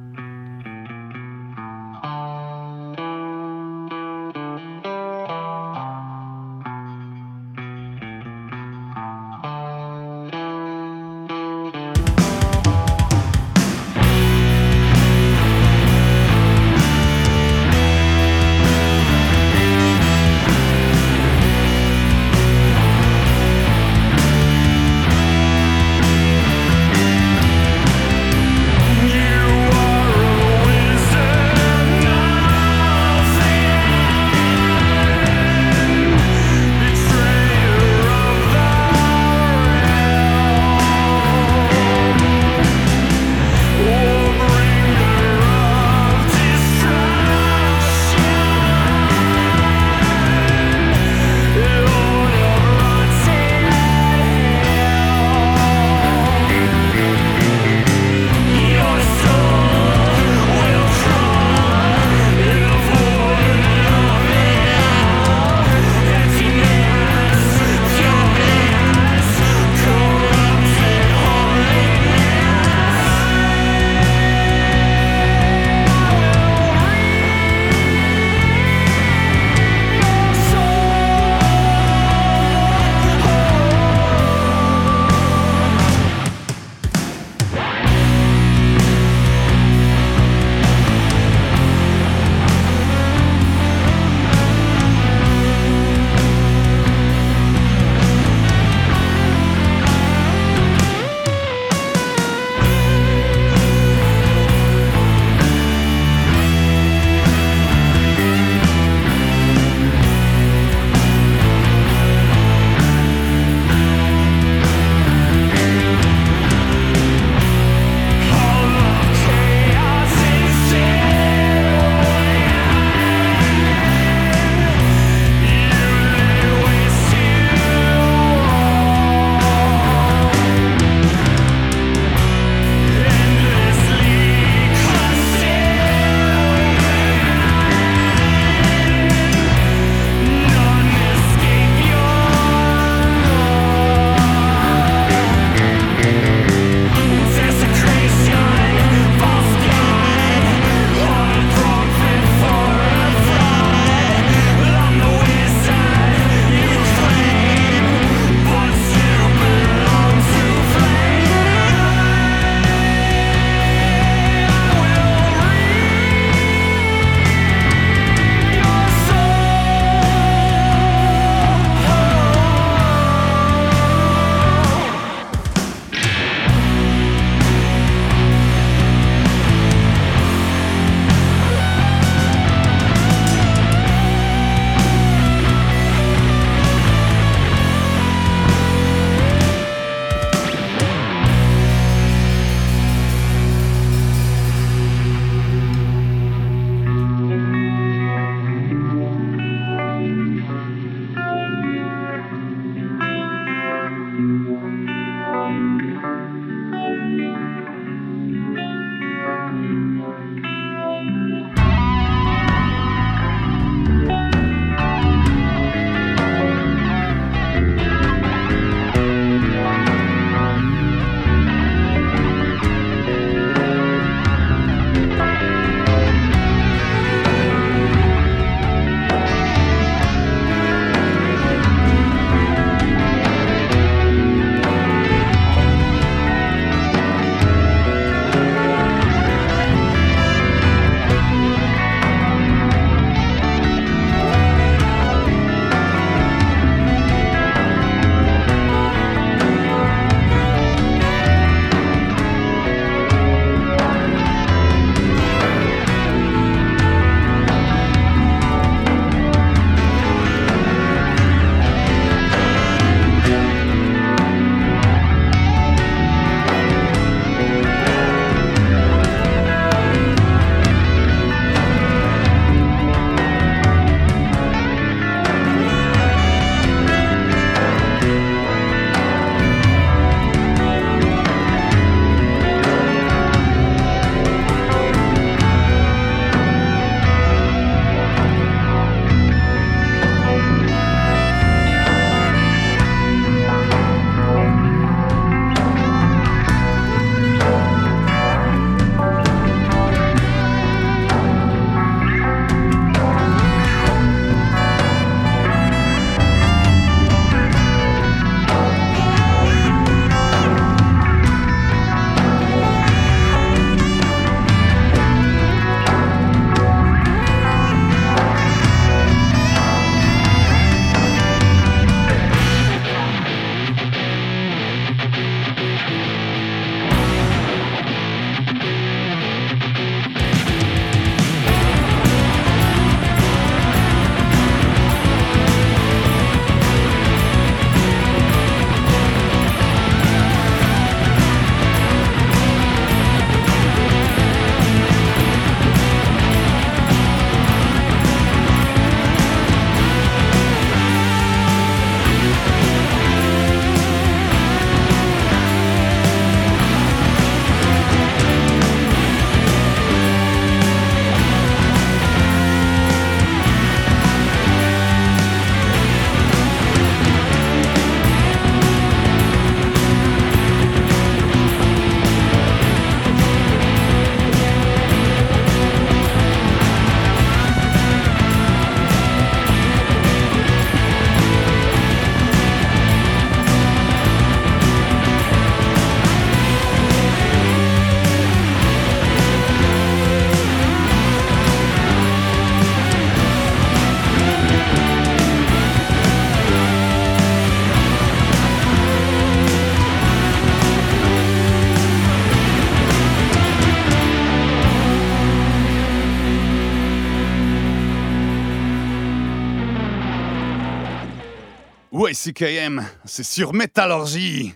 Ouais, 412.13 412.15
CKM, 412.15 412.85
c'est 413.07 413.23
sur 413.23 413.55
Métallurgie. 413.55 414.53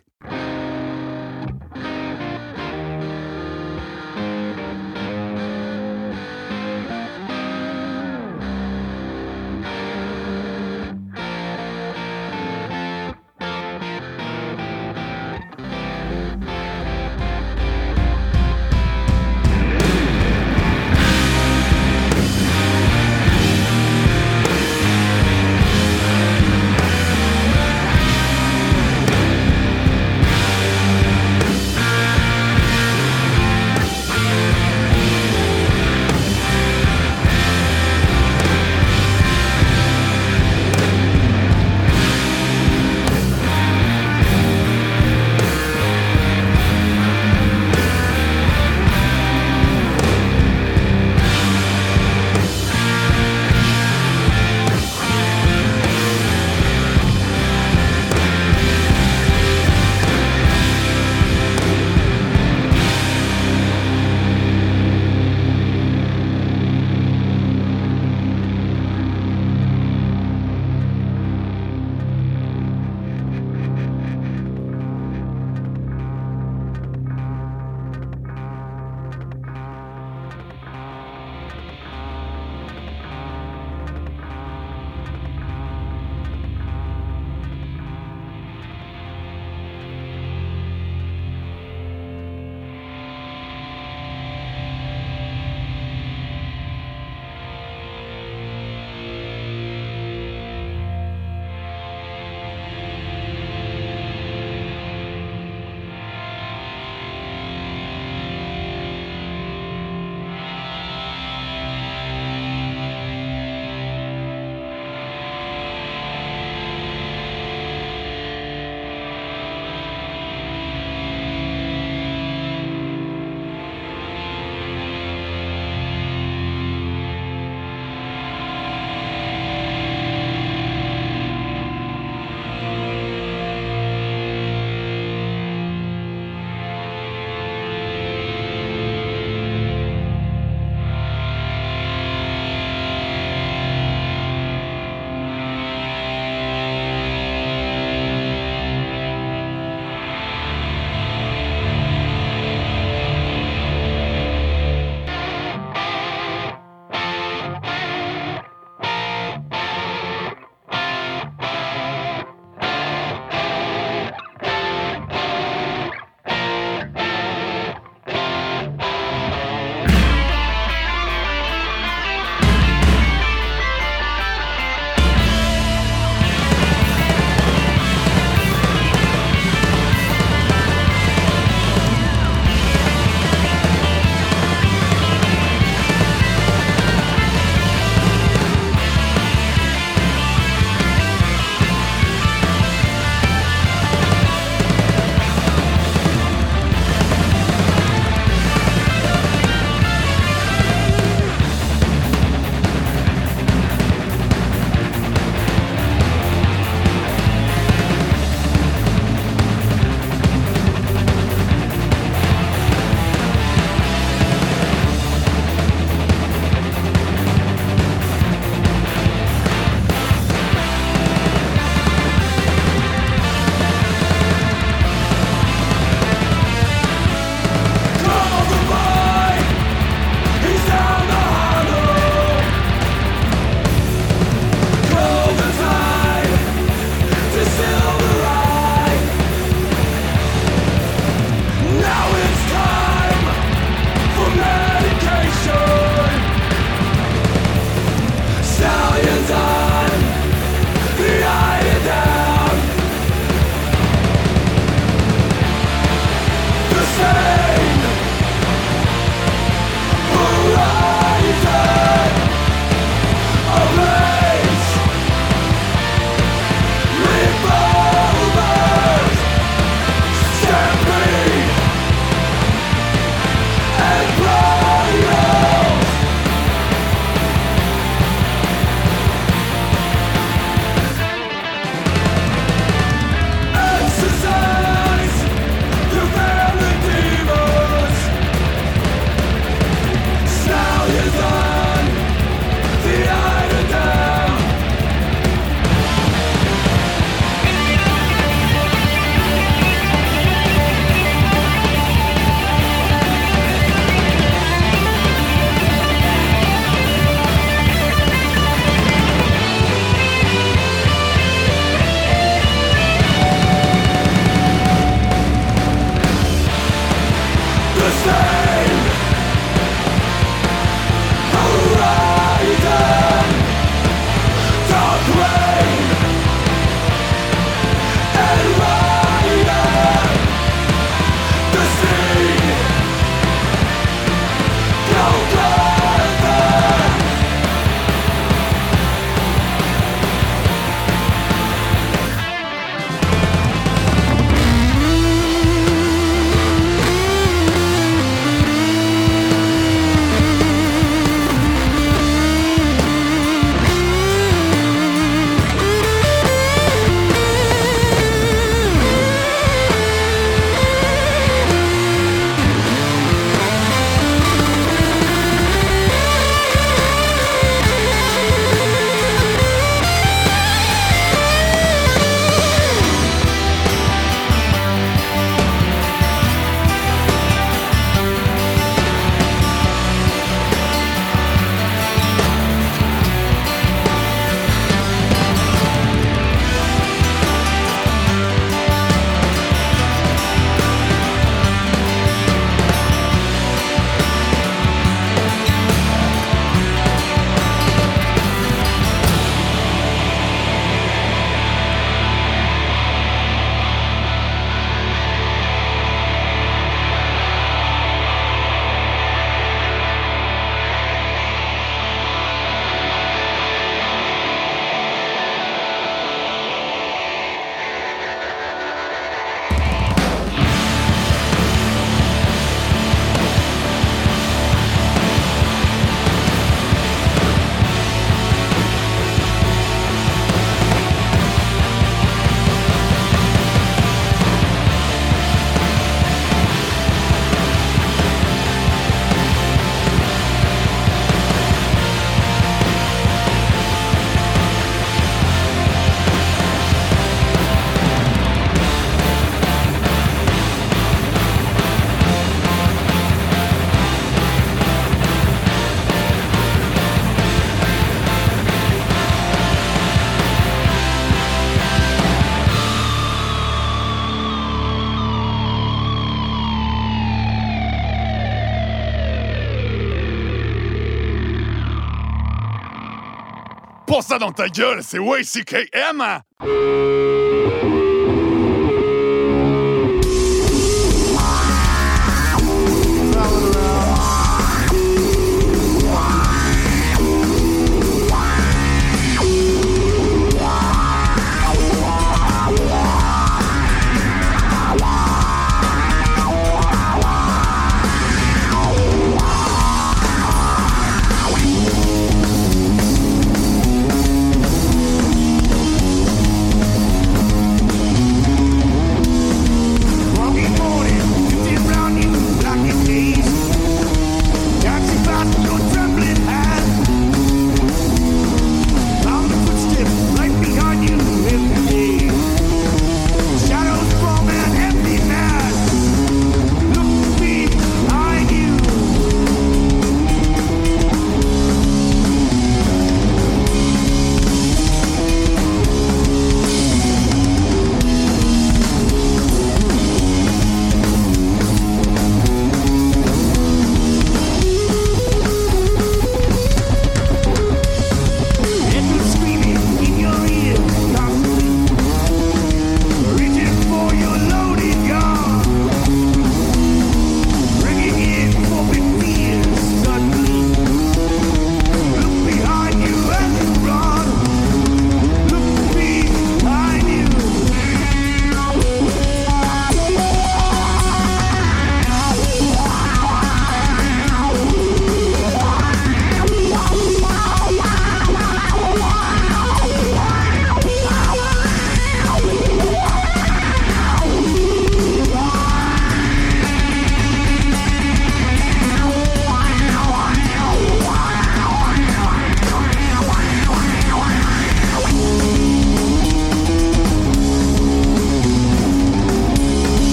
Ça 474.07 474.19
dans 474.19 474.31
ta 474.31 474.49
gueule, 474.49 474.83
c'est 474.85 474.99
YCKM 474.99 476.21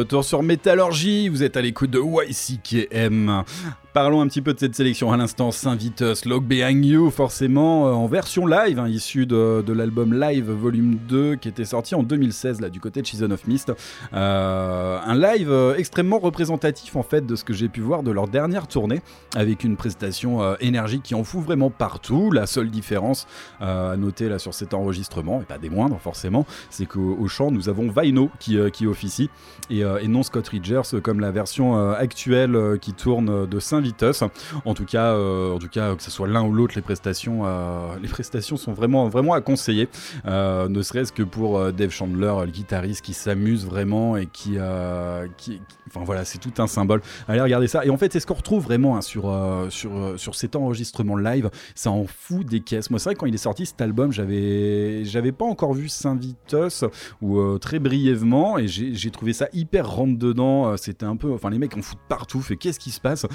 retour 0.00 0.24
sur 0.24 0.42
Métallurgie, 0.42 1.28
vous 1.28 1.42
êtes 1.42 1.58
à 1.58 1.60
l'écoute 1.60 1.90
de 1.90 2.00
YCKM. 2.00 3.44
Parlons 3.92 4.20
un 4.20 4.28
petit 4.28 4.40
peu 4.40 4.54
de 4.54 4.58
cette 4.60 4.76
sélection 4.76 5.10
à 5.10 5.16
l'instant. 5.16 5.50
Saint 5.50 5.74
Vitus, 5.74 6.06
euh, 6.06 6.14
Slog 6.14 6.44
Behind 6.44 6.84
You, 6.84 7.10
forcément, 7.10 7.88
euh, 7.88 7.92
en 7.92 8.06
version 8.06 8.46
live, 8.46 8.78
hein, 8.78 8.86
issue 8.86 9.26
de, 9.26 9.64
de 9.66 9.72
l'album 9.72 10.14
Live 10.14 10.48
Volume 10.48 10.96
2, 11.08 11.34
qui 11.34 11.48
était 11.48 11.64
sorti 11.64 11.96
en 11.96 12.04
2016, 12.04 12.60
là, 12.60 12.68
du 12.68 12.78
côté 12.78 13.02
de 13.02 13.06
Season 13.08 13.32
of 13.32 13.48
Mist. 13.48 13.72
Euh, 14.12 14.98
un 15.04 15.14
live 15.16 15.74
extrêmement 15.76 16.20
représentatif, 16.20 16.94
en 16.94 17.02
fait, 17.02 17.26
de 17.26 17.34
ce 17.34 17.42
que 17.42 17.52
j'ai 17.52 17.68
pu 17.68 17.80
voir 17.80 18.04
de 18.04 18.12
leur 18.12 18.28
dernière 18.28 18.68
tournée, 18.68 19.02
avec 19.34 19.64
une 19.64 19.76
prestation 19.76 20.56
énergique 20.58 21.02
qui 21.02 21.16
en 21.16 21.24
fout 21.24 21.42
vraiment 21.42 21.70
partout. 21.70 22.30
La 22.30 22.46
seule 22.46 22.70
différence 22.70 23.26
à 23.60 23.96
noter, 23.96 24.28
là, 24.28 24.38
sur 24.38 24.54
cet 24.54 24.72
enregistrement, 24.72 25.42
et 25.42 25.44
pas 25.44 25.58
des 25.58 25.68
moindres, 25.68 25.98
forcément, 26.00 26.46
c'est 26.70 26.86
qu'au 26.86 27.26
chant, 27.26 27.50
nous 27.50 27.68
avons 27.68 27.90
Vaino 27.90 28.30
qui, 28.38 28.56
qui 28.72 28.86
officie, 28.86 29.30
et, 29.68 29.82
non 30.06 30.22
Scott 30.22 30.46
Ridgers, 30.46 31.00
comme 31.02 31.18
la 31.18 31.32
version 31.32 31.90
actuelle 31.92 32.78
qui 32.80 32.92
tourne 32.92 33.46
de 33.46 33.58
5 33.58 33.79
bien 33.80 33.90
Vitos. 33.90 34.24
En 34.64 34.74
tout 34.74 34.84
cas, 34.84 35.14
euh, 35.14 35.54
en 35.54 35.58
tout 35.58 35.68
cas 35.68 35.94
que 35.94 36.02
ce 36.02 36.10
soit 36.10 36.28
l'un 36.28 36.42
ou 36.42 36.52
l'autre, 36.52 36.74
les 36.76 36.82
prestations, 36.82 37.42
euh, 37.44 37.96
les 38.02 38.08
prestations 38.08 38.56
sont 38.56 38.72
vraiment, 38.72 39.08
vraiment 39.08 39.34
à 39.34 39.40
conseiller. 39.40 39.88
Euh, 40.26 40.68
ne 40.68 40.82
serait-ce 40.82 41.12
que 41.12 41.22
pour 41.22 41.72
Dave 41.72 41.90
Chandler, 41.90 42.34
le 42.44 42.50
guitariste 42.50 43.04
qui 43.04 43.14
s'amuse 43.14 43.66
vraiment 43.66 44.16
et 44.16 44.26
qui, 44.26 44.58
enfin 44.58 46.04
voilà, 46.04 46.24
c'est 46.24 46.38
tout 46.38 46.52
un 46.58 46.66
symbole. 46.66 47.02
Allez 47.28 47.40
regarder 47.40 47.68
ça. 47.68 47.84
Et 47.84 47.90
en 47.90 47.96
fait, 47.96 48.12
c'est 48.12 48.20
ce 48.20 48.26
qu'on 48.26 48.34
retrouve 48.34 48.62
vraiment 48.62 48.96
hein, 48.96 49.02
sur, 49.02 49.34
sur, 49.70 50.18
sur 50.18 50.34
cet 50.34 50.56
enregistrement 50.56 51.16
live. 51.16 51.50
Ça 51.74 51.90
en 51.90 52.06
fout 52.06 52.46
des 52.46 52.60
caisses. 52.60 52.90
Moi, 52.90 52.98
c'est 52.98 53.10
vrai 53.10 53.14
que 53.14 53.20
quand 53.20 53.26
il 53.26 53.34
est 53.34 53.38
sorti 53.38 53.66
cet 53.66 53.80
album, 53.80 54.12
j'avais, 54.12 55.32
pas 55.32 55.44
encore 55.44 55.74
vu 55.74 55.88
Saint 55.88 56.16
Vitos 56.16 56.84
ou 57.22 57.58
très 57.58 57.78
brièvement, 57.78 58.58
et 58.58 58.68
j'ai, 58.68 59.10
trouvé 59.10 59.32
ça 59.32 59.48
hyper 59.52 59.90
rentre 59.90 60.18
dedans. 60.18 60.76
C'était 60.76 61.06
un 61.06 61.16
peu, 61.16 61.32
enfin, 61.32 61.50
les 61.50 61.58
mecs 61.58 61.76
en 61.76 61.82
foutent 61.82 61.98
partout. 62.08 62.40
Fait 62.40 62.56
qu'est-ce 62.56 62.78
qui 62.78 62.90
se 62.90 63.00
passe? 63.00 63.26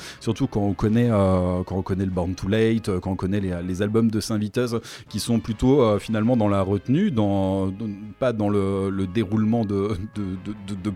Quand 0.44 0.62
on 0.62 0.74
connaît, 0.74 1.10
euh, 1.10 1.64
quand 1.66 1.78
on 1.78 1.82
connaît 1.82 2.06
le 2.06 2.12
Born 2.12 2.36
Too 2.36 2.48
Late, 2.48 2.90
euh, 2.90 3.00
quand 3.00 3.12
on 3.12 3.16
connaît 3.16 3.40
les, 3.40 3.82
albums 3.82 4.10
de 4.10 4.20
Saint-Vitus 4.20 4.76
qui 5.10 5.20
sont 5.20 5.40
plutôt 5.40 5.82
euh, 5.82 6.00
finalement 6.00 6.38
dans 6.38 6.48
la 6.48 6.62
retenue, 6.62 7.12
dans, 7.12 7.74
pas 8.20 8.32
dans 8.34 8.50
le, 8.50 8.90
le 8.90 9.08
déroulement 9.08 9.66
de, 9.66 9.90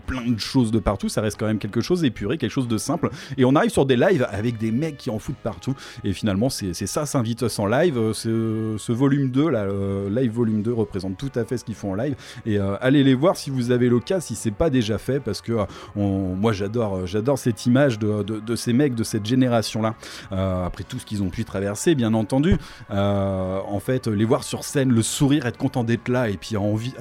plein 0.06 0.30
de 0.30 0.38
choses 0.40 0.70
de 0.70 0.78
partout. 0.78 1.08
Ça 1.08 1.20
reste 1.20 1.38
quand 1.38 1.46
même 1.46 1.58
quelque 1.58 1.80
chose 1.80 2.04
épuré, 2.04 2.38
quelque 2.38 2.50
chose 2.50 2.68
de 2.68 2.78
simple. 2.78 3.10
Et 3.36 3.44
on 3.44 3.54
arrive 3.54 3.70
sur 3.70 3.86
des 3.86 3.96
lives 3.96 4.26
avec 4.30 4.58
des 4.58 4.70
mecs 4.70 4.96
qui 4.96 5.10
en 5.10 5.18
foutent 5.18 5.36
partout. 5.36 5.74
Et 6.04 6.12
finalement, 6.12 6.48
c'est 6.48 6.74
ça 6.74 7.06
Saint-Vitus 7.06 7.58
en 7.58 7.66
live. 7.66 8.12
Ce, 8.12 8.92
volume 8.92 9.30
2, 9.30 9.48
là, 9.48 9.66
live 10.10 10.32
volume 10.32 10.62
2, 10.62 10.72
représente 10.72 11.16
tout 11.16 11.32
à 11.34 11.44
fait 11.44 11.58
ce 11.58 11.64
qu'ils 11.64 11.74
font 11.74 11.92
en 11.92 11.94
live. 11.94 12.14
Et 12.46 12.58
allez 12.58 13.04
les 13.04 13.14
voir 13.14 13.36
si 13.36 13.50
vous 13.50 13.70
avez 13.70 13.88
l'occasion, 13.88 14.20
si 14.20 14.34
c'est 14.34 14.50
pas 14.50 14.70
déjà 14.70 14.98
fait, 14.98 15.20
parce 15.20 15.40
que 15.40 15.52
moi 15.96 16.52
j'adore, 16.52 17.06
j'adore 17.06 17.38
cette 17.38 17.66
image 17.66 17.98
de- 17.98 18.22
de 18.22 18.56
ces 18.56 18.72
mecs 18.72 18.94
de 18.94 19.04
cette 19.04 19.26
génération-là. 19.30 19.94
Euh, 20.32 20.66
après 20.66 20.84
tout 20.84 20.98
ce 20.98 21.06
qu'ils 21.06 21.22
ont 21.22 21.30
pu 21.30 21.44
traverser, 21.44 21.94
bien 21.94 22.12
entendu. 22.14 22.58
Euh, 22.90 23.60
en 23.66 23.80
fait, 23.80 24.06
les 24.06 24.24
voir 24.24 24.44
sur 24.44 24.64
scène, 24.64 24.90
le 24.90 25.02
sourire, 25.02 25.46
être 25.46 25.56
content 25.56 25.84
d'être 25.84 26.08
là, 26.08 26.28
et 26.28 26.36
puis 26.36 26.56
envie, 26.56 26.92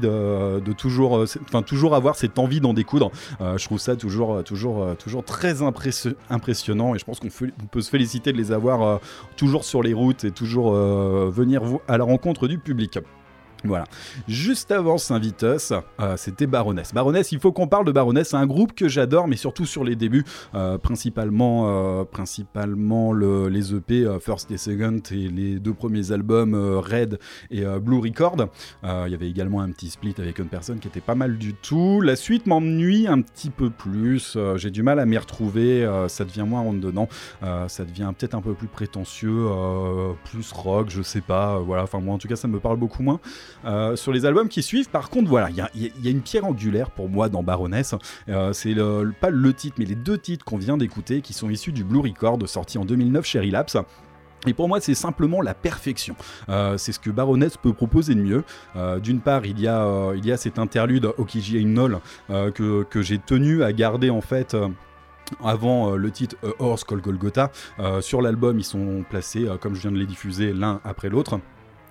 de, 0.00 0.72
toujours, 0.72 1.18
euh, 1.18 1.26
enfin 1.42 1.62
toujours 1.62 1.94
avoir 1.94 2.16
cette 2.16 2.38
envie 2.38 2.60
d'en 2.60 2.74
découdre. 2.74 3.10
Je 3.40 3.64
trouve 3.64 3.78
ça 3.78 3.96
toujours, 3.96 4.42
toujours, 4.42 4.96
toujours 4.96 5.24
très 5.24 5.62
impressi- 5.62 6.16
impressionnant, 6.30 6.94
et 6.94 6.98
je 6.98 7.04
pense 7.04 7.20
qu'on 7.20 7.28
peut 7.70 7.82
se 7.82 7.90
féliciter 7.90 8.32
de 8.32 8.38
les 8.38 8.50
avoir 8.50 9.00
toujours 9.36 9.64
sur 9.64 9.82
les 9.82 9.94
routes 9.94 10.24
et 10.24 10.30
toujours 10.30 10.72
venir 10.72 11.62
à 11.88 11.98
la 11.98 12.04
rencontre 12.04 12.48
du 12.48 12.58
public. 12.58 12.98
Voilà. 13.64 13.84
Juste 14.28 14.70
avant 14.72 14.98
Saint-Vitus, 14.98 15.72
euh, 16.00 16.16
c'était 16.16 16.46
Baroness. 16.46 16.92
Baroness, 16.92 17.32
il 17.32 17.40
faut 17.40 17.50
qu'on 17.52 17.66
parle 17.66 17.86
de 17.86 17.92
Baroness. 17.92 18.28
C'est 18.30 18.36
un 18.36 18.46
groupe 18.46 18.74
que 18.74 18.88
j'adore, 18.88 19.26
mais 19.26 19.36
surtout 19.36 19.64
sur 19.66 19.84
les 19.84 19.96
débuts, 19.96 20.24
euh, 20.54 20.76
principalement, 20.78 22.00
euh, 22.00 22.04
principalement 22.04 23.12
le- 23.12 23.48
les 23.48 23.74
EP 23.74 24.06
First 24.20 24.50
et 24.50 24.58
Second 24.58 25.00
et 25.10 25.28
les 25.28 25.58
deux 25.58 25.72
premiers 25.74 26.12
albums 26.12 26.54
Red 26.54 27.18
et 27.50 27.64
Blue 27.80 27.98
Record. 28.00 28.36
Il 28.82 29.10
y 29.10 29.14
avait 29.14 29.28
également 29.28 29.60
un 29.60 29.70
petit 29.70 29.88
split 29.90 30.14
avec 30.18 30.38
une 30.38 30.48
personne 30.48 30.78
qui 30.78 30.88
était 30.88 31.00
pas 31.00 31.14
mal 31.14 31.38
du 31.38 31.54
tout. 31.54 32.00
La 32.00 32.16
suite 32.16 32.46
m'ennuie 32.46 33.06
un 33.08 33.20
petit 33.22 33.50
peu 33.50 33.70
plus. 33.70 34.36
J'ai 34.56 34.70
du 34.70 34.82
mal 34.82 34.98
à 35.00 35.06
m'y 35.06 35.16
retrouver. 35.18 35.88
Ça 36.08 36.24
devient 36.24 36.44
moins 36.46 36.60
rentre 36.60 36.80
dedans. 36.80 37.08
Ça 37.68 37.84
devient 37.84 38.12
peut-être 38.18 38.34
un 38.34 38.42
peu 38.42 38.54
plus 38.54 38.68
prétentieux, 38.68 39.46
plus 40.24 40.52
rock, 40.52 40.90
je 40.90 41.02
sais 41.02 41.20
pas. 41.20 41.58
voilà. 41.58 41.84
Enfin 41.84 42.00
moi 42.00 42.14
en 42.14 42.18
tout 42.18 42.28
cas 42.28 42.36
ça 42.36 42.48
me 42.48 42.60
parle 42.60 42.76
beaucoup 42.76 43.02
moins. 43.02 43.20
Euh, 43.66 43.96
sur 43.96 44.12
les 44.12 44.26
albums 44.26 44.48
qui 44.48 44.62
suivent, 44.62 44.88
par 44.90 45.10
contre, 45.10 45.28
voilà, 45.28 45.50
il 45.50 45.56
y 45.56 45.60
a, 45.60 46.10
une 46.10 46.20
pierre 46.22 46.44
angulaire 46.44 46.90
pour 46.90 47.08
moi 47.08 47.28
dans 47.28 47.42
Baroness. 47.42 47.94
Euh, 48.28 48.52
c'est 48.52 48.74
pas 49.20 49.30
le 49.30 49.52
titre, 49.52 49.76
mais 49.78 49.84
les 49.84 49.94
deux 49.94 50.18
titres 50.18 50.44
qu'on 50.44 50.58
vient 50.58 50.76
d'écouter, 50.76 51.20
qui 51.20 51.32
sont 51.32 51.50
issus 51.50 51.72
du 51.72 51.84
Blue 51.84 52.00
Record, 52.00 52.38
sorti 52.48 52.78
en 52.78 52.84
2009 52.84 53.24
chez 53.24 53.40
Relapse. 53.40 53.76
Et 54.46 54.52
pour 54.52 54.68
moi, 54.68 54.78
c'est 54.80 54.94
simplement 54.94 55.40
la 55.40 55.54
perfection. 55.54 56.16
Euh, 56.50 56.76
c'est 56.76 56.92
ce 56.92 56.98
que 57.00 57.10
Baroness 57.10 57.56
peut 57.56 57.72
proposer 57.72 58.14
de 58.14 58.20
mieux. 58.20 58.44
Euh, 58.76 58.98
D'une 59.00 59.20
part, 59.20 59.46
il 59.46 59.58
y, 59.58 59.66
a, 59.66 59.84
euh, 59.86 60.14
il 60.18 60.26
y 60.26 60.32
a 60.32 60.36
cet 60.36 60.58
interlude 60.58 61.06
Okiji 61.16 61.60
Innol 61.60 62.00
euh, 62.28 62.50
que, 62.50 62.82
que 62.82 63.00
j'ai 63.00 63.18
tenu 63.18 63.62
à 63.62 63.72
garder 63.72 64.10
en 64.10 64.20
fait. 64.20 64.52
euh, 64.54 64.68
avant 65.42 65.92
euh, 65.92 65.96
le 65.96 66.10
titre 66.10 66.36
A 66.42 66.62
Horse 66.62 66.84
Golgotha, 66.84 67.50
Euh, 67.78 68.02
sur 68.02 68.20
l'album 68.20 68.58
ils 68.58 68.64
sont 68.64 69.04
placés 69.08 69.46
euh, 69.48 69.56
comme 69.56 69.74
je 69.74 69.80
viens 69.80 69.92
de 69.92 69.96
les 69.96 70.04
diffuser 70.06 70.52
l'un 70.52 70.80
après 70.84 71.08
l'autre. 71.08 71.40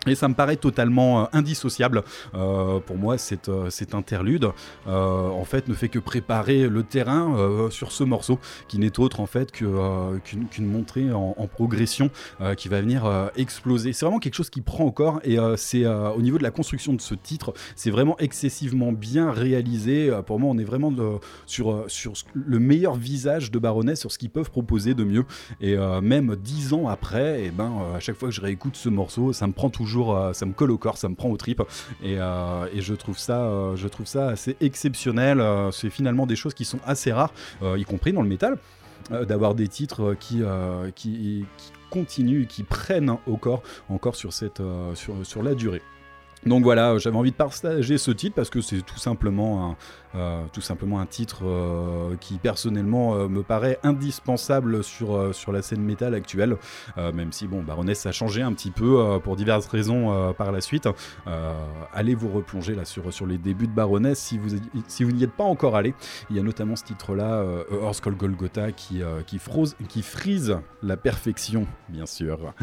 Et 0.08 0.16
ça 0.16 0.28
me 0.28 0.34
paraît 0.34 0.58
totalement 0.58 1.22
euh, 1.22 1.26
indissociable. 1.34 2.04
Euh, 2.34 2.80
pour 2.80 2.98
moi, 2.98 3.18
cet, 3.18 3.50
euh, 3.50 3.70
cet 3.70 3.96
interlude, 3.96 4.50
en 4.86 5.46
fait, 5.46 5.68
ne 5.68 5.74
fait 5.74 5.90
que 5.90 6.00
préparer 6.00 6.68
le 6.68 6.84
terrain 6.84 7.70
sur 7.70 7.92
ce 7.92 8.04
morceau, 8.04 8.40
qui 8.68 8.80
n'est 8.80 9.00
autre 9.00 9.20
en 9.20 9.26
fait 9.26 9.52
qu'une, 9.52 10.48
qu'une 10.50 10.66
montée 10.66 11.12
en, 11.12 11.48
progression 11.48 12.10
qui 12.58 12.68
va 12.68 12.82
venir 12.82 13.32
exploser. 13.36 13.94
C'est 13.94 14.06
vraiment 14.06 14.20
quelque 14.20 14.36
chose 14.36 14.50
qui 14.50 14.62
prend 14.62 14.86
encore, 14.86 15.20
et 15.24 15.38
c'est 15.58 15.86
au 15.86 16.22
niveau 16.22 16.38
de 16.38 16.44
la 16.44 16.52
construction 16.52 16.94
de 16.94 17.02
ce 17.02 17.16
titre, 17.16 17.54
c'est 17.76 17.92
vraiment 17.92 18.18
excessivement 18.20 18.92
bien 18.92 19.32
réalisé. 19.32 20.12
Pour 20.26 20.40
moi, 20.40 20.52
on 20.52 20.58
est 20.58 20.64
vraiment 20.64 20.94
sur, 21.46 21.86
sur 21.88 22.14
le 22.34 22.60
meilleur 22.60 22.96
visage 22.96 23.52
de 23.52 23.60
Baroness, 23.60 24.00
sur 24.00 24.12
ce 24.12 24.18
qu'ils 24.18 24.30
peuvent 24.30 24.52
proposer 24.52 24.94
de 24.94 25.04
mieux. 25.04 25.26
Et 25.62 25.76
même 26.02 26.36
dix 26.36 26.74
ans 26.74 26.88
après, 26.88 27.44
et 27.44 27.52
ben, 27.52 27.72
euh, 27.82 27.98
à 27.98 28.00
chaque 28.00 28.16
fois 28.16 28.30
que 28.30 28.36
je 28.36 28.42
réécoute 28.42 28.76
ce 28.76 28.90
morceau, 28.90 29.34
ça 29.34 29.48
me 29.48 29.54
prend 29.54 29.70
toujours, 29.70 29.93
euh, 30.02 30.34
ça 30.34 30.46
me 30.46 30.54
colle 30.54 30.72
au 30.72 30.78
corps, 30.78 30.98
ça 30.98 31.10
me 31.10 31.16
prend 31.16 31.30
aux 31.30 31.38
tripes. 31.38 31.64
Et, 32.04 32.20
euh, 32.20 32.68
je, 32.80 32.94
trouve 32.94 33.18
ça, 33.18 33.42
euh, 33.42 33.76
je 33.76 33.88
trouve 33.88 34.06
ça 34.06 34.30
assez 34.30 34.56
exceptionnel. 34.62 35.44
C'est 35.72 35.90
finalement 35.90 36.26
des 36.26 36.36
choses 36.36 36.54
qui 36.54 36.66
sont 36.66 36.80
assez 36.86 37.12
rares, 37.12 37.34
y 37.62 37.84
compris 37.86 38.14
dans 38.14 38.22
le 38.22 38.30
métal, 38.30 38.58
d'avoir 39.12 39.56
des 39.56 39.68
titres 39.68 40.16
qui, 40.20 40.42
euh, 40.42 40.92
qui, 40.96 41.46
qui 41.58 41.72
continuent, 41.90 42.48
qui 42.48 42.64
prennent 42.64 43.18
au 43.28 43.38
corps 43.38 43.64
encore 43.90 44.16
sur, 44.16 44.34
cette, 44.34 44.62
sur, 44.96 45.26
sur 45.26 45.44
la 45.44 45.56
durée. 45.56 45.82
Donc 46.46 46.64
voilà, 46.64 46.98
j'avais 46.98 47.16
envie 47.16 47.32
de 47.32 47.36
partager 47.36 47.98
ce 47.98 48.12
titre 48.12 48.36
parce 48.36 48.50
que 48.50 48.60
c'est 48.60 48.82
tout 48.82 48.98
simplement 49.00 49.72
un, 49.72 49.78
euh, 50.16 50.44
tout 50.54 50.62
simplement 50.62 51.00
un 51.00 51.08
titre 51.08 51.40
euh, 51.44 52.16
qui 52.20 52.38
personnellement 52.38 53.16
euh, 53.16 53.28
me 53.28 53.42
paraît 53.42 53.80
indispensable 53.82 54.84
sur, 54.84 55.34
la 55.52 55.62
scène 55.62 55.82
métal 55.82 56.14
actuelle, 56.14 56.58
même 56.98 57.32
si 57.32 57.48
bon, 57.48 57.62
Baroness 57.62 58.06
a 58.06 58.12
changé 58.12 58.42
un 58.42 58.54
petit 58.54 58.72
peu 58.72 59.20
pour 59.24 59.36
diverses 59.36 59.68
raisons 59.68 60.34
par 60.34 60.52
la 60.52 60.62
suite. 60.62 60.88
Allez 61.94 62.16
vous 62.16 62.30
replonger 62.30 62.74
là 62.76 62.86
sur, 62.86 63.28
les 63.28 63.38
débuts 63.38 63.68
de 63.68 63.74
Baroness 63.74 64.20
si 64.88 65.04
vous 65.04 65.12
n'y 65.12 65.24
êtes 65.24 65.34
pas 65.34 65.44
encore 65.44 65.76
allé. 65.76 65.94
Il 66.30 66.36
y 66.36 66.40
a 66.40 66.44
notamment 66.44 66.76
ce 66.76 66.84
titre-là, 66.84 67.44
Horse 67.72 68.02
Called 68.02 68.18
Golgotha, 68.18 68.72
qui, 68.72 69.02
qui, 69.28 70.02
frise 70.02 70.58
la 70.82 70.98
perfection, 70.98 71.68
bien 71.90 72.06
sûr. 72.06 72.54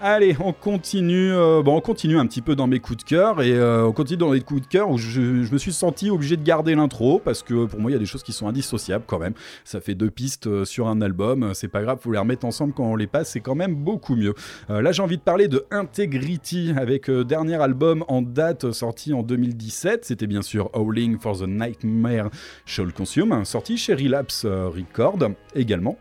Allez, 0.00 0.36
on 0.40 0.52
continue. 0.52 1.32
bon, 1.62 1.76
on 1.76 1.80
continue 1.80 2.18
un 2.18 2.26
petit 2.26 2.42
peu 2.42 2.56
dans 2.56 2.66
mes 2.66 2.80
coups 2.80 3.04
de 3.04 3.08
cœur 3.08 3.42
et 3.42 3.60
on 3.62 3.92
continue 3.92 4.18
dans 4.18 4.32
les 4.32 4.40
coups 4.40 4.62
de 4.62 4.66
cœur 4.66 4.90
où 4.90 4.98
je, 4.98 5.44
je 5.44 5.52
me 5.52 5.58
suis 5.58 5.72
senti 5.72 6.10
obligé 6.10 6.36
de 6.36 6.44
garder 6.44 6.74
l'intro 6.74 6.99
parce 7.24 7.42
que 7.42 7.66
pour 7.66 7.80
moi 7.80 7.90
il 7.90 7.94
y 7.94 7.96
a 7.96 8.00
des 8.00 8.06
choses 8.06 8.22
qui 8.22 8.32
sont 8.32 8.48
indissociables 8.48 9.04
quand 9.06 9.18
même. 9.18 9.34
Ça 9.64 9.80
fait 9.80 9.94
deux 9.94 10.10
pistes 10.10 10.46
euh, 10.46 10.64
sur 10.64 10.88
un 10.88 11.00
album, 11.00 11.42
euh, 11.42 11.54
c'est 11.54 11.68
pas 11.68 11.82
grave, 11.82 11.98
faut 12.00 12.12
les 12.12 12.18
remettre 12.18 12.44
ensemble 12.44 12.72
quand 12.74 12.84
on 12.84 12.96
les 12.96 13.06
passe, 13.06 13.30
c'est 13.30 13.40
quand 13.40 13.54
même 13.54 13.74
beaucoup 13.74 14.16
mieux. 14.16 14.34
Euh, 14.68 14.82
là 14.82 14.92
j'ai 14.92 15.02
envie 15.02 15.16
de 15.16 15.22
parler 15.22 15.48
de 15.48 15.64
Integrity 15.70 16.72
avec 16.76 17.10
dernier 17.10 17.60
album 17.60 18.04
en 18.08 18.22
date 18.22 18.72
sorti 18.72 19.14
en 19.14 19.22
2017. 19.22 20.04
C'était 20.04 20.26
bien 20.26 20.42
sûr 20.42 20.70
Howling 20.74 21.18
for 21.18 21.38
the 21.38 21.46
Nightmare 21.46 22.30
Shall 22.66 22.92
Consume, 22.92 23.44
sorti 23.44 23.76
chez 23.76 23.94
Relapse 23.94 24.44
Record 24.44 25.18
également. 25.54 25.96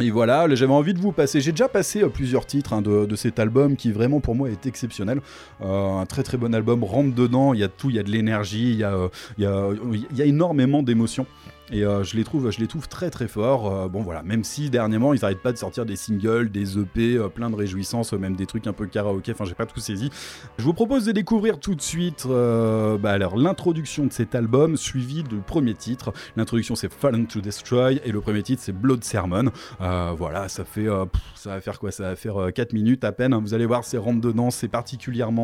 Et 0.00 0.10
voilà, 0.10 0.46
là, 0.46 0.54
j'avais 0.54 0.72
envie 0.72 0.94
de 0.94 0.98
vous 0.98 1.12
passer. 1.12 1.40
J'ai 1.40 1.52
déjà 1.52 1.68
passé 1.68 2.02
euh, 2.02 2.08
plusieurs 2.08 2.46
titres 2.46 2.72
hein, 2.72 2.82
de, 2.82 3.14
cet 3.14 3.38
album 3.38 3.76
qui 3.76 3.92
vraiment 3.92 4.20
pour 4.20 4.34
moi 4.34 4.48
est 4.48 4.66
exceptionnel. 4.66 5.20
Euh, 5.60 6.00
un 6.00 6.06
très 6.06 6.22
très 6.22 6.38
bon 6.38 6.54
album, 6.54 6.82
rentre 6.82 7.14
dedans, 7.14 7.52
il 7.52 7.60
y 7.60 7.64
a 7.64 7.68
tout, 7.68 7.90
il 7.90 7.96
y 7.96 7.98
a 7.98 8.02
de 8.02 8.10
l'énergie, 8.10 8.72
il 8.72 8.78
y, 8.78 8.84
euh, 8.84 9.08
y, 9.38 9.44
a, 9.44 9.68
il 10.10 10.16
y 10.16 10.22
a 10.22 10.24
énormément 10.24 10.82
d'émotions. 10.82 11.26
Et 11.70 11.84
euh, 11.84 12.02
je 12.04 12.16
les 12.16 12.24
trouve, 12.24 12.50
je 12.50 12.58
les 12.60 12.66
trouve 12.66 12.88
très 12.88 13.08
très 13.10 13.28
forts. 13.28 13.72
Euh, 13.72 13.88
bon 13.88 14.02
voilà, 14.02 14.22
même 14.22 14.44
si 14.44 14.68
dernièrement 14.68 15.14
ils 15.14 15.20
n'arrêtent 15.20 15.42
pas 15.42 15.52
de 15.52 15.58
sortir 15.58 15.86
des 15.86 15.96
singles, 15.96 16.50
des 16.50 16.78
EP, 16.78 17.16
euh, 17.16 17.28
plein 17.28 17.50
de 17.50 17.54
réjouissances, 17.56 18.12
même 18.12 18.36
des 18.36 18.46
trucs 18.46 18.66
un 18.66 18.72
peu 18.72 18.86
karaoké. 18.86 19.32
Enfin, 19.32 19.44
j'ai 19.44 19.54
pas 19.54 19.66
tout 19.66 19.80
saisi. 19.80 20.10
Je 20.58 20.64
vous 20.64 20.74
propose 20.74 21.04
de 21.04 21.12
découvrir 21.12 21.58
tout 21.60 21.74
de 21.74 21.80
suite, 21.80 22.26
bah, 22.26 23.10
alors 23.10 23.36
l'introduction 23.36 24.06
de 24.06 24.12
cet 24.12 24.34
album, 24.34 24.76
suivi 24.76 25.22
du 25.22 25.36
premier 25.36 25.74
titre. 25.74 26.12
L'introduction 26.36 26.74
c'est 26.74 26.92
Fallen 26.92 27.26
to 27.26 27.40
Destroy 27.40 28.00
et 28.04 28.12
le 28.12 28.20
premier 28.20 28.42
titre 28.42 28.62
c'est 28.64 28.72
Blood 28.72 29.04
Sermon. 29.04 29.50
Voilà, 29.78 30.48
ça 30.48 30.64
fait, 30.64 30.86
ça 31.34 31.50
va 31.50 31.60
faire 31.60 31.78
quoi? 31.78 31.90
Ça 31.90 32.04
va 32.04 32.16
faire 32.16 32.36
euh, 32.40 32.50
4 32.50 32.72
minutes 32.72 33.04
à 33.04 33.12
peine. 33.12 33.32
hein. 33.32 33.40
Vous 33.40 33.54
allez 33.54 33.66
voir, 33.66 33.84
c'est 33.84 33.98
rentre 33.98 34.20
dedans, 34.20 34.50
c'est 34.50 34.68
particulièrement 34.68 35.42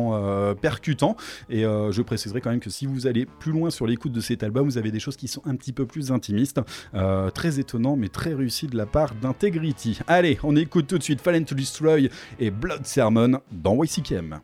percutant. 0.55 1.15
Et 1.49 1.63
je 1.63 2.01
préciserai 2.01 2.41
quand 2.41 2.49
même 2.49 2.59
que 2.59 2.69
si 2.69 2.85
vous 2.85 3.07
allez 3.07 3.25
plus 3.25 3.51
loin 3.51 3.69
sur 3.69 3.87
l'écoute 3.87 4.11
de 4.11 4.21
cet 4.21 4.43
album, 4.43 4.65
vous 4.65 4.77
avez 4.77 4.91
des 4.91 4.99
choses 4.99 5.15
qui 5.15 5.27
sont 5.27 5.41
un 5.45 5.55
petit 5.55 5.73
peu 5.73 5.85
plus 5.85 6.08
intimistes. 6.11 6.61
Euh, 6.93 7.29
très 7.29 7.59
étonnant, 7.59 7.95
mais 7.95 8.09
très 8.09 8.33
réussi 8.33 8.67
de 8.67 8.77
la 8.77 8.85
part 8.85 9.13
d'Integrity. 9.15 9.99
Allez, 10.07 10.39
on 10.43 10.55
écoute 10.55 10.87
tout 10.87 10.97
de 10.97 11.03
suite 11.03 11.21
Fallen 11.21 11.45
to 11.45 11.55
Destroy 11.55 12.09
et 12.39 12.51
Blood 12.51 12.85
Sermon 12.85 13.39
dans 13.51 13.83
YCKM. 13.83 14.39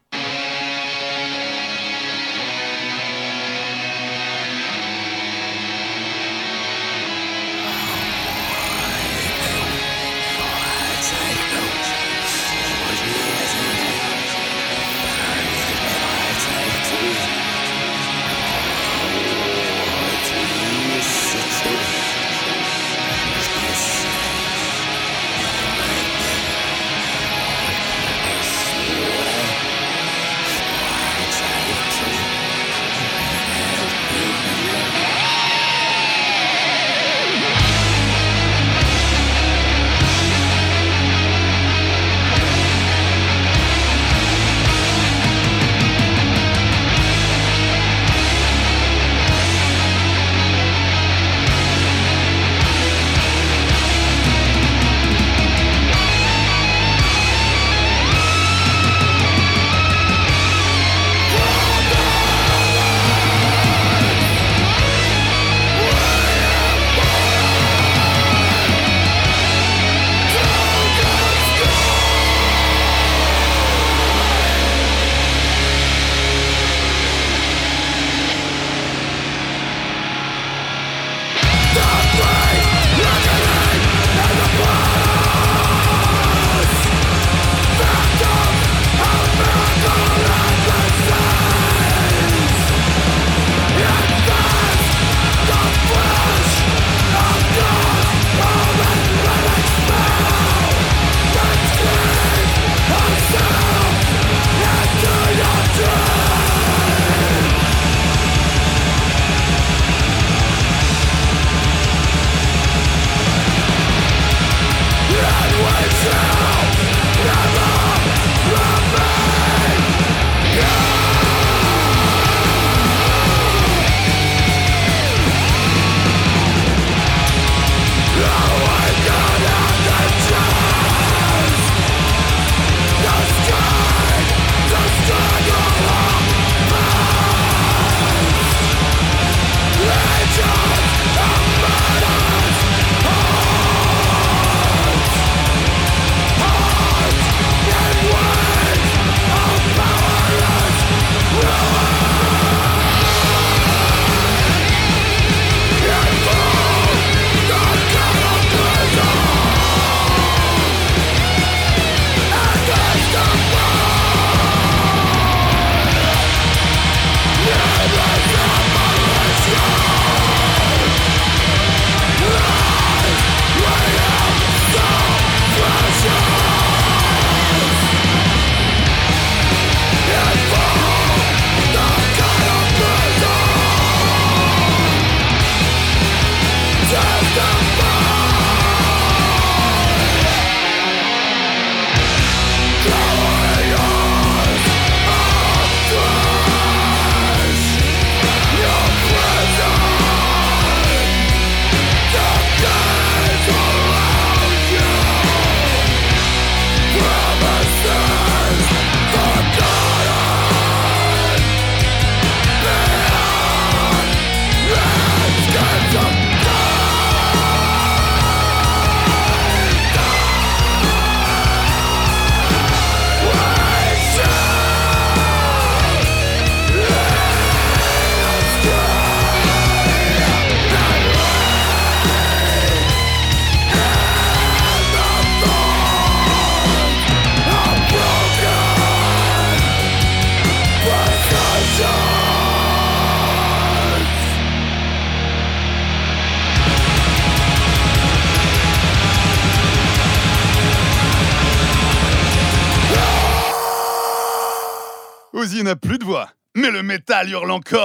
Métal 257.55 257.77
hurle 257.77 257.84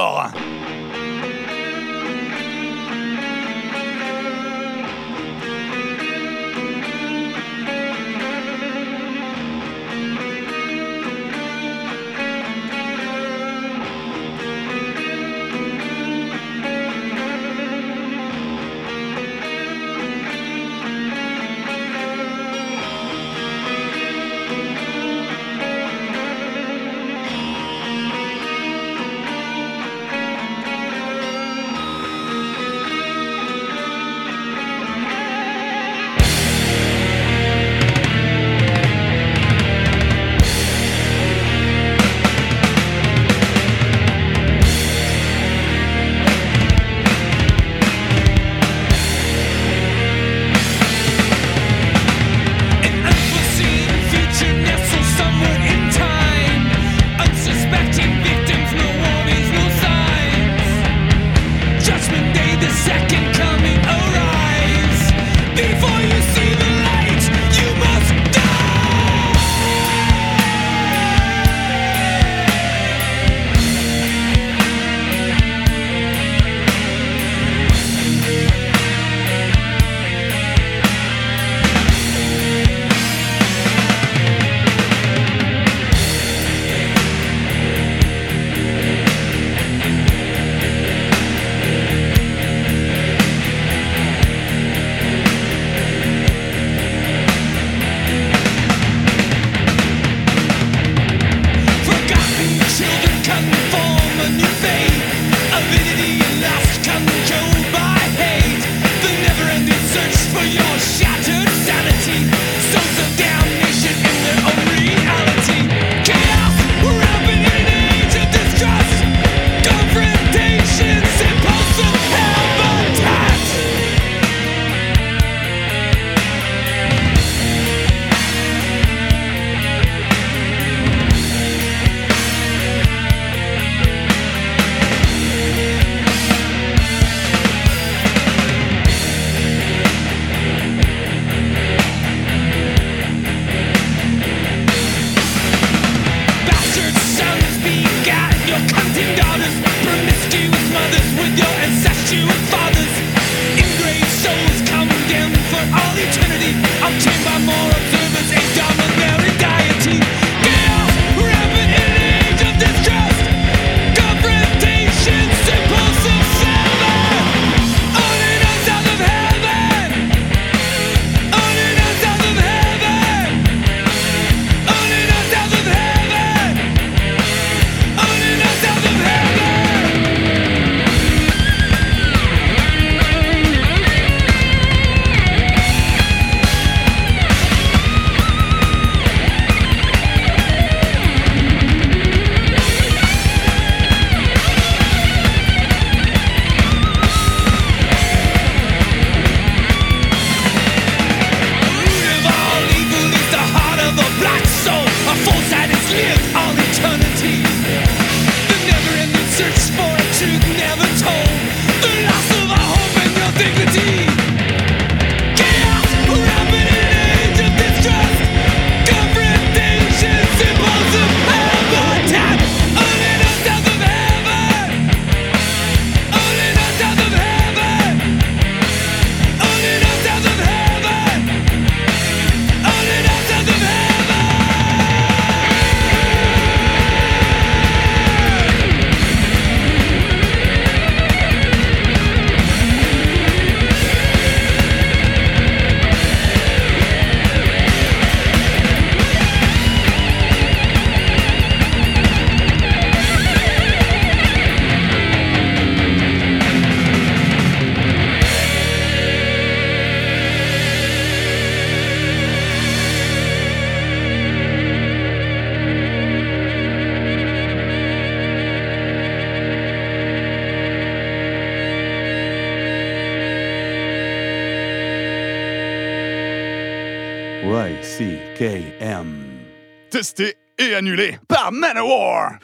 Testé 280.01 280.35
et 280.59 280.75
annulé 280.75 281.19
par 281.29 281.53
Manowar. 281.53 282.39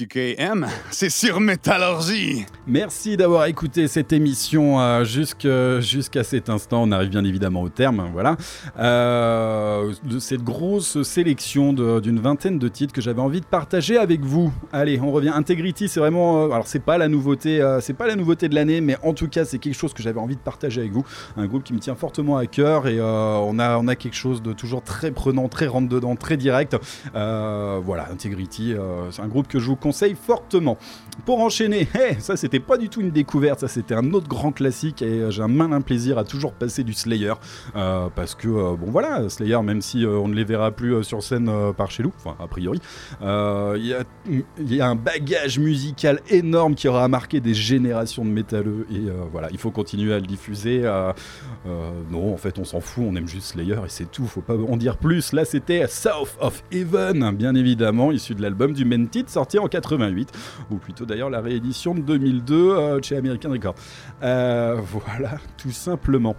CKM, 0.00 0.66
c'est 0.90 1.10
sur 1.10 1.40
Métallurgie. 1.40 2.46
Merci 2.66 3.18
d'avoir 3.18 3.44
écouté 3.46 3.86
cette 3.86 4.14
émission 4.14 4.80
euh, 4.80 5.04
jusqu'à 5.04 6.24
cet 6.24 6.48
instant. 6.48 6.84
On 6.84 6.92
arrive 6.92 7.10
bien 7.10 7.24
évidemment 7.24 7.60
au 7.60 7.68
terme. 7.68 8.08
Voilà. 8.10 8.38
Euh, 8.78 9.92
de 10.04 10.18
cette 10.18 10.42
grosse 10.42 11.02
sélection 11.02 11.74
d'une 12.00 12.18
vingtaine 12.18 12.58
de 12.58 12.68
titres 12.68 12.94
que 12.94 13.02
j'avais 13.02 13.20
envie 13.20 13.42
de 13.42 13.46
partager 13.46 13.98
avec 13.98 14.22
vous. 14.22 14.50
Allez, 14.72 14.98
on 15.00 15.12
revient. 15.12 15.32
Integrity, 15.34 15.86
c'est 15.88 16.00
vraiment. 16.00 16.44
euh, 16.44 16.50
alors, 16.50 16.66
c'est 16.66 16.82
pas 16.82 16.96
la 16.96 17.08
nouveauté, 17.08 17.60
c'est 17.82 17.92
pas 17.92 18.06
la 18.06 18.16
nouveauté 18.16 18.48
de 18.48 18.54
l'année, 18.54 18.80
mais 18.80 18.96
en 19.02 19.12
tout 19.12 19.28
cas, 19.28 19.44
c'est 19.44 19.58
quelque 19.58 19.76
chose 19.76 19.92
que 19.92 20.02
j'avais 20.02 20.20
envie 20.20 20.36
de 20.36 20.40
partager 20.40 20.80
avec 20.80 20.92
vous. 20.92 21.04
Un 21.36 21.46
groupe 21.46 21.64
qui 21.64 21.74
me 21.74 21.78
tient 21.78 21.94
fortement 21.94 22.38
à 22.38 22.46
cœur 22.46 22.86
et 22.86 23.00
on, 23.02 23.58
a, 23.58 23.76
on 23.76 23.86
a 23.86 23.96
quelque 23.96 24.16
chose 24.16 24.40
de 24.40 24.54
toujours 24.54 24.82
très 24.82 25.10
prenant, 25.10 25.48
très 25.48 25.66
rentre-dedans, 25.66 26.16
très 26.16 26.38
direct. 26.38 26.74
Voilà, 27.12 28.08
Integrity, 28.10 28.74
c'est 29.10 29.20
un 29.20 29.28
groupe 29.28 29.46
que 29.46 29.58
je 29.58 29.66
vous 29.66 29.76
conseille 29.76 29.89
fortement. 30.14 30.78
Pour 31.24 31.40
enchaîner, 31.40 31.88
hey, 31.94 32.16
ça 32.20 32.36
c'était 32.36 32.60
pas 32.60 32.78
du 32.78 32.88
tout 32.88 33.00
une 33.00 33.10
découverte, 33.10 33.60
ça 33.60 33.68
c'était 33.68 33.94
un 33.94 34.12
autre 34.12 34.28
grand 34.28 34.52
classique 34.52 35.02
et 35.02 35.20
euh, 35.20 35.30
j'ai 35.30 35.42
un 35.42 35.48
malin 35.48 35.80
plaisir 35.80 36.18
à 36.18 36.24
toujours 36.24 36.52
passer 36.52 36.82
du 36.82 36.92
Slayer 36.92 37.34
euh, 37.76 38.08
parce 38.14 38.34
que 38.34 38.48
euh, 38.48 38.76
bon 38.76 38.90
voilà, 38.90 39.28
Slayer 39.28 39.60
même 39.62 39.82
si 39.82 40.04
on 40.06 40.28
ne 40.28 40.34
les 40.34 40.44
verra 40.44 40.70
plus 40.70 41.02
sur 41.04 41.22
scène 41.22 41.50
par 41.76 41.90
chez 41.90 42.02
nous, 42.02 42.12
enfin 42.16 42.36
a 42.42 42.46
priori, 42.46 42.80
il 43.20 43.96
y, 44.58 44.80
a, 44.80 44.88
un 44.88 44.94
bagage 44.94 45.58
musical 45.58 46.20
énorme 46.28 46.74
qui 46.74 46.88
aura 46.88 47.06
marqué 47.08 47.40
des 47.40 47.54
générations 47.54 48.24
de 48.24 48.30
métalleux 48.30 48.86
et 48.90 49.08
voilà, 49.30 49.48
il 49.52 49.58
faut 49.58 49.70
continuer 49.70 50.14
à 50.14 50.18
le 50.18 50.26
diffuser. 50.26 50.82
non, 52.10 52.32
en 52.32 52.36
fait 52.36 52.58
on 52.58 52.64
s'en 52.64 52.80
fout, 52.80 53.04
on 53.06 53.16
aime 53.16 53.28
juste 53.28 53.52
Slayer 53.52 53.74
et 53.84 53.88
c'est 53.88 54.10
tout, 54.10 54.26
faut 54.26 54.40
pas 54.40 54.56
en 54.56 54.76
dire 54.76 54.96
plus. 54.96 55.32
Là 55.32 55.44
c'était 55.44 55.86
South 55.86 56.36
of 56.40 56.62
Heaven, 56.72 57.34
bien 57.34 57.54
évidemment, 57.54 58.12
issu 58.12 58.34
de 58.34 58.42
l'album 58.42 58.72
du 58.72 58.84
même 58.84 59.08
titre 59.08 59.30
sorti 59.30 59.58
en 59.58 59.68
88, 59.80 60.32
ou 60.70 60.76
plutôt 60.76 61.04
d'ailleurs 61.04 61.30
la 61.30 61.40
réédition 61.40 61.94
de 61.94 62.00
2002 62.00 62.54
euh, 62.54 63.02
chez 63.02 63.16
American 63.16 63.50
Records. 63.50 63.74
Euh, 64.22 64.76
voilà, 64.82 65.38
tout 65.56 65.70
simplement. 65.70 66.36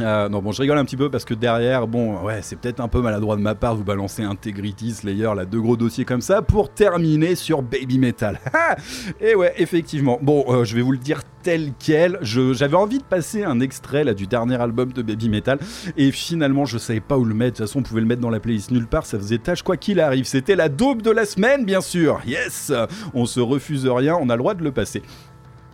Euh, 0.00 0.28
non 0.28 0.40
bon 0.40 0.52
je 0.52 0.62
rigole 0.62 0.78
un 0.78 0.84
petit 0.84 0.96
peu 0.96 1.10
parce 1.10 1.24
que 1.24 1.34
derrière 1.34 1.86
bon 1.86 2.22
ouais 2.22 2.40
c'est 2.40 2.56
peut-être 2.56 2.80
un 2.80 2.88
peu 2.88 3.02
maladroit 3.02 3.36
de 3.36 3.42
ma 3.42 3.54
part 3.54 3.76
vous 3.76 3.84
balancer 3.84 4.22
Integrity 4.22 4.92
Slayer 4.92 5.30
là 5.36 5.44
deux 5.44 5.60
gros 5.60 5.76
dossiers 5.76 6.06
comme 6.06 6.22
ça 6.22 6.40
pour 6.40 6.72
terminer 6.72 7.34
sur 7.34 7.62
Baby 7.62 7.98
Metal. 7.98 8.40
Et 9.20 9.34
ouais 9.34 9.52
effectivement. 9.58 10.18
Bon 10.22 10.44
euh, 10.48 10.64
je 10.64 10.74
vais 10.74 10.82
vous 10.82 10.92
le 10.92 10.98
dire 10.98 11.22
tel 11.42 11.72
quel. 11.78 12.18
J'avais 12.22 12.76
envie 12.76 12.98
de 12.98 13.04
passer 13.04 13.42
un 13.42 13.60
extrait 13.60 14.04
là 14.04 14.14
du 14.14 14.26
dernier 14.26 14.60
album 14.60 14.92
de 14.92 15.02
Baby 15.02 15.28
Metal. 15.28 15.58
Et 15.96 16.10
finalement 16.10 16.64
je 16.64 16.78
savais 16.78 17.00
pas 17.00 17.18
où 17.18 17.24
le 17.24 17.34
mettre. 17.34 17.54
De 17.54 17.56
toute 17.58 17.66
façon 17.66 17.80
on 17.80 17.82
pouvait 17.82 18.00
le 18.00 18.06
mettre 18.06 18.22
dans 18.22 18.30
la 18.30 18.40
playlist 18.40 18.70
nulle 18.70 18.86
part. 18.86 19.04
Ça 19.04 19.18
faisait 19.18 19.38
tâche 19.38 19.62
quoi 19.62 19.76
qu'il 19.76 20.00
arrive. 20.00 20.24
C'était 20.24 20.56
la 20.56 20.68
daube 20.68 21.02
de 21.02 21.10
la 21.10 21.26
semaine 21.26 21.64
bien 21.64 21.80
sûr. 21.80 22.20
Yes! 22.26 22.72
On 23.12 23.26
se 23.26 23.40
refuse 23.40 23.86
rien. 23.86 24.16
On 24.20 24.30
a 24.30 24.36
le 24.36 24.38
droit 24.38 24.54
de 24.54 24.64
le 24.64 24.72
passer 24.72 25.02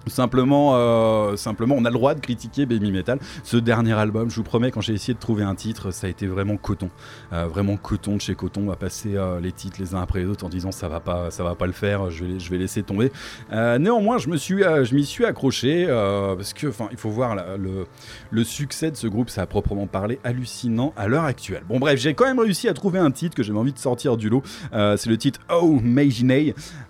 Simplement, 0.08 0.72
euh, 0.74 1.36
simplement, 1.36 1.74
on 1.78 1.84
a 1.84 1.90
le 1.90 1.94
droit 1.94 2.14
de 2.14 2.20
critiquer 2.20 2.66
Baby 2.66 2.92
Metal. 2.92 3.18
Ce 3.42 3.56
dernier 3.56 3.92
album, 3.92 4.30
je 4.30 4.36
vous 4.36 4.42
promets, 4.42 4.70
quand 4.70 4.80
j'ai 4.80 4.94
essayé 4.94 5.14
de 5.14 5.18
trouver 5.18 5.42
un 5.42 5.54
titre, 5.54 5.90
ça 5.90 6.06
a 6.06 6.10
été 6.10 6.26
vraiment 6.26 6.56
coton, 6.56 6.90
Euh, 7.32 7.46
vraiment 7.46 7.76
coton 7.76 8.16
de 8.16 8.20
chez 8.20 8.34
coton. 8.34 8.62
On 8.62 8.66
va 8.66 8.76
passer 8.76 9.16
euh, 9.16 9.40
les 9.40 9.52
titres 9.52 9.76
les 9.80 9.94
uns 9.94 10.00
après 10.00 10.20
les 10.20 10.26
autres 10.26 10.44
en 10.44 10.48
disant 10.48 10.72
ça 10.72 10.88
va 10.88 11.00
pas, 11.00 11.30
ça 11.30 11.44
va 11.44 11.54
pas 11.54 11.66
le 11.66 11.72
faire. 11.72 12.10
Je 12.10 12.24
vais, 12.24 12.40
je 12.40 12.50
vais 12.50 12.58
laisser 12.58 12.82
tomber. 12.82 13.12
Néanmoins, 13.52 14.18
je 14.18 14.28
me 14.28 14.36
suis, 14.36 14.62
m'y 14.92 15.04
suis 15.04 15.24
accroché 15.24 15.86
parce 15.86 16.52
que, 16.52 16.68
enfin, 16.68 16.88
il 16.90 16.96
faut 16.96 17.10
voir 17.10 17.36
le, 17.58 17.86
le 18.30 18.44
succès 18.44 18.90
de 18.90 18.96
ce 18.96 19.06
groupe, 19.06 19.30
ça 19.30 19.42
a 19.42 19.46
proprement 19.46 19.86
parlé 19.86 20.18
hallucinant 20.24 20.92
à 20.96 21.08
l'heure 21.08 21.24
actuelle. 21.24 21.62
Bon, 21.68 21.78
bref, 21.78 22.00
j'ai 22.00 22.14
quand 22.14 22.26
même 22.26 22.38
réussi 22.38 22.68
à 22.68 22.74
trouver 22.74 22.98
un 22.98 23.10
titre 23.10 23.36
que 23.36 23.42
j'avais 23.42 23.58
envie 23.58 23.72
de 23.72 23.78
sortir 23.78 24.16
du 24.16 24.28
lot. 24.28 24.42
C'est 24.72 25.06
le 25.06 25.16
titre 25.16 25.40
Oh 25.50 25.80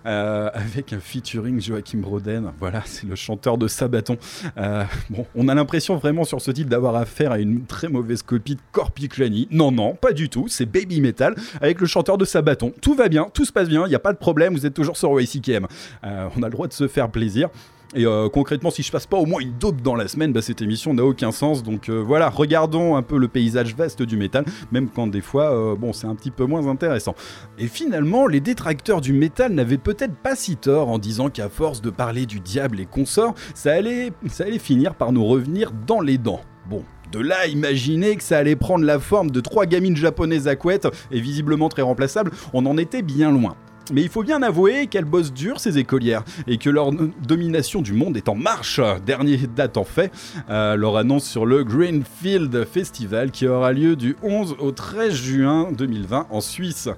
euh, 0.05 0.49
avec 0.53 0.93
un 0.93 0.99
featuring 0.99 1.61
Joachim 1.61 2.01
Roden. 2.03 2.51
Voilà, 2.59 2.83
c'est 2.85 3.07
le 3.09 3.15
chanteur 3.15 3.57
de 3.57 3.67
Sabaton. 3.67 4.17
Euh, 4.57 4.83
bon, 5.09 5.25
on 5.35 5.47
a 5.47 5.55
l'impression 5.55 5.97
vraiment 5.97 6.23
sur 6.23 6.41
ce 6.41 6.51
titre 6.51 6.69
d'avoir 6.69 6.95
affaire 6.95 7.31
à 7.31 7.39
une 7.39 7.65
très 7.65 7.89
mauvaise 7.89 8.21
copie 8.21 8.55
de 8.55 8.61
Corpiclani. 8.71 9.47
Non, 9.51 9.71
non, 9.71 9.95
pas 9.95 10.13
du 10.13 10.29
tout. 10.29 10.47
C'est 10.47 10.65
Baby 10.65 11.01
Metal 11.01 11.35
avec 11.61 11.81
le 11.81 11.87
chanteur 11.87 12.17
de 12.17 12.25
Sabaton. 12.25 12.73
Tout 12.81 12.93
va 12.93 13.09
bien, 13.09 13.27
tout 13.33 13.45
se 13.45 13.51
passe 13.51 13.67
bien, 13.67 13.85
il 13.85 13.89
n'y 13.89 13.95
a 13.95 13.99
pas 13.99 14.13
de 14.13 14.17
problème, 14.17 14.53
vous 14.53 14.65
êtes 14.65 14.73
toujours 14.73 14.97
sur 14.97 15.19
YCKM. 15.19 15.67
Euh, 16.03 16.29
on 16.37 16.43
a 16.43 16.45
le 16.45 16.51
droit 16.51 16.67
de 16.67 16.73
se 16.73 16.87
faire 16.87 17.09
plaisir. 17.09 17.49
Et 17.95 18.05
euh, 18.05 18.29
concrètement, 18.29 18.69
si 18.69 18.83
je 18.83 18.91
passe 18.91 19.07
pas 19.07 19.17
au 19.17 19.25
moins 19.25 19.41
une 19.41 19.57
dope 19.59 19.81
dans 19.81 19.95
la 19.95 20.07
semaine, 20.07 20.31
bah, 20.31 20.43
cette 20.43 20.61
émission 20.61 20.93
n'a 20.93 21.03
aucun 21.03 21.31
sens. 21.31 21.63
Donc 21.63 21.89
euh, 21.89 22.03
voilà, 22.05 22.29
regardons 22.29 22.95
un 22.95 23.01
peu 23.01 23.17
le 23.17 23.27
paysage 23.27 23.75
vaste 23.75 24.03
du 24.03 24.15
métal, 24.15 24.45
même 24.71 24.89
quand 24.89 25.07
des 25.07 25.21
fois, 25.21 25.51
euh, 25.51 25.75
bon, 25.75 25.91
c'est 25.91 26.05
un 26.05 26.13
petit 26.13 26.29
peu 26.29 26.45
moins 26.45 26.67
intéressant. 26.67 27.15
Et 27.57 27.67
finalement, 27.67 28.27
les 28.27 28.41
détracteurs 28.41 29.01
du 29.01 29.11
métal 29.11 29.53
n'avaient 29.53 29.79
peut-être 29.79 30.15
pas 30.15 30.35
si 30.35 30.55
tort 30.55 30.89
en 30.89 30.99
disant 30.99 31.29
qu'à 31.29 31.49
force 31.49 31.81
de 31.81 31.89
parler 31.89 32.27
du 32.27 32.39
diable 32.39 32.79
et 32.79 32.85
consorts, 32.85 33.33
ça 33.55 33.73
allait, 33.73 34.11
ça 34.27 34.43
allait 34.43 34.59
finir 34.59 34.93
par 34.93 35.11
nous 35.11 35.25
revenir 35.25 35.71
dans 35.87 36.01
les 36.01 36.17
dents. 36.17 36.41
Bon. 36.69 36.83
De 37.11 37.17
là, 37.17 37.47
imaginer 37.47 38.15
que 38.17 38.21
ça 38.21 38.37
allait 38.37 38.55
prendre 38.55 38.85
la 38.85 38.99
forme 38.99 39.31
de 39.31 39.41
trois 39.41 39.65
gamines 39.65 39.97
japonaises 39.97 40.47
à 40.47 40.55
couette 40.55 40.87
et 41.09 41.19
visiblement 41.19 41.67
très 41.67 41.81
remplaçables, 41.81 42.29
on 42.53 42.67
en 42.67 42.77
était 42.77 43.01
bien 43.01 43.31
loin. 43.31 43.55
Mais 43.91 44.01
il 44.01 44.09
faut 44.09 44.23
bien 44.23 44.41
avouer 44.41 44.87
qu'elles 44.87 45.05
bossent 45.05 45.33
dur, 45.33 45.59
ces 45.59 45.77
écolières, 45.77 46.23
et 46.47 46.57
que 46.57 46.69
leur 46.69 46.91
domination 46.91 47.81
du 47.81 47.93
monde 47.93 48.17
est 48.17 48.29
en 48.29 48.35
marche. 48.35 48.79
Dernier 49.05 49.37
date 49.37 49.77
en 49.77 49.83
fait, 49.83 50.11
euh, 50.49 50.75
leur 50.75 50.97
annonce 50.97 51.25
sur 51.25 51.45
le 51.45 51.63
Greenfield 51.63 52.65
Festival 52.65 53.31
qui 53.31 53.47
aura 53.47 53.73
lieu 53.73 53.95
du 53.95 54.15
11 54.21 54.55
au 54.59 54.71
13 54.71 55.13
juin 55.13 55.71
2020 55.71 56.27
en 56.29 56.41
Suisse. 56.41 56.89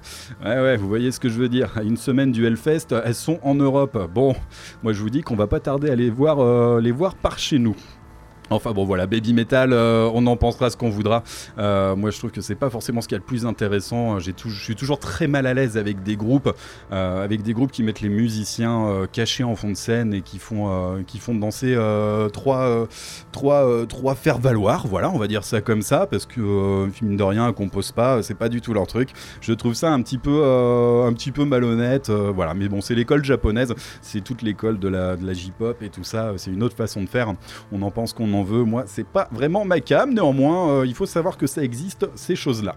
Ouais, 0.44 0.60
ouais, 0.60 0.76
vous 0.76 0.88
voyez 0.88 1.12
ce 1.12 1.20
que 1.20 1.28
je 1.28 1.38
veux 1.38 1.48
dire. 1.48 1.70
Une 1.82 1.96
semaine 1.96 2.32
du 2.32 2.46
Hellfest, 2.46 2.94
elles 3.04 3.14
sont 3.14 3.38
en 3.42 3.54
Europe. 3.54 4.10
Bon, 4.14 4.34
moi 4.82 4.92
je 4.92 5.00
vous 5.00 5.10
dis 5.10 5.22
qu'on 5.22 5.36
va 5.36 5.46
pas 5.46 5.60
tarder 5.60 5.90
à 5.90 5.96
les 5.96 6.10
voir, 6.10 6.40
euh, 6.40 6.80
les 6.80 6.92
voir 6.92 7.14
par 7.14 7.38
chez 7.38 7.58
nous. 7.58 7.76
Enfin 8.50 8.72
bon 8.72 8.84
voilà, 8.84 9.06
Baby 9.06 9.32
Metal, 9.32 9.72
euh, 9.72 10.10
on 10.12 10.26
en 10.26 10.36
pensera 10.36 10.68
ce 10.68 10.76
qu'on 10.76 10.90
voudra. 10.90 11.22
Euh, 11.58 11.96
moi 11.96 12.10
je 12.10 12.18
trouve 12.18 12.30
que 12.30 12.40
c'est 12.40 12.54
pas 12.54 12.70
forcément 12.70 13.00
ce 13.00 13.08
qu'il 13.08 13.14
y 13.14 13.16
a 13.16 13.20
le 13.20 13.24
plus 13.24 13.46
intéressant. 13.46 14.18
J'ai 14.18 14.34
je 14.44 14.62
suis 14.62 14.74
toujours 14.74 14.98
très 14.98 15.26
mal 15.26 15.46
à 15.46 15.54
l'aise 15.54 15.76
avec 15.76 16.02
des 16.02 16.16
groupes, 16.16 16.52
euh, 16.92 17.24
avec 17.24 17.42
des 17.42 17.52
groupes 17.52 17.70
qui 17.70 17.82
mettent 17.82 18.00
les 18.00 18.08
musiciens 18.08 19.06
cachés 19.12 19.44
en 19.44 19.54
fond 19.54 19.70
de 19.70 19.76
scène 19.76 20.12
et 20.12 20.22
qui 20.22 20.38
font, 20.38 21.02
qui 21.06 21.18
font 21.18 21.34
danser 21.34 21.76
trois, 22.32 22.88
trois, 23.30 23.86
trois 23.86 24.14
faire 24.14 24.38
valoir. 24.38 24.86
Voilà, 24.86 25.10
on 25.10 25.18
va 25.18 25.28
dire 25.28 25.44
ça 25.44 25.60
comme 25.60 25.82
ça 25.82 26.06
parce 26.06 26.26
que 26.26 26.88
mine 27.02 27.16
de 27.16 27.22
rien, 27.22 27.52
compose 27.52 27.92
pas, 27.92 28.22
c'est 28.22 28.34
pas 28.34 28.48
du 28.48 28.60
tout 28.60 28.74
leur 28.74 28.86
truc. 28.86 29.10
Je 29.40 29.52
trouve 29.52 29.74
ça 29.74 29.92
un 29.92 30.02
petit 30.02 30.18
peu, 30.18 30.44
un 30.44 31.12
petit 31.12 31.30
peu 31.30 31.44
malhonnête. 31.44 32.10
voilà, 32.10 32.54
mais 32.54 32.68
bon, 32.68 32.80
c'est 32.80 32.94
l'école 32.94 33.24
japonaise, 33.24 33.74
c'est 34.00 34.22
toute 34.22 34.42
l'école 34.42 34.78
de 34.78 34.88
la, 34.88 35.16
de 35.16 35.26
la 35.26 35.32
J-pop 35.32 35.80
et 35.82 35.88
tout 35.88 36.04
ça. 36.04 36.32
C'est 36.36 36.50
une 36.50 36.62
autre 36.62 36.76
façon 36.76 37.02
de 37.02 37.08
faire. 37.08 37.32
On 37.70 37.82
en 37.82 37.90
pense 37.90 38.12
qu'on 38.12 38.31
en 38.34 38.42
veut. 38.42 38.64
Moi, 38.64 38.84
c'est 38.86 39.06
pas 39.06 39.28
vraiment 39.32 39.64
ma 39.64 39.80
cam. 39.80 40.12
Néanmoins, 40.12 40.70
euh, 40.70 40.86
il 40.86 40.94
faut 40.94 41.06
savoir 41.06 41.36
que 41.36 41.46
ça 41.46 41.62
existe, 41.62 42.06
ces 42.14 42.36
choses-là. 42.36 42.76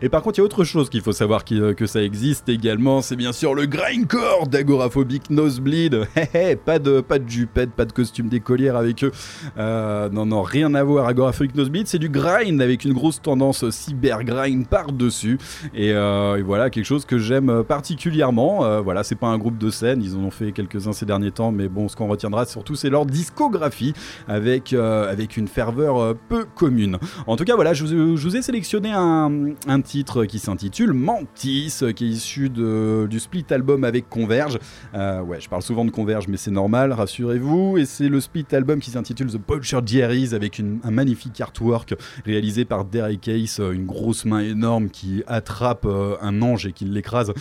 Et 0.00 0.08
par 0.08 0.22
contre, 0.22 0.38
il 0.38 0.40
y 0.40 0.42
a 0.42 0.44
autre 0.44 0.64
chose 0.64 0.90
qu'il 0.90 1.00
faut 1.00 1.12
savoir 1.12 1.42
euh, 1.52 1.74
que 1.74 1.86
ça 1.86 2.02
existe 2.02 2.48
également, 2.48 3.02
c'est 3.02 3.16
bien 3.16 3.32
sûr 3.32 3.54
le 3.54 3.66
grindcore 3.66 4.46
d'agoraphobique 4.48 5.30
Nosebleed. 5.30 6.06
Pas 6.64 6.78
de, 6.78 7.00
pas 7.00 7.18
de 7.18 7.28
jupette, 7.28 7.70
pas 7.70 7.84
de 7.84 7.92
costume 7.92 8.28
d'écolière 8.28 8.76
avec 8.76 9.04
eux. 9.04 9.12
Euh, 9.58 10.08
non, 10.10 10.26
non, 10.26 10.42
rien 10.42 10.74
à 10.74 10.82
voir. 10.82 11.06
Agoraphobique 11.06 11.54
Nosebleed, 11.54 11.86
c'est 11.86 11.98
du 11.98 12.08
grind 12.08 12.60
avec 12.60 12.84
une 12.84 12.92
grosse 12.92 13.20
tendance 13.20 13.68
cyber 13.70 14.24
grind 14.24 14.66
par-dessus. 14.66 15.38
Et, 15.74 15.92
euh, 15.92 16.36
et 16.36 16.42
voilà, 16.42 16.70
quelque 16.70 16.84
chose 16.84 17.04
que 17.04 17.18
j'aime 17.18 17.64
particulièrement. 17.64 18.80
Voilà, 18.82 19.02
c'est 19.02 19.16
pas 19.16 19.28
un 19.28 19.38
groupe 19.38 19.58
de 19.58 19.70
scène, 19.70 20.02
ils 20.02 20.16
en 20.16 20.20
ont 20.20 20.30
fait 20.30 20.52
quelques-uns 20.52 20.92
ces 20.92 21.06
derniers 21.06 21.30
temps, 21.30 21.52
mais 21.52 21.68
bon, 21.68 21.88
ce 21.88 21.96
qu'on 21.96 22.08
retiendra 22.08 22.44
surtout, 22.44 22.74
c'est 22.74 22.90
leur 22.90 23.06
discographie 23.06 23.94
avec, 24.28 24.72
avec 24.72 25.36
une 25.36 25.48
ferveur 25.48 26.14
peu 26.28 26.44
commune. 26.54 26.98
En 27.26 27.36
tout 27.36 27.44
cas, 27.44 27.54
voilà, 27.54 27.74
je 27.74 27.84
vous 27.84 28.36
ai 28.36 28.42
sélectionné 28.42 28.90
un, 28.92 29.30
un 29.68 29.80
titre 29.80 30.24
qui 30.24 30.38
s'intitule 30.38 30.92
Mantis, 30.92 31.72
qui 31.94 32.04
est 32.04 32.08
issu 32.08 32.48
de- 32.48 33.06
du 33.08 33.20
split 33.20 33.44
album 33.50 33.84
avec 33.84 34.08
Converge. 34.08 34.58
Euh, 34.94 35.20
ouais, 35.22 35.40
je 35.40 35.48
parle 35.48 35.62
souvent 35.62 35.84
de 35.84 35.90
Converge, 35.90 36.26
mais 36.28 36.36
c'est 36.36 36.50
normal, 36.50 36.92
rassurez-vous. 36.92 37.78
Et 37.78 37.84
c'est 37.84 38.08
le 38.08 38.20
split 38.20 38.46
album 38.52 38.80
qui 38.80 38.90
s'intitule 38.90 39.30
The 39.30 39.38
Poacher 39.38 39.80
Diaries 39.82 40.34
avec 40.34 40.60
un 40.60 40.90
magnifique 40.90 41.40
artwork 41.40 41.94
réalisé 42.24 42.64
par 42.64 42.84
Derek 42.84 43.20
Case, 43.20 43.58
euh, 43.60 43.72
une 43.72 43.86
grosse 43.86 44.24
main 44.24 44.40
énorme 44.40 44.88
qui 44.90 45.22
attrape 45.26 45.84
euh, 45.86 46.16
un 46.20 46.42
ange 46.42 46.66
et 46.66 46.72
qui 46.72 46.84
l'écrase. 46.84 47.32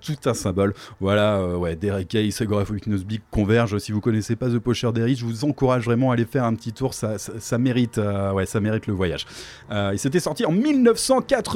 Tout 0.00 0.16
un 0.26 0.34
symbole. 0.34 0.74
Voilà, 1.00 1.56
ouais, 1.58 1.76
Derek 1.76 2.08
Case, 2.08 2.40
Agoraphobic 2.40 2.86
Nosebleed, 2.86 3.20
Converge. 3.30 3.78
Si 3.78 3.92
vous 3.92 4.00
connaissez 4.00 4.36
pas 4.36 4.48
The 4.48 4.58
Poacher 4.58 4.90
Diaries, 4.92 5.16
je 5.16 5.24
vous 5.24 5.44
encourage 5.44 5.84
vraiment 5.84 6.10
à 6.10 6.14
aller 6.14 6.24
faire 6.24 6.44
un 6.44 6.54
petit 6.54 6.72
tour. 6.72 6.94
Ça, 6.94 7.18
ça, 7.18 7.58
mérite, 7.58 8.00
ouais, 8.34 8.46
ça 8.46 8.60
mérite 8.60 8.86
le 8.86 8.94
voyage. 8.94 9.26
Il 9.70 9.98
s'était 9.98 10.20
sorti 10.20 10.44
en 10.46 10.52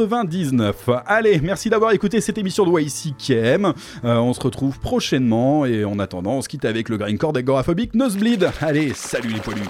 99. 0.09 0.91
Allez, 1.07 1.41
merci 1.41 1.70
d'avoir 1.70 1.93
écouté 1.93 2.20
cette 2.20 2.39
émission 2.39 2.65
de 2.65 2.81
YCKM. 2.81 3.73
Euh, 4.05 4.16
on 4.16 4.33
se 4.33 4.41
retrouve 4.41 4.79
prochainement 4.79 5.65
et 5.65 5.85
en 5.85 5.99
attendant, 5.99 6.33
on 6.33 6.43
se 6.43 6.49
quitte 6.49 6.65
avec 6.65 6.89
le 6.89 6.97
grindcore 6.97 7.33
d'agoraphobique 7.33 7.95
Nosebleed. 7.95 8.51
Allez, 8.61 8.93
salut 8.95 9.31
les 9.31 9.41
poilus 9.41 9.62